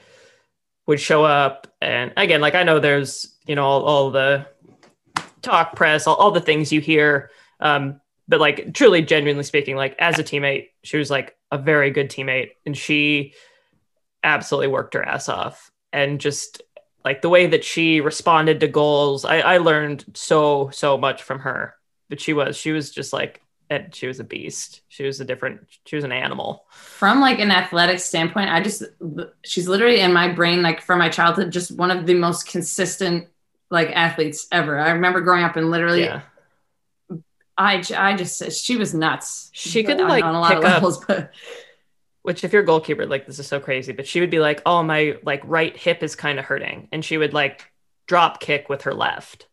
would 0.87 1.01
show 1.01 1.25
up 1.25 1.67
and 1.81 2.13
again 2.17 2.41
like 2.41 2.55
i 2.55 2.63
know 2.63 2.79
there's 2.79 3.35
you 3.47 3.55
know 3.55 3.65
all, 3.65 3.83
all 3.85 4.11
the 4.11 4.47
talk 5.43 5.75
press 5.75 6.07
all, 6.07 6.17
all 6.17 6.31
the 6.31 6.41
things 6.41 6.73
you 6.73 6.81
hear 6.81 7.31
um 7.61 8.01
but 8.29 8.39
like 8.39 8.75
truly 8.75 9.01
genuinely 9.03 9.43
speaking 9.43 9.77
like 9.77 9.97
as 9.99 10.19
a 10.19 10.23
teammate 10.23 10.69
she 10.83 10.99
was 10.99 11.11
like 11.11 11.37
a 11.51 11.59
very 11.59 11.91
good 11.91 12.11
teammate, 12.11 12.51
and 12.65 12.77
she 12.77 13.35
absolutely 14.23 14.69
worked 14.69 14.95
her 14.95 15.03
ass 15.03 15.29
off. 15.29 15.71
And 15.93 16.21
just 16.21 16.63
like 17.05 17.23
the 17.23 17.29
way 17.29 17.47
that 17.49 17.65
she 17.65 18.01
responded 18.01 18.61
to 18.61 18.69
goals, 18.69 19.25
I, 19.25 19.41
I 19.41 19.59
learned 19.59 20.05
so 20.15 20.71
so 20.73 20.97
much 20.97 21.23
from 21.23 21.41
her. 21.41 21.75
But 22.09 22.21
she 22.21 22.33
was 22.33 22.57
she 22.57 22.73
was 22.73 22.91
just 22.91 23.13
like 23.13 23.41
and 23.71 23.95
she 23.95 24.09
was 24.09 24.19
a 24.19 24.25
beast. 24.25 24.83
She 24.89 25.05
was 25.05 25.21
a 25.21 25.25
different. 25.25 25.61
She 25.87 25.95
was 25.97 26.05
an 26.05 26.13
animal. 26.13 26.67
From 26.71 27.21
like 27.21 27.39
an 27.39 27.53
athletic 27.53 28.01
standpoint, 28.01 28.51
I 28.51 28.61
just 28.61 28.83
she's 29.45 29.69
literally 29.69 30.01
in 30.01 30.13
my 30.13 30.29
brain 30.29 30.61
like 30.61 30.83
from 30.83 30.99
my 30.99 31.09
childhood, 31.09 31.53
just 31.53 31.71
one 31.71 31.93
of 31.93 32.05
the 32.05 32.15
most 32.15 32.49
consistent 32.49 33.29
like 33.71 33.91
athletes 33.91 34.49
ever. 34.51 34.79
I 34.79 34.91
remember 34.91 35.21
growing 35.21 35.45
up 35.45 35.57
and 35.57 35.71
literally. 35.71 36.03
Yeah. 36.03 36.23
I, 37.57 37.85
I 37.95 38.17
just 38.17 38.53
she 38.53 38.77
was 38.77 38.95
nuts. 38.95 39.51
She 39.53 39.85
could 39.85 40.01
on, 40.01 40.09
like 40.09 40.25
on 40.25 40.35
a 40.35 40.41
lot 40.41 40.55
pick 40.55 40.65
of 40.65 40.85
up 40.85 41.07
but 41.07 41.31
which 42.23 42.45
if 42.45 42.53
you're 42.53 42.63
a 42.63 42.67
goalkeeper 42.67 43.07
like 43.07 43.27
this 43.27 43.39
is 43.39 43.47
so 43.47 43.61
crazy 43.61 43.93
but 43.93 44.07
she 44.07 44.21
would 44.21 44.31
be 44.31 44.39
like 44.39 44.63
oh 44.67 44.83
my 44.83 45.17
like 45.23 45.43
right 45.45 45.77
hip 45.77 46.03
is 46.03 46.17
kind 46.17 46.39
of 46.39 46.45
hurting 46.45 46.89
and 46.93 47.05
she 47.05 47.19
would 47.19 47.33
like 47.33 47.71
drop 48.07 48.41
kick 48.41 48.69
with 48.69 48.83
her 48.83 48.95
left 48.95 49.47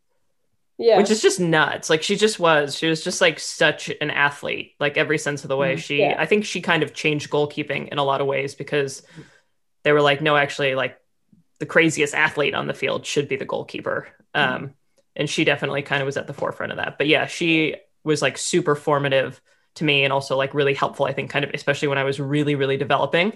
Yeah. 0.80 0.98
which 0.98 1.10
is 1.10 1.22
just 1.24 1.40
nuts 1.40 1.90
like 1.90 2.04
she 2.04 2.16
just 2.16 2.40
was 2.40 2.78
she 2.78 2.88
was 2.88 3.04
just 3.04 3.20
like 3.20 3.40
such 3.40 3.90
an 4.00 4.12
athlete 4.12 4.74
like 4.80 4.96
every 4.96 5.18
sense 5.18 5.44
of 5.44 5.48
the 5.48 5.58
way 5.58 5.76
Mhm. 5.76 5.80
she 5.80 6.00
Yeah. 6.02 6.16
i 6.20 6.26
think 6.28 6.46
she 6.46 6.62
kind 6.62 6.84
of 6.84 6.94
changed 6.94 7.32
goalkeeping 7.32 7.88
in 7.90 7.98
a 7.98 8.04
lot 8.04 8.22
of 8.22 8.28
ways 8.28 8.54
because 8.54 9.02
they 9.84 9.92
were 9.92 10.02
like 10.02 10.22
no 10.22 10.38
actually 10.38 10.76
like 10.76 11.00
the 11.60 11.66
craziest 11.66 12.14
athlete 12.14 12.54
on 12.54 12.68
the 12.68 12.76
field 12.76 13.06
should 13.08 13.28
be 13.28 13.38
the 13.38 13.46
goalkeeper 13.46 14.08
um 14.36 14.74
and 15.16 15.28
she 15.28 15.44
definitely 15.44 15.82
kind 15.82 16.02
of 16.04 16.06
was 16.06 16.16
at 16.18 16.28
the 16.28 16.34
forefront 16.34 16.72
of 16.72 16.78
that 16.78 17.00
but 17.00 17.08
yeah 17.08 17.26
she 17.26 17.76
was 18.04 18.22
like 18.22 18.38
super 18.38 18.76
formative 18.76 19.42
to 19.76 19.84
me 19.84 20.04
and 20.04 20.14
also 20.14 20.38
like 20.38 20.54
really 20.54 20.76
helpful 20.76 21.08
i 21.08 21.12
think 21.14 21.32
kind 21.32 21.44
of 21.44 21.52
especially 21.56 21.88
when 21.88 21.98
i 21.98 22.04
was 22.04 22.20
really 22.20 22.54
really 22.54 22.78
developing 22.78 23.34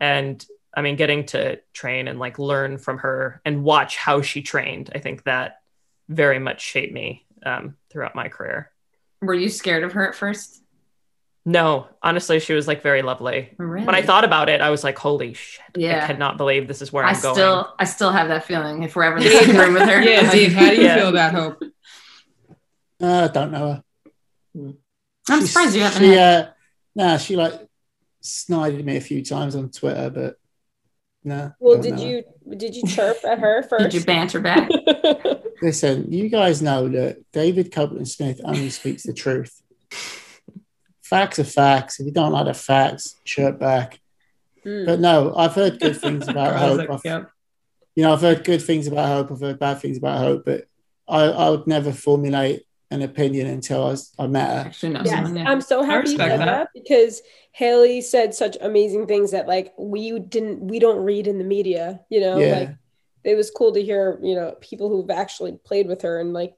and 0.00 0.46
i 0.74 0.80
mean 0.80 0.96
getting 0.96 1.26
to 1.26 1.60
train 1.74 2.08
and 2.08 2.18
like 2.18 2.38
learn 2.38 2.78
from 2.78 2.96
her 2.98 3.42
and 3.44 3.62
watch 3.62 3.96
how 3.98 4.22
she 4.22 4.40
trained 4.40 4.90
i 4.94 4.98
think 4.98 5.24
that 5.24 5.57
very 6.08 6.38
much 6.38 6.60
shaped 6.62 6.92
me 6.92 7.26
um, 7.44 7.76
throughout 7.90 8.14
my 8.14 8.28
career 8.28 8.70
were 9.20 9.34
you 9.34 9.48
scared 9.48 9.82
of 9.84 9.92
her 9.92 10.08
at 10.08 10.14
first? 10.14 10.62
no 11.44 11.86
honestly 12.02 12.40
she 12.40 12.52
was 12.52 12.66
like 12.68 12.82
very 12.82 13.00
lovely 13.02 13.54
Really? 13.58 13.86
when 13.86 13.94
i 13.94 14.02
thought 14.02 14.24
about 14.24 14.48
it 14.48 14.60
i 14.60 14.68
was 14.70 14.84
like 14.84 14.98
holy 14.98 15.32
shit 15.34 15.64
Yeah. 15.76 16.02
i 16.04 16.06
cannot 16.06 16.36
believe 16.36 16.68
this 16.68 16.82
is 16.82 16.92
where 16.92 17.04
I 17.04 17.10
i'm 17.12 17.20
going 17.22 17.34
still 17.34 17.74
I 17.78 17.84
still 17.84 18.10
have 18.10 18.28
that 18.28 18.44
feeling 18.44 18.82
if 18.82 18.94
we're 18.96 19.04
ever 19.04 19.16
in 19.18 19.22
the 19.24 19.30
same 19.30 19.56
room 19.56 19.74
with 19.74 19.82
her. 19.88 20.00
Yeah, 20.02 20.30
Dave, 20.30 20.52
how 20.52 20.68
do 20.68 20.76
you 20.76 20.82
Yeah. 20.82 20.96
feel 20.96 21.08
about 21.08 21.32
Hope? 21.34 21.62
Uh, 23.00 23.28
I 23.30 23.32
don't 23.32 23.52
know 23.52 23.72
her. 23.72 23.84
I'm 25.30 25.38
She's- 25.40 25.50
surprised 25.50 25.74
you 25.76 25.82
haven't 25.82 26.02
She, 26.02 26.08
had- 26.14 26.44
uh, 26.44 26.50
nah, 26.96 27.16
she 27.16 27.36
like 27.36 27.54
snided 28.20 28.84
me 28.84 28.96
a 28.96 29.00
few 29.00 29.24
times 29.24 29.54
on 29.54 29.70
Twitter, 29.70 30.10
but 30.10 30.38
no. 31.24 31.52
well, 31.60 31.80
did 31.80 31.98
you 32.00 32.24
did 32.56 32.74
you 32.74 32.82
chirp 32.86 33.18
at 33.24 33.38
her 33.38 33.62
first? 33.62 33.84
Did 33.90 33.94
you 33.94 34.04
banter 34.04 34.40
back? 34.40 34.68
Listen, 35.62 36.10
you 36.12 36.28
guys 36.28 36.62
know 36.62 36.88
that 36.88 37.18
David 37.32 37.72
Copeland 37.72 38.08
Smith 38.08 38.40
only 38.44 38.70
speaks 38.70 39.02
the 39.02 39.12
truth. 39.12 39.60
Facts 41.02 41.38
are 41.38 41.44
facts. 41.44 42.00
If 42.00 42.06
you 42.06 42.12
don't 42.12 42.32
like 42.32 42.46
the 42.46 42.54
facts, 42.54 43.16
chirp 43.24 43.58
back. 43.58 43.98
Mm. 44.64 44.86
But 44.86 45.00
no, 45.00 45.34
I've 45.36 45.54
heard 45.54 45.80
good 45.80 46.00
things 46.00 46.28
about 46.28 46.56
Hope. 46.60 46.78
like, 46.78 46.90
I've- 46.90 47.00
yeah. 47.04 47.24
You 47.96 48.04
know, 48.04 48.12
I've 48.12 48.20
heard 48.20 48.44
good 48.44 48.62
things 48.62 48.86
about 48.86 49.08
Hope. 49.08 49.32
I've 49.32 49.40
heard 49.40 49.58
bad 49.58 49.80
things 49.80 49.98
about 49.98 50.18
Hope, 50.18 50.44
but 50.44 50.66
I, 51.08 51.22
I 51.24 51.50
would 51.50 51.66
never 51.66 51.90
formulate 51.92 52.62
an 52.92 53.02
opinion 53.02 53.48
until 53.48 53.82
I, 53.82 53.90
was, 53.90 54.12
I 54.20 54.26
met 54.28 54.48
her. 54.50 54.68
Actually, 54.68 54.92
no. 54.92 55.02
Yes, 55.04 55.30
yeah. 55.34 55.44
I'm 55.50 55.60
so 55.60 55.82
happy 55.82 56.10
you 56.10 56.16
said 56.16 56.38
that. 56.38 56.44
that 56.46 56.68
because 56.72 57.22
Haley 57.50 58.00
said 58.02 58.34
such 58.34 58.56
amazing 58.60 59.08
things 59.08 59.32
that 59.32 59.48
like 59.48 59.72
we 59.76 60.16
didn't 60.20 60.60
we 60.60 60.78
don't 60.78 60.98
read 61.04 61.26
in 61.26 61.38
the 61.38 61.44
media, 61.44 62.00
you 62.08 62.20
know, 62.20 62.38
Yeah. 62.38 62.58
like 62.58 62.68
it 63.24 63.36
was 63.36 63.50
cool 63.50 63.72
to 63.72 63.82
hear, 63.82 64.18
you 64.22 64.34
know, 64.34 64.56
people 64.60 64.88
who've 64.88 65.10
actually 65.10 65.58
played 65.64 65.86
with 65.86 66.02
her 66.02 66.20
and 66.20 66.32
like 66.32 66.54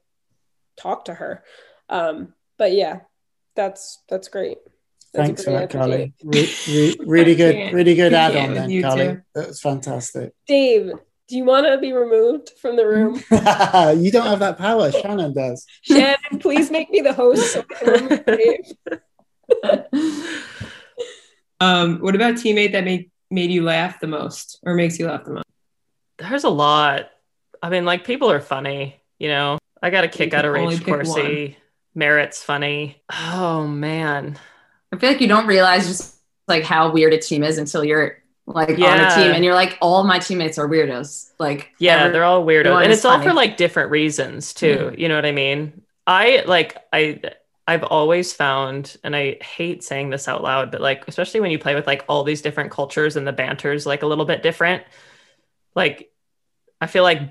talk 0.77 1.05
to 1.05 1.13
her. 1.13 1.43
Um, 1.89 2.33
but 2.57 2.73
yeah, 2.73 3.01
that's 3.55 4.01
that's 4.09 4.27
great. 4.27 4.59
That's 5.13 5.27
Thanks 5.27 5.43
for 5.43 5.51
that, 5.51 5.69
Carly. 5.69 6.13
Re- 6.23 6.53
re- 6.69 6.97
really 7.01 7.35
good, 7.35 7.73
really 7.73 7.95
good 7.95 8.13
add-on 8.13 8.49
with 8.49 8.57
then, 8.57 8.81
Carly. 8.81 9.07
two. 9.07 9.21
That 9.35 9.47
was 9.49 9.59
fantastic. 9.59 10.33
Dave, 10.47 10.91
do 11.27 11.35
you 11.35 11.43
want 11.43 11.65
to 11.65 11.77
be 11.79 11.91
removed 11.91 12.51
from 12.61 12.77
the 12.77 12.87
room? 12.87 13.15
you 14.01 14.11
don't 14.11 14.27
have 14.27 14.39
that 14.39 14.57
power. 14.57 14.89
Shannon 14.91 15.33
does. 15.33 15.65
Shannon, 15.81 16.39
please 16.39 16.71
make 16.71 16.89
me 16.91 17.01
the 17.01 17.11
host. 17.11 17.53
So 17.53 17.65
I 17.69 17.73
can 17.73 18.07
remove 18.07 18.25
Dave. 18.25 18.73
Um, 21.61 21.99
what 21.99 22.15
about 22.15 22.33
teammate 22.33 22.71
that 22.71 22.83
made 22.83 23.11
made 23.29 23.51
you 23.51 23.63
laugh 23.63 23.99
the 23.99 24.07
most 24.07 24.59
or 24.63 24.73
makes 24.73 24.97
you 24.97 25.05
laugh 25.05 25.23
the 25.23 25.33
most? 25.33 25.45
There's 26.21 26.43
a 26.43 26.49
lot 26.49 27.09
i 27.61 27.69
mean 27.69 27.85
like 27.85 28.03
people 28.03 28.31
are 28.31 28.39
funny 28.39 29.01
you 29.19 29.27
know 29.27 29.57
i 29.81 29.89
got 29.89 30.03
a 30.03 30.07
kick 30.07 30.33
out 30.33 30.45
of 30.45 30.53
Rach 30.53 30.79
Corsie 30.79 31.55
merritt's 31.93 32.43
funny 32.43 33.01
oh 33.11 33.67
man 33.67 34.37
I 34.91 34.97
feel 34.97 35.09
like 35.09 35.21
you 35.21 35.27
don't 35.27 35.47
realize 35.47 35.87
just 35.87 36.15
like 36.47 36.63
how 36.63 36.91
weird 36.91 37.13
a 37.13 37.17
team 37.17 37.43
is 37.43 37.57
until 37.57 37.83
you're 37.83 38.17
like 38.45 38.69
on 38.69 38.99
a 38.99 39.15
team 39.15 39.31
and 39.31 39.45
you're 39.45 39.53
like, 39.53 39.77
all 39.81 40.03
my 40.03 40.19
teammates 40.19 40.57
are 40.57 40.67
weirdos. 40.67 41.31
Like, 41.39 41.71
Yeah, 41.79 42.09
they're 42.09 42.23
all 42.23 42.45
weirdos, 42.45 42.83
and 42.83 42.91
it's 42.91 43.05
all 43.05 43.21
for 43.21 43.33
like 43.33 43.57
different 43.57 43.91
reasons 43.91 44.53
too. 44.53 44.91
Mm. 44.91 44.99
You 44.99 45.07
know 45.07 45.15
what 45.15 45.25
I 45.25 45.31
mean? 45.31 45.81
I 46.05 46.43
like 46.45 46.77
I 46.91 47.21
I've 47.67 47.83
always 47.83 48.33
found, 48.33 48.97
and 49.03 49.15
I 49.15 49.37
hate 49.41 49.83
saying 49.83 50.09
this 50.09 50.27
out 50.27 50.43
loud, 50.43 50.71
but 50.71 50.81
like 50.81 51.07
especially 51.07 51.39
when 51.39 51.51
you 51.51 51.59
play 51.59 51.75
with 51.75 51.87
like 51.87 52.03
all 52.09 52.23
these 52.23 52.41
different 52.41 52.71
cultures 52.71 53.15
and 53.15 53.25
the 53.25 53.31
banter's 53.31 53.85
like 53.85 54.01
a 54.01 54.07
little 54.07 54.25
bit 54.25 54.43
different. 54.43 54.83
Like 55.73 56.10
I 56.81 56.87
feel 56.87 57.03
like 57.03 57.21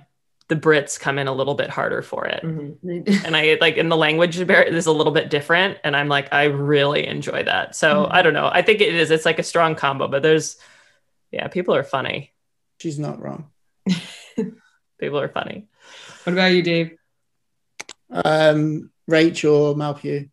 the 0.48 0.56
Brits 0.56 0.98
come 0.98 1.18
in 1.18 1.28
a 1.28 1.32
little 1.32 1.54
bit 1.54 1.68
harder 1.70 2.02
for 2.02 2.24
it. 2.26 2.42
Mhm. 2.42 3.24
And 3.24 3.36
I 3.36 3.56
like 3.60 3.76
in 3.76 3.88
the 3.88 3.96
language 3.96 4.44
bar- 4.46 4.62
is 4.62 4.86
a 4.86 4.92
little 4.92 5.12
bit 5.12 5.28
different, 5.30 5.78
and 5.84 5.94
I'm 5.96 6.08
like 6.08 6.32
I 6.32 6.44
really 6.44 7.06
enjoy 7.06 7.42
that. 7.44 7.76
So 7.76 8.04
Mhm. 8.06 8.08
I 8.12 8.22
don't 8.22 8.34
know. 8.34 8.48
I 8.52 8.62
think 8.62 8.80
it 8.80 8.94
is. 8.94 9.10
It's 9.10 9.24
like 9.26 9.38
a 9.38 9.44
strong 9.44 9.74
combo, 9.76 10.08
but 10.08 10.22
there's 10.22 10.56
yeah, 11.30 11.46
people 11.48 11.74
are 11.74 11.84
funny. 11.84 12.32
She's 12.80 12.98
not 12.98 13.20
wrong. 13.20 13.50
People 14.98 15.18
are 15.20 15.28
funny. 15.28 15.66
What 16.24 16.32
about 16.34 16.52
you, 16.52 16.62
Dave? 16.62 16.96
Um, 18.10 18.90
Rachel 19.06 19.74
Mal 19.76 19.94
Pugh. 19.94 20.28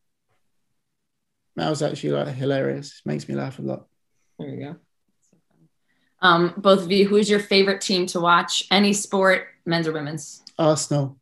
Mal's 1.55 1.81
actually 1.81 2.11
like 2.11 2.35
hilarious. 2.35 3.01
Makes 3.05 3.27
me 3.29 3.35
laugh 3.35 3.59
a 3.59 3.61
lot. 3.61 3.87
There 4.39 4.49
you 4.49 4.59
go. 4.59 4.75
Um, 6.21 6.53
both 6.57 6.83
of 6.83 6.91
you, 6.91 7.07
who's 7.07 7.29
your 7.29 7.39
favorite 7.39 7.81
team 7.81 8.05
to 8.07 8.19
watch? 8.19 8.67
Any 8.71 8.93
sport, 8.93 9.47
men's 9.65 9.87
or 9.87 9.93
women's? 9.93 10.41
Arsenal. 10.57 11.17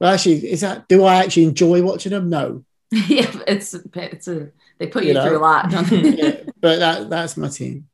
Well, 0.00 0.12
actually, 0.14 0.50
is 0.50 0.60
that? 0.60 0.88
Do 0.88 1.04
I 1.04 1.16
actually 1.24 1.44
enjoy 1.44 1.82
watching 1.82 2.10
them? 2.10 2.28
No. 2.28 2.64
yeah, 2.90 3.30
it's 3.46 3.74
it's 3.74 4.28
a 4.28 4.50
they 4.78 4.86
put 4.86 5.02
you, 5.04 5.08
You 5.08 5.14
know? 5.14 5.22
through 5.24 5.38
a 5.38 5.40
lot, 5.40 5.70
don't 5.70 5.88
they? 5.88 6.10
Yeah, 6.16 6.40
but 6.60 6.78
that 6.78 7.10
that's 7.10 7.36
my 7.36 7.48
team. 7.48 7.88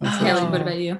Haley, 0.00 0.44
what 0.44 0.62
about 0.62 0.78
you? 0.78 0.98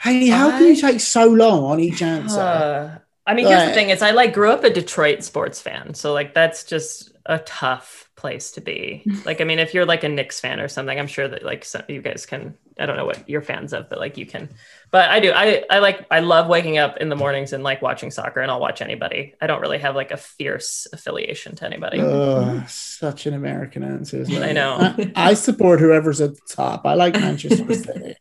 Hey, 0.00 0.28
how 0.28 0.50
can 0.50 0.66
you 0.66 0.76
take 0.76 1.00
so 1.00 1.26
long 1.28 1.64
on 1.64 1.80
each 1.80 2.02
answer? 2.02 2.40
Uh, 2.40 2.98
I 3.26 3.34
mean, 3.34 3.46
here's 3.46 3.60
the 3.62 3.66
Right. 3.68 3.74
thing: 3.74 3.90
is 3.90 4.02
I 4.02 4.10
like 4.10 4.34
grew 4.34 4.50
up 4.50 4.64
a 4.64 4.70
Detroit 4.70 5.22
sports 5.22 5.60
fan, 5.60 5.94
so 5.94 6.12
like 6.12 6.34
that's 6.34 6.64
just 6.64 7.11
a 7.26 7.38
tough 7.38 8.08
place 8.16 8.52
to 8.52 8.60
be. 8.60 9.04
like, 9.24 9.40
I 9.40 9.44
mean, 9.44 9.58
if 9.58 9.74
you're 9.74 9.86
like 9.86 10.04
a 10.04 10.08
Knicks 10.08 10.40
fan 10.40 10.60
or 10.60 10.68
something, 10.68 10.98
I'm 10.98 11.06
sure 11.06 11.28
that 11.28 11.44
like 11.44 11.64
some, 11.64 11.82
you 11.88 12.02
guys 12.02 12.26
can. 12.26 12.54
I 12.78 12.86
don't 12.86 12.96
know 12.96 13.04
what 13.04 13.28
you're 13.28 13.42
fans 13.42 13.74
of, 13.74 13.90
but 13.90 13.98
like 13.98 14.16
you 14.16 14.24
can. 14.24 14.48
But 14.90 15.10
I 15.10 15.20
do. 15.20 15.30
I 15.34 15.62
I 15.70 15.78
like. 15.80 16.06
I 16.10 16.20
love 16.20 16.46
waking 16.48 16.78
up 16.78 16.96
in 16.96 17.10
the 17.10 17.16
mornings 17.16 17.52
and 17.52 17.62
like 17.62 17.82
watching 17.82 18.10
soccer, 18.10 18.40
and 18.40 18.50
I'll 18.50 18.60
watch 18.60 18.80
anybody. 18.80 19.34
I 19.42 19.46
don't 19.46 19.60
really 19.60 19.78
have 19.78 19.94
like 19.94 20.10
a 20.10 20.16
fierce 20.16 20.86
affiliation 20.92 21.54
to 21.56 21.66
anybody. 21.66 22.00
Oh, 22.00 22.64
such 22.68 23.26
an 23.26 23.34
American 23.34 23.82
answer. 23.82 24.22
Isn't? 24.22 24.42
I 24.42 24.52
know. 24.52 24.76
I, 24.80 25.12
I 25.16 25.34
support 25.34 25.80
whoever's 25.80 26.20
at 26.22 26.34
the 26.34 26.40
top. 26.48 26.86
I 26.86 26.94
like 26.94 27.14
Manchester 27.14 27.74
City. 27.74 28.14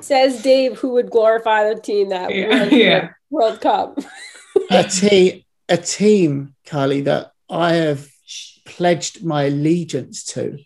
Says 0.00 0.40
Dave, 0.42 0.78
who 0.78 0.90
would 0.90 1.10
glorify 1.10 1.68
the 1.72 1.80
team 1.80 2.08
that 2.10 2.32
Yeah, 2.34 2.48
won 2.60 2.68
the 2.70 2.76
yeah. 2.76 3.08
World 3.30 3.60
Cup. 3.60 3.98
a 4.70 4.84
team, 4.84 5.42
a 5.68 5.76
team, 5.76 6.54
Carly, 6.64 7.02
that 7.02 7.32
I 7.50 7.72
have 7.74 8.08
pledged 8.66 9.24
my 9.24 9.44
allegiance 9.44 10.24
to. 10.24 10.58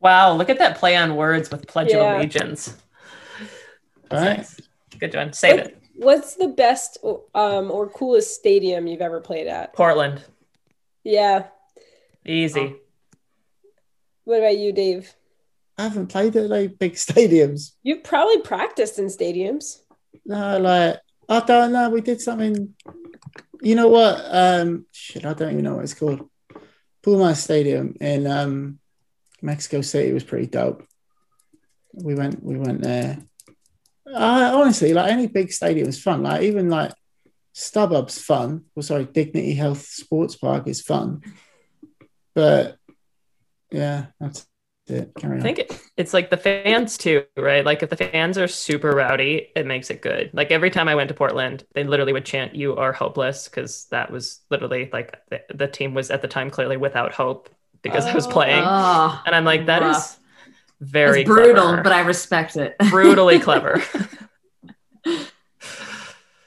Wow, 0.00 0.34
look 0.36 0.48
at 0.50 0.58
that 0.58 0.78
play 0.78 0.96
on 0.96 1.16
words 1.16 1.50
with 1.50 1.66
Pledge 1.66 1.90
Yeah. 1.90 2.12
of 2.14 2.18
Allegiance. 2.20 2.76
That's 4.08 4.22
Right? 4.24 4.36
nice. 4.38 4.60
Good 4.98 5.14
one. 5.14 5.32
Save 5.32 5.56
What- 5.56 5.66
it. 5.66 5.82
What's 5.98 6.34
the 6.34 6.48
best 6.48 6.98
um, 7.34 7.70
or 7.70 7.88
coolest 7.88 8.34
stadium 8.34 8.86
you've 8.86 9.00
ever 9.00 9.18
played 9.20 9.46
at? 9.46 9.72
Portland. 9.72 10.22
Yeah. 11.04 11.46
Easy. 12.26 12.76
What 14.24 14.38
about 14.40 14.58
you, 14.58 14.72
Dave? 14.72 15.14
I 15.78 15.84
haven't 15.84 16.08
played 16.08 16.36
at 16.36 16.50
like 16.50 16.78
big 16.78 16.92
stadiums. 17.06 17.72
You've 17.82 18.04
probably 18.04 18.40
practiced 18.40 18.98
in 18.98 19.06
stadiums. 19.06 19.80
No, 20.26 20.58
like 20.58 21.00
I 21.30 21.40
don't 21.40 21.72
know. 21.72 21.88
We 21.88 22.02
did 22.02 22.20
something. 22.20 22.74
You 23.62 23.74
know 23.74 23.88
what? 23.88 24.22
Um, 24.30 24.84
shit, 24.92 25.24
I 25.24 25.32
don't 25.32 25.52
even 25.52 25.64
know 25.64 25.76
what 25.76 25.84
it's 25.84 25.94
called. 25.94 26.28
Pumas 27.06 27.40
Stadium 27.40 27.96
in 28.00 28.26
um, 28.26 28.80
Mexico 29.40 29.80
City 29.80 30.12
was 30.12 30.24
pretty 30.24 30.48
dope. 30.48 30.84
We 31.92 32.16
went 32.16 32.42
we 32.42 32.56
went 32.56 32.82
there. 32.82 33.18
I 34.12 34.50
honestly 34.52 34.92
like 34.92 35.12
any 35.12 35.28
big 35.28 35.52
stadium 35.52 35.88
is 35.88 36.02
fun. 36.02 36.24
Like 36.24 36.42
even 36.42 36.68
like 36.68 36.92
StubHub's 37.54 38.20
fun. 38.20 38.64
Well, 38.74 38.82
sorry, 38.82 39.04
Dignity 39.04 39.54
Health 39.54 39.82
Sports 39.82 40.34
Park 40.34 40.66
is 40.66 40.82
fun. 40.82 41.22
But 42.34 42.76
yeah, 43.70 44.06
that's 44.18 44.44
it. 44.90 45.12
Carry 45.18 45.38
I 45.38 45.42
think 45.42 45.58
it, 45.58 45.80
it's 45.96 46.14
like 46.14 46.30
the 46.30 46.36
fans 46.36 46.96
too, 46.98 47.24
right? 47.36 47.64
Like 47.64 47.82
if 47.82 47.90
the 47.90 47.96
fans 47.96 48.38
are 48.38 48.48
super 48.48 48.90
rowdy, 48.92 49.48
it 49.56 49.66
makes 49.66 49.90
it 49.90 50.02
good. 50.02 50.30
Like 50.32 50.50
every 50.50 50.70
time 50.70 50.88
I 50.88 50.94
went 50.94 51.08
to 51.08 51.14
Portland, 51.14 51.64
they 51.74 51.84
literally 51.84 52.12
would 52.12 52.24
chant 52.24 52.54
"You 52.54 52.76
are 52.76 52.92
hopeless" 52.92 53.48
because 53.48 53.86
that 53.90 54.10
was 54.10 54.40
literally 54.50 54.88
like 54.92 55.16
the, 55.30 55.42
the 55.54 55.68
team 55.68 55.94
was 55.94 56.10
at 56.10 56.22
the 56.22 56.28
time 56.28 56.50
clearly 56.50 56.76
without 56.76 57.12
hope 57.14 57.48
because 57.82 58.06
I 58.06 58.14
was 58.14 58.26
Oh. 58.26 58.30
playing, 58.30 58.64
Oh, 58.64 59.22
and 59.26 59.34
I'm 59.34 59.44
like, 59.44 59.66
that 59.66 59.82
is 59.82 59.96
rough. 59.96 60.18
very 60.80 61.20
it's 61.22 61.28
brutal, 61.28 61.62
clever. 61.64 61.82
but 61.82 61.92
I 61.92 62.00
respect 62.00 62.56
it. 62.56 62.76
brutally 62.90 63.38
clever. 63.38 63.82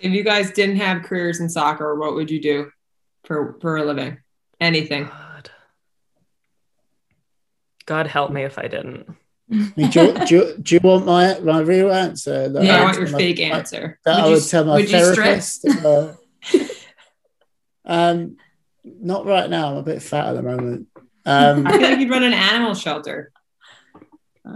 If 0.02 0.14
you 0.14 0.24
guys 0.24 0.52
didn't 0.52 0.78
have 0.78 1.04
careers 1.04 1.42
in 1.42 1.50
soccer, 1.50 1.96
what 1.96 2.16
would 2.16 2.32
you 2.32 2.42
do 2.42 2.72
for 3.26 3.58
for 3.60 3.78
a 3.78 3.84
living? 3.84 4.18
Anything. 4.62 5.10
God. 7.90 8.04
God 8.06 8.08
help 8.08 8.32
me 8.32 8.44
if 8.44 8.58
I 8.58 8.68
didn't. 8.68 9.08
Do, 9.50 9.58
you, 9.78 9.90
do, 9.90 10.36
you, 10.36 10.58
do 10.62 10.76
you 10.76 10.80
want 10.84 11.06
my, 11.06 11.40
my 11.40 11.60
real 11.60 11.92
answer? 11.92 12.50
That 12.54 12.64
Yeah, 12.64 12.76
I 12.76 12.80
would 12.80 12.86
want 12.86 12.98
your 13.00 13.10
my- 13.10 13.18
fake 13.18 13.40
my- 13.40 13.58
answer. 13.58 14.00
that 14.06 14.16
Would 14.16 14.22
I 14.24 14.26
you 14.28 14.34
would 14.34 14.42
s- 14.44 14.50
tell 14.52 14.64
my 14.66 14.76
would 14.76 14.90
therapist. 14.90 15.66
uh, 15.68 16.14
um, 17.86 18.38
not 18.84 19.26
right 19.26 19.50
now. 19.50 19.72
I'm 19.72 19.78
a 19.78 19.84
bit 19.84 20.02
fat 20.02 20.28
at 20.28 20.34
the 20.34 20.44
moment. 20.44 20.88
Um, 21.26 21.68
I 21.68 21.72
feel 21.74 21.82
like 21.82 22.00
you'd 22.00 22.10
run 22.10 22.24
an 22.24 22.34
animal 22.34 22.74
shelter. 22.74 23.32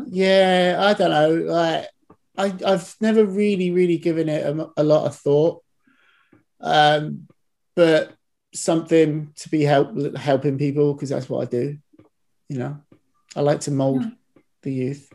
yeah, 0.08 0.78
I 0.80 0.94
don't 0.94 1.12
know. 1.12 1.52
Like, 1.52 1.88
I, 2.38 2.54
I've 2.66 2.96
never 3.02 3.26
really, 3.26 3.72
really 3.72 3.98
given 3.98 4.30
it 4.30 4.46
a, 4.46 4.70
a 4.78 4.84
lot 4.84 5.06
of 5.06 5.16
thought. 5.16 5.64
Um, 6.62 7.28
but 7.76 8.14
something 8.54 9.32
to 9.38 9.50
be 9.50 9.64
help 9.64 10.16
helping 10.16 10.58
people 10.58 10.94
because 10.94 11.10
that's 11.10 11.28
what 11.30 11.42
I 11.48 11.50
do. 11.50 11.78
You 12.50 12.58
know, 12.60 12.78
I 13.36 13.42
like 13.42 13.62
to 13.62 13.72
mold 13.72 14.04
hmm. 14.04 14.10
the 14.62 14.74
youth. 14.74 15.12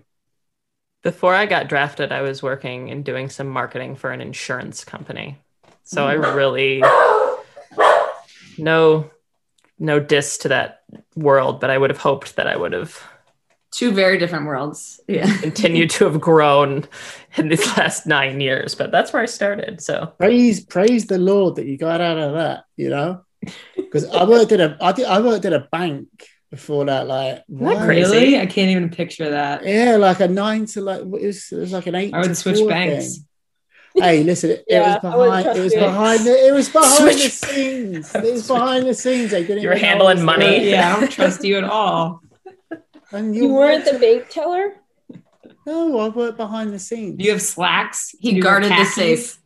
Before 1.02 1.34
I 1.34 1.46
got 1.46 1.68
drafted, 1.68 2.12
I 2.12 2.22
was 2.22 2.42
working 2.42 2.90
and 2.90 3.04
doing 3.04 3.28
some 3.28 3.48
marketing 3.48 3.96
for 3.96 4.10
an 4.10 4.20
insurance 4.20 4.84
company. 4.84 5.38
So 5.84 6.06
I 6.06 6.16
hmm. 6.16 6.36
really 6.36 6.82
no 8.58 9.10
no 9.78 10.00
diss 10.00 10.38
to 10.38 10.48
that 10.48 10.82
world, 11.14 11.60
but 11.60 11.70
I 11.70 11.78
would 11.78 11.90
have 11.90 12.00
hoped 12.00 12.36
that 12.36 12.46
I 12.46 12.56
would 12.56 12.72
have 12.72 13.00
Two 13.70 13.92
very 13.92 14.16
different 14.16 14.46
worlds. 14.46 14.98
Yeah. 15.06 15.26
continued 15.40 15.90
to 15.90 16.04
have 16.04 16.20
grown 16.20 16.84
in 17.36 17.48
these 17.48 17.66
last 17.76 18.06
nine 18.06 18.40
years. 18.40 18.74
But 18.74 18.90
that's 18.90 19.12
where 19.12 19.22
I 19.22 19.26
started. 19.26 19.82
So 19.82 20.12
praise 20.18 20.64
praise 20.64 21.06
the 21.06 21.18
Lord 21.18 21.56
that 21.56 21.66
you 21.66 21.76
got 21.76 22.00
out 22.00 22.18
of 22.18 22.32
that, 22.34 22.64
you 22.76 22.88
know. 22.88 23.22
Because 23.76 24.06
I 24.06 24.24
worked 24.24 24.52
at 24.52 24.60
a 24.60 24.76
I 24.80 24.92
did 24.92 25.06
I 25.06 25.20
worked 25.20 25.44
at 25.44 25.52
a 25.52 25.68
bank 25.70 26.08
before 26.50 26.84
that, 26.86 27.06
like 27.06 27.44
Isn't 27.48 27.58
that 27.58 27.76
what? 27.76 27.84
crazy? 27.84 28.10
Really? 28.12 28.38
I 28.38 28.46
can't 28.46 28.70
even 28.70 28.88
picture 28.90 29.30
that. 29.30 29.64
Yeah, 29.66 29.96
like 29.96 30.20
a 30.20 30.28
nine 30.28 30.66
to 30.66 30.80
like 30.80 31.00
it 31.00 31.06
was, 31.08 31.52
it 31.52 31.58
was 31.58 31.72
like 31.72 31.86
an 31.86 31.94
eight. 31.94 32.14
I 32.14 32.18
would 32.20 32.28
to 32.28 32.34
switch 32.34 32.58
four 32.58 32.68
banks. 32.68 33.16
thing. 33.18 33.24
Hey, 34.02 34.22
listen, 34.22 34.50
it, 34.50 34.64
Yeah, 34.68 34.96
it 34.96 35.02
was 35.02 35.12
behind. 35.18 35.46
It 35.58 35.62
was 35.62 35.72
you. 35.74 35.80
behind. 35.80 36.20
The, 36.24 36.46
it 36.48 36.52
was 36.52 36.68
behind 36.68 37.04
the 37.18 37.18
scenes. 37.28 38.14
It 38.14 38.32
was 38.32 38.46
behind 38.46 38.86
the 38.86 38.94
scenes. 38.94 39.30
They 39.32 39.44
didn't. 39.44 39.62
You 39.62 39.68
were 39.70 39.74
handling 39.76 40.22
money. 40.22 40.44
there. 40.44 40.60
Yeah, 40.60 40.96
I 40.96 41.00
don't 41.00 41.10
trust 41.10 41.42
you 41.44 41.56
at 41.58 41.64
all. 41.64 42.22
And 43.10 43.34
You 43.34 43.48
weren't 43.48 43.86
the 43.86 43.98
bank 43.98 44.28
teller? 44.28 44.74
No, 45.66 45.98
I 45.98 46.08
worked 46.08 46.36
behind 46.36 46.74
the 46.74 46.78
scenes. 46.78 47.16
You 47.24 47.30
have 47.32 47.40
slacks? 47.40 48.14
He 48.20 48.32
you 48.34 48.42
guarded 48.42 48.70
the 48.70 48.84
safe. 48.84 49.38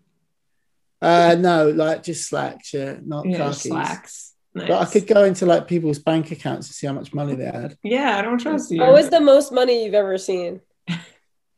Uh, 1.01 1.37
no, 1.39 1.71
like 1.71 2.03
just 2.03 2.29
slacks. 2.29 2.75
Yeah, 2.75 2.97
not 3.05 3.25
Yeah, 3.25 3.39
khakis. 3.39 3.63
slacks. 3.63 4.32
Nice. 4.55 4.69
But 4.69 4.83
I 4.83 4.85
could 4.85 5.07
go 5.07 5.25
into 5.25 5.47
like 5.47 5.67
people's 5.67 5.99
bank 5.99 6.31
accounts 6.31 6.69
to 6.69 6.75
see 6.75 6.87
how 6.87 6.93
much 6.93 7.15
money 7.15 7.35
they 7.35 7.47
had 7.47 7.77
Yeah, 7.83 8.19
I 8.19 8.23
don't 8.23 8.39
trust 8.39 8.71
you. 8.71 8.81
What 8.81 8.93
was 8.93 9.09
the 9.09 9.21
most 9.21 9.51
money 9.51 9.85
you've 9.85 9.95
ever 9.95 10.19
seen? 10.19 10.61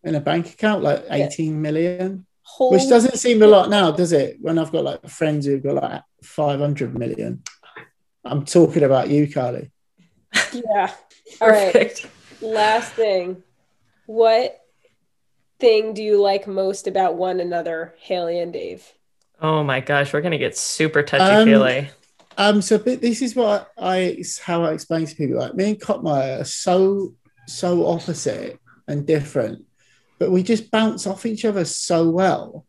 in 0.05 0.15
a 0.15 0.21
bank 0.21 0.51
account, 0.51 0.83
like 0.83 1.05
18 1.11 1.61
million. 1.61 2.27
Holy 2.43 2.77
Which 2.77 2.89
doesn't 2.89 3.17
seem 3.17 3.43
a 3.43 3.47
lot 3.47 3.71
now, 3.71 3.91
does 3.91 4.13
it? 4.13 4.37
When 4.41 4.59
I've 4.59 4.71
got 4.71 4.85
like 4.85 5.09
friends 5.09 5.47
who've 5.47 5.63
got 5.63 5.83
like 5.83 6.03
500 6.23 6.97
million. 6.97 7.43
I'm 8.25 8.45
talking 8.45 8.83
about 8.83 9.09
you, 9.09 9.33
Carly. 9.33 9.71
Yeah. 10.53 10.93
All 11.41 11.49
right. 11.49 12.05
Last 12.41 12.93
thing. 12.93 13.43
What 14.07 14.61
thing 15.59 15.95
do 15.95 16.03
you 16.03 16.21
like 16.21 16.47
most 16.47 16.87
about 16.87 17.17
one 17.17 17.41
another, 17.41 17.95
Haley 17.99 18.39
and 18.39 18.53
Dave? 18.53 18.87
Oh 19.41 19.65
my 19.65 19.81
gosh, 19.81 20.13
we're 20.13 20.21
gonna 20.21 20.39
get 20.39 20.57
super 20.57 21.03
touchy 21.03 21.51
feely. 21.51 21.79
Um, 21.79 21.87
so 22.61 22.79
this 22.79 23.23
is 23.23 23.35
what 23.35 23.71
I 23.79 24.23
how 24.43 24.65
I 24.65 24.73
explain 24.73 25.07
to 25.07 25.15
people. 25.15 25.39
Like 25.39 25.55
me 25.55 25.71
and 25.71 25.81
Kopmeyer 25.81 26.41
are 26.41 26.45
so 26.45 27.15
so 27.47 27.87
opposite 27.87 28.59
and 28.89 29.07
different, 29.07 29.65
but 30.19 30.31
we 30.31 30.43
just 30.43 30.71
bounce 30.71 31.07
off 31.07 31.27
each 31.27 31.45
other 31.45 31.65
so 31.65 32.09
well 32.11 32.67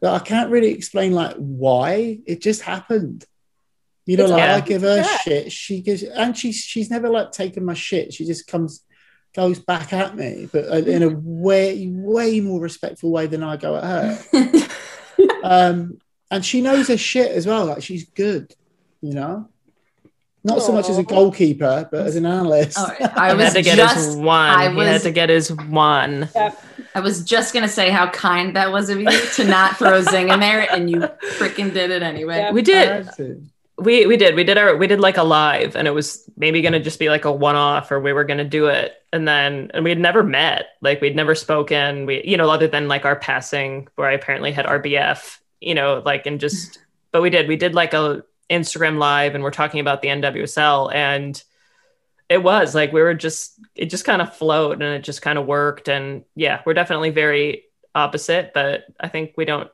that 0.00 0.12
I 0.12 0.18
can't 0.18 0.50
really 0.50 0.70
explain 0.72 1.12
like 1.12 1.36
why. 1.36 2.18
It 2.26 2.40
just 2.40 2.62
happened. 2.62 3.24
You 4.06 4.18
know, 4.18 4.24
It's 4.24 4.32
like. 4.32 4.62
I 4.64 4.66
give 4.66 4.82
her 4.82 4.96
Yeah. 4.96 5.16
shit, 5.18 5.52
she 5.52 5.80
gives, 5.80 6.02
and 6.02 6.36
she's 6.36 6.56
she's 6.56 6.90
never 6.90 7.08
like 7.08 7.32
taken 7.32 7.64
my 7.64 7.74
shit. 7.74 8.12
She 8.12 8.26
just 8.26 8.46
comes 8.46 8.84
goes 9.34 9.58
back 9.58 9.92
at 9.92 10.14
me, 10.14 10.48
but 10.52 10.66
uh, 10.70 10.76
in 10.76 11.02
a 11.02 11.08
way 11.08 11.88
way 11.90 12.40
more 12.40 12.60
respectful 12.60 13.10
way 13.10 13.26
than 13.26 13.42
I 13.42 13.56
go 13.56 13.76
at 13.76 13.84
her. 13.84 14.68
um, 15.42 15.98
and 16.30 16.44
she 16.44 16.60
knows 16.60 16.88
her 16.88 16.96
shit 16.96 17.32
as 17.32 17.46
well. 17.46 17.66
Like 17.66 17.82
she's 17.82 18.08
good, 18.10 18.54
you 19.04 19.12
know. 19.12 19.48
Not 20.46 20.62
so 20.62 20.72
much 20.72 20.90
as 20.90 20.98
a 20.98 21.02
goalkeeper, 21.02 21.88
but 21.90 22.06
as 22.06 22.16
an 22.16 22.26
analyst. 22.26 22.78
All 22.78 22.88
right. 22.88 23.00
I 23.16 23.34
He 23.34 23.42
had 23.42 23.54
to 23.54 23.62
get 23.62 23.76
just 23.76 23.96
his 23.96 24.16
one. 24.16 24.50
I 24.50 24.70
He 24.70 24.78
had 24.80 25.00
to 25.02 25.10
get 25.10 25.30
his 25.30 25.50
one. 25.50 26.28
I 26.94 27.00
was 27.00 27.24
just 27.24 27.54
gonna 27.54 27.68
say 27.68 27.90
how 27.90 28.10
kind 28.10 28.54
that 28.56 28.70
was 28.70 28.90
of 28.90 29.00
you 29.00 29.10
to 29.10 29.44
not 29.44 29.78
throw 29.78 29.94
a 29.94 30.02
zing 30.02 30.28
in 30.28 30.40
there, 30.40 30.70
and 30.70 30.90
you 30.90 30.98
freaking 31.38 31.72
did 31.72 31.90
it 31.90 32.02
anyway. 32.02 32.38
Yeah. 32.38 32.52
We 32.52 32.62
did. 32.62 33.08
We 33.78 34.06
we 34.06 34.16
did. 34.16 34.34
We 34.34 34.44
did 34.44 34.58
our 34.58 34.76
we 34.76 34.86
did 34.86 35.00
like 35.00 35.16
a 35.16 35.22
live 35.22 35.76
and 35.76 35.88
it 35.88 35.92
was 35.92 36.28
maybe 36.36 36.60
gonna 36.60 36.78
just 36.78 36.98
be 36.98 37.08
like 37.08 37.24
a 37.24 37.32
one 37.32 37.56
off 37.56 37.90
or 37.90 37.98
we 38.00 38.12
were 38.12 38.24
gonna 38.24 38.44
do 38.44 38.66
it. 38.66 38.92
And 39.12 39.26
then 39.26 39.70
and 39.74 39.82
we 39.82 39.90
had 39.90 39.98
never 39.98 40.22
met. 40.22 40.66
Like 40.80 41.00
we'd 41.00 41.16
never 41.16 41.34
spoken. 41.34 42.06
We 42.06 42.22
you 42.24 42.36
know, 42.36 42.50
other 42.50 42.68
than 42.68 42.86
like 42.86 43.04
our 43.04 43.16
passing 43.16 43.88
where 43.96 44.08
I 44.08 44.12
apparently 44.12 44.52
had 44.52 44.66
RBF, 44.66 45.38
you 45.60 45.74
know, 45.74 46.02
like 46.04 46.26
and 46.26 46.38
just 46.38 46.78
but 47.12 47.22
we 47.22 47.30
did. 47.30 47.48
We 47.48 47.56
did 47.56 47.74
like 47.74 47.94
a 47.94 48.24
Instagram 48.50 48.98
live 48.98 49.34
and 49.34 49.42
we're 49.42 49.50
talking 49.50 49.80
about 49.80 50.02
the 50.02 50.08
NWSL 50.08 50.94
and 50.94 51.42
it 52.28 52.42
was 52.42 52.74
like 52.74 52.92
we 52.92 53.02
were 53.02 53.14
just 53.14 53.58
it 53.74 53.86
just 53.86 54.04
kind 54.04 54.22
of 54.22 54.34
flowed 54.34 54.82
and 54.82 54.94
it 54.94 55.04
just 55.04 55.22
kind 55.22 55.38
of 55.38 55.46
worked. 55.46 55.88
And 55.88 56.24
yeah, 56.34 56.62
we're 56.64 56.74
definitely 56.74 57.10
very 57.10 57.64
opposite, 57.94 58.52
but 58.54 58.84
I 58.98 59.08
think 59.08 59.34
we 59.36 59.44
don't, 59.44 59.70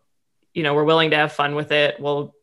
you 0.52 0.62
know, 0.62 0.74
we're 0.74 0.84
willing 0.84 1.10
to 1.10 1.16
have 1.16 1.32
fun 1.32 1.54
with 1.54 1.72
it. 1.72 2.00
We'll 2.00 2.34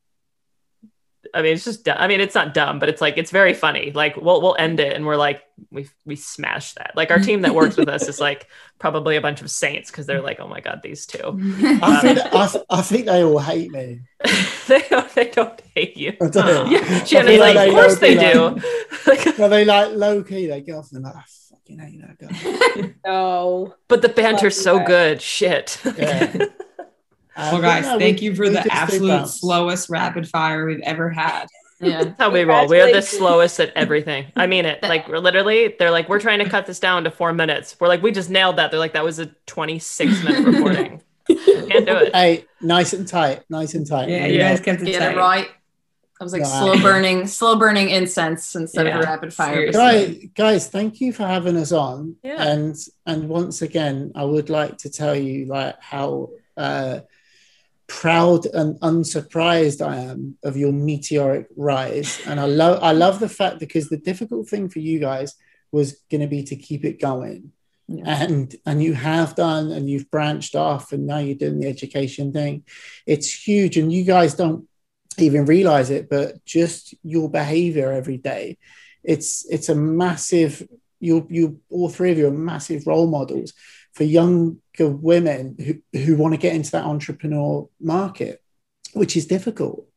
I 1.34 1.42
mean, 1.42 1.54
it's 1.54 1.64
just, 1.64 1.84
du- 1.84 2.00
I 2.00 2.08
mean, 2.08 2.22
it's 2.22 2.36
not 2.36 2.54
dumb, 2.54 2.80
but 2.80 2.90
it's 2.90 3.02
like, 3.02 3.18
it's 3.18 3.32
very 3.32 3.54
funny. 3.54 3.92
Like 3.92 4.16
we'll, 4.16 4.42
we'll 4.42 4.56
end 4.58 4.80
it 4.80 4.94
and 4.96 5.06
we're 5.06 5.16
like, 5.16 5.44
we, 5.72 5.88
we 6.06 6.16
smashed 6.16 6.76
that. 6.76 6.92
Like 6.96 7.12
our 7.12 7.20
team 7.20 7.42
that 7.42 7.56
works 7.56 7.78
with 7.78 7.90
us 7.90 8.08
is 8.08 8.20
like 8.20 8.48
probably 8.80 9.16
a 9.16 9.22
bunch 9.22 9.42
of 9.42 9.50
saints. 9.50 9.90
Cause 9.92 10.06
they're 10.06 10.22
like, 10.22 10.40
oh 10.40 10.48
my 10.48 10.60
God, 10.60 10.82
these 10.84 11.06
two, 11.06 11.20
I 11.24 11.30
um, 11.30 12.02
think, 12.02 12.20
I, 12.20 12.50
I 12.70 12.82
think 12.82 13.06
they 13.06 13.24
all 13.24 13.40
hate 13.40 13.72
me. 13.72 14.02
they, 14.68 14.84
don't, 14.90 15.16
they 15.16 15.30
don't 15.30 15.62
hate 15.76 15.98
you. 15.98 16.14
I 16.22 16.30
don't 16.30 16.36
know. 16.36 16.66
Yeah. 16.70 16.80
I 16.80 17.04
Shannon's 17.04 17.30
feel 17.30 17.40
like, 17.40 17.56
like 17.56 17.70
of 17.70 17.74
course 17.76 18.00
they 18.00 18.16
they 18.16 18.34
know 18.34 18.56
do. 18.56 18.86
like, 19.08 19.26
Well, 19.38 19.50
they 19.50 19.66
like 19.66 19.92
low 19.94 20.24
key. 20.24 20.48
They 20.48 20.62
go 20.62 20.80
off 20.80 20.92
and 20.92 21.04
they're 21.06 21.14
like, 21.14 21.24
I 21.24 21.26
fucking 21.52 21.80
hate 21.80 22.02
that 22.02 22.84
guy. 22.84 22.94
No. 23.06 23.76
but 23.88 24.02
the 24.02 24.10
banter's 24.10 24.62
so 24.62 24.84
good. 24.86 25.22
Shit. 25.22 25.80
Yeah. 25.98 26.46
Uh, 27.38 27.50
Well, 27.54 27.62
guys, 27.62 27.84
no, 27.86 28.00
thank 28.00 28.20
we- 28.20 28.26
you 28.28 28.36
for 28.36 28.50
the 28.50 28.66
absolute 28.74 29.08
bounce. 29.10 29.40
slowest 29.40 29.90
rapid 29.90 30.28
fire 30.28 30.66
we've 30.66 30.80
ever 30.84 31.10
had. 31.10 31.46
yeah. 31.80 32.04
That's 32.06 32.20
how 32.20 32.32
we 32.32 32.44
roll. 32.44 32.68
We 32.68 32.80
are 32.82 32.92
the 32.92 33.02
slowest 33.04 33.60
at 33.60 33.72
everything. 33.76 34.32
I 34.36 34.48
mean 34.48 34.66
it. 34.66 34.82
Like 34.82 35.08
we're 35.08 35.20
literally, 35.20 35.76
they're 35.78 35.92
like, 35.92 36.10
we're 36.10 36.20
trying 36.20 36.40
to 36.40 36.50
cut 36.50 36.66
this 36.66 36.80
down 36.80 37.04
to 37.04 37.12
four 37.12 37.34
minutes. 37.34 37.76
We're 37.80 37.88
like, 37.88 38.02
we 38.02 38.12
just 38.12 38.30
nailed 38.32 38.56
that. 38.58 38.72
They're 38.72 38.80
like, 38.80 38.94
that 38.94 39.04
was 39.04 39.20
a 39.20 39.28
26 39.46 40.24
minute 40.24 40.46
recording. 40.54 41.02
Can't 41.28 41.86
do 41.86 41.96
it. 41.98 42.16
Hey, 42.16 42.46
nice 42.62 42.94
and 42.94 43.08
tight, 43.08 43.44
nice 43.50 43.74
and 43.76 43.86
tight. 43.86 44.10
Yeah, 44.10 44.26
You 44.26 44.34
you 44.34 44.38
know, 44.40 44.50
guys 44.50 44.60
kept 44.62 44.82
it 44.82 44.86
Get 44.86 45.00
tight. 45.00 45.12
it 45.14 45.18
right. 45.18 45.48
I 46.20 46.24
was 46.24 46.34
like 46.34 46.42
No, 46.42 46.48
slow 46.48 46.82
burning, 46.82 47.28
slow 47.28 47.58
burning 47.58 47.90
incense 47.92 48.56
instead 48.56 48.88
Yeah, 48.88 48.98
of 48.98 49.04
a 49.04 49.08
rapid 49.08 49.32
fire. 49.32 49.72
Guys, 49.72 50.18
guys, 50.34 50.68
thank 50.68 51.00
you 51.00 51.14
for 51.14 51.28
having 51.28 51.56
us 51.58 51.72
on. 51.72 52.16
Yeah. 52.24 52.42
And 52.42 52.76
and 53.06 53.30
once 53.30 53.62
again, 53.62 54.14
I 54.16 54.24
would 54.24 54.50
like 54.50 54.78
to 54.80 54.90
tell 54.90 55.16
you 55.16 55.46
like 55.46 55.76
how 55.80 56.30
uh 56.56 57.02
proud 57.88 58.46
and 58.48 58.78
unsurprised 58.82 59.82
I 59.82 59.98
am 59.98 60.38
of 60.44 60.58
your 60.58 60.74
meteoric 60.74 61.48
rise. 61.56 62.22
And 62.26 62.40
I 62.40 62.46
love 62.46 62.84
I 62.84 62.92
love 62.92 63.20
the 63.20 63.30
fact 63.30 63.60
because 63.60 63.90
the 63.90 63.98
difficult 63.98 64.50
thing 64.50 64.70
for 64.70 64.80
you 64.80 65.00
guys 65.00 65.36
was 65.72 66.02
going 66.12 66.22
to 66.22 66.28
be 66.28 66.44
to 66.44 66.56
keep 66.56 66.86
it 66.86 67.02
going. 67.02 67.52
Yeah. 67.88 68.24
And 68.24 68.54
and 68.66 68.84
you 68.84 68.94
have 68.94 69.36
done 69.36 69.72
and 69.72 69.90
you've 69.90 70.12
branched 70.12 70.56
off 70.56 70.92
and 70.92 71.08
now 71.08 71.20
you're 71.20 71.36
doing 71.36 71.60
the 71.60 71.70
education 71.70 72.34
thing. 72.34 72.64
It's 73.06 73.32
huge 73.32 73.78
and 73.78 73.92
you 73.92 74.04
guys 74.04 74.34
don't 74.34 74.68
even 75.18 75.46
realize 75.46 75.90
it, 75.90 76.10
but 76.10 76.44
just 76.46 76.94
your 77.04 77.30
behavior 77.30 77.92
every 77.92 78.18
day, 78.18 78.58
it's 79.04 79.46
it's 79.50 79.70
a 79.70 79.76
massive 79.76 80.68
you 81.00 81.26
you 81.30 81.62
all 81.70 81.90
three 81.90 82.12
of 82.12 82.18
you 82.18 82.28
are 82.28 82.32
massive 82.32 82.86
role 82.88 83.08
models 83.08 83.54
for 83.98 84.04
younger 84.04 84.60
women 84.80 85.56
who, 85.58 86.00
who 86.00 86.16
want 86.16 86.36
to 86.36 86.38
get 86.38 86.54
into 86.54 86.70
that 86.70 86.86
entrepreneur 86.86 87.68
market, 87.82 88.44
which 88.94 89.18
is 89.18 89.26
difficult, 89.26 89.88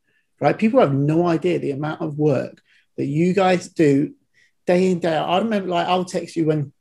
right? 0.40 0.56
People 0.56 0.80
have 0.80 0.94
no 0.94 1.26
idea 1.26 1.58
the 1.58 1.72
amount 1.72 2.00
of 2.00 2.18
work 2.18 2.62
that 2.96 3.04
you 3.04 3.34
guys 3.34 3.68
do 3.68 4.14
day 4.66 4.90
in, 4.90 5.00
day 5.00 5.14
out. 5.14 5.28
I 5.28 5.38
remember 5.38 5.68
like 5.68 5.86
I'll 5.86 6.06
text 6.06 6.34
you 6.34 6.46
when 6.46 6.72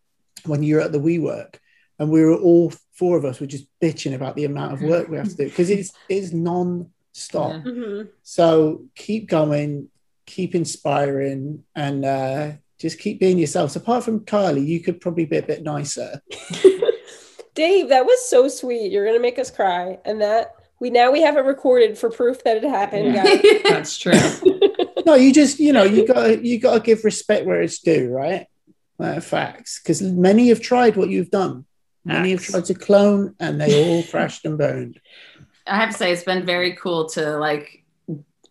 when 0.46 0.64
you're 0.64 0.80
at 0.80 0.94
the 0.94 1.00
WeWork 1.00 1.56
and 2.00 2.10
we 2.10 2.24
were 2.24 2.36
all 2.36 2.72
four 2.94 3.18
of 3.18 3.26
us 3.26 3.42
were 3.42 3.48
just 3.48 3.68
bitching 3.84 4.16
about 4.16 4.38
the 4.38 4.46
amount 4.46 4.74
of 4.74 4.82
work 4.82 5.10
we 5.10 5.18
have 5.18 5.28
to 5.28 5.36
do 5.36 5.44
because 5.44 5.70
it's 5.70 5.92
it's 6.08 6.32
non-stop. 6.32 7.52
Yeah. 7.52 7.72
Mhm. 7.72 8.10
So 8.24 8.86
keep 8.96 9.28
going, 9.28 9.90
keep 10.26 10.56
inspiring, 10.56 11.66
and 11.76 12.06
uh, 12.06 12.52
just 12.80 12.98
keep 12.98 13.20
being 13.20 13.38
yourselves. 13.38 13.76
Apart 13.76 14.06
from 14.06 14.22
Kylie, 14.22 14.66
you 14.66 14.80
could 14.80 15.02
probably 15.02 15.26
be 15.26 15.36
a 15.38 15.44
bit 15.44 15.64
nicer. 15.64 16.22
Dave, 17.56 17.89
that 17.89 18.06
was 18.06 18.30
so 18.30 18.47
sweet. 18.47 18.91
You're 18.91 19.06
gonna 19.06 19.20
make 19.20 19.39
us 19.39 19.52
cry, 19.52 20.00
and 20.06 20.22
that 20.22 20.56
we 20.80 20.89
now 20.89 21.12
we 21.12 21.22
have 21.22 21.38
it 21.38 21.41
recorded 21.41 21.97
for 21.97 22.10
proof 22.10 22.43
that 22.43 22.58
it 22.58 22.64
happened, 22.64 23.16
guys. 23.16 23.41
That's 23.64 23.97
true. 23.97 24.14
No, 25.06 25.16
you 25.16 25.34
just 25.34 25.60
you 25.60 25.74
know 25.74 25.84
you 25.84 26.06
got 26.06 26.43
you 26.45 26.60
got 26.60 26.74
to 26.76 26.80
give 26.82 27.04
respect 27.04 27.47
where 27.47 27.64
it's 27.64 27.80
due, 27.80 28.10
right? 28.10 28.45
Uh, 29.00 29.20
facts, 29.20 29.80
because 29.82 30.04
many 30.04 30.50
have 30.50 30.62
tried 30.62 30.97
what 30.97 31.10
you've 31.10 31.32
done. 31.32 31.66
Many 32.06 32.32
have 32.32 32.43
tried 32.43 32.66
to 32.66 32.76
clone, 32.76 33.34
and 33.39 33.60
they 33.60 33.89
all 33.89 34.04
crashed 34.04 34.45
and 34.45 34.58
burned. 34.58 35.00
I 35.66 35.78
have 35.78 35.91
to 35.91 35.97
say 35.97 36.12
it's 36.12 36.24
been 36.24 36.45
very 36.45 36.76
cool 36.76 37.10
to 37.12 37.38
like 37.38 37.86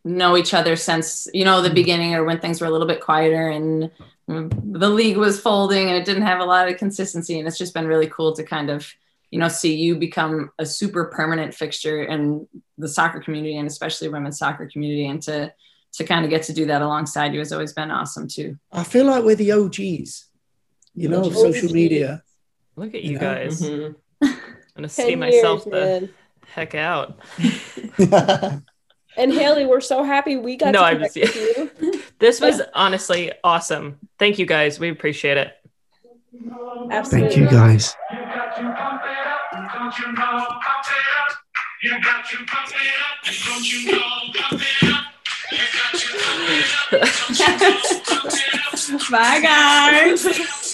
know 0.05 0.37
each 0.37 0.53
other 0.53 0.75
since 0.75 1.29
you 1.33 1.45
know 1.45 1.63
the 1.63 1.71
beginning 1.71 2.15
or 2.15 2.25
when 2.25 2.41
things 2.41 2.61
were 2.61 2.67
a 2.67 2.71
little 2.71 2.89
bit 2.89 3.03
quieter 3.03 3.49
and 3.49 3.91
the 4.29 4.91
league 4.91 5.17
was 5.17 5.41
folding 5.41 5.89
and 5.89 5.97
it 5.97 6.05
didn't 6.05 6.23
have 6.23 6.41
a 6.41 6.45
lot 6.45 6.69
of 6.69 6.77
consistency 6.77 7.39
and 7.39 7.49
it's 7.49 7.57
just 7.59 7.73
been 7.75 7.87
really 7.87 8.09
cool 8.09 8.35
to 8.37 8.45
kind 8.45 8.69
of 8.69 8.87
you 9.31 9.39
know 9.39 9.49
see 9.49 9.75
you 9.75 9.97
become 9.97 10.51
a 10.59 10.67
super 10.67 11.07
permanent 11.07 11.55
fixture 11.55 12.03
in 12.05 12.47
the 12.77 12.87
soccer 12.89 13.21
community 13.21 13.57
and 13.57 13.67
especially 13.67 14.09
women's 14.09 14.39
soccer 14.39 14.69
community 14.71 15.07
and 15.07 15.23
to 15.23 15.53
to 15.95 16.05
kind 16.05 16.25
of 16.27 16.31
get 16.31 16.43
to 16.43 16.53
do 16.53 16.67
that 16.67 16.83
alongside 16.83 17.33
you 17.33 17.39
has 17.39 17.53
always 17.53 17.73
been 17.73 17.91
awesome 17.91 18.29
too. 18.29 18.59
I 18.71 18.85
feel 18.85 19.07
like 19.07 19.25
we're 19.25 19.35
the 19.35 19.53
OGs, 19.53 20.27
you 20.95 21.09
know, 21.09 21.25
of 21.25 21.35
social 21.35 21.73
media. 21.73 22.23
Look 22.77 22.95
at 22.95 23.03
you 23.03 23.13
Yeah. 23.15 23.19
guys. 23.21 23.63
Mhm. 23.63 23.95
I'm 24.23 24.37
gonna 24.77 24.89
see 24.91 25.17
myself 25.17 25.65
years, 25.67 26.01
the 26.01 26.01
man. 26.01 26.11
heck 26.55 26.75
out. 26.75 27.19
And 29.19 29.33
Haley, 29.33 29.67
we're 29.67 29.81
so 29.81 30.05
happy 30.05 30.37
we 30.37 30.57
got 30.57 30.73
No, 30.73 30.79
to 30.81 30.85
I 30.87 30.95
connect 30.95 31.17
was- 31.17 31.25
with 31.35 31.83
you. 31.83 32.03
This 32.21 32.41
was 32.41 32.61
honestly 32.75 33.31
awesome. 33.45 33.99
Thank 34.19 34.39
you 34.41 34.47
guys. 34.47 34.81
We 34.81 34.89
appreciate 34.91 35.37
it. 35.37 35.53
Absolutely. 36.91 37.29
Thank 37.29 37.41
you 37.41 37.47
guys. 37.49 37.95
You 38.11 38.19
got 38.19 38.57
to 38.57 38.63
pump 38.63 39.03
it 39.05 39.27
up, 39.27 39.73
don't 39.73 39.99
you 39.99 40.07
know? 40.13 40.47
Pump 40.47 40.87
it 40.89 41.07
up. 41.21 41.37
You 41.83 41.91
got 42.03 42.25
to 42.29 42.37
pump 42.45 42.71
it 42.71 42.77
up, 43.07 43.23
don't 43.47 43.73
you 43.73 43.93
know? 43.93 44.03
Pump 44.35 44.61
it 44.63 44.83
up. 44.89 45.05
You 45.53 45.59
got 45.79 45.93
to 45.95 46.09
pump 46.19 46.73
it 46.73 46.93
up, 46.93 47.13
don't 47.31 47.33
you 47.33 47.79
know? 47.79 47.83
Pump 48.11 48.93
it 48.93 48.99
up. 48.99 49.11
Bye 49.11 49.41
guys. 49.41 50.23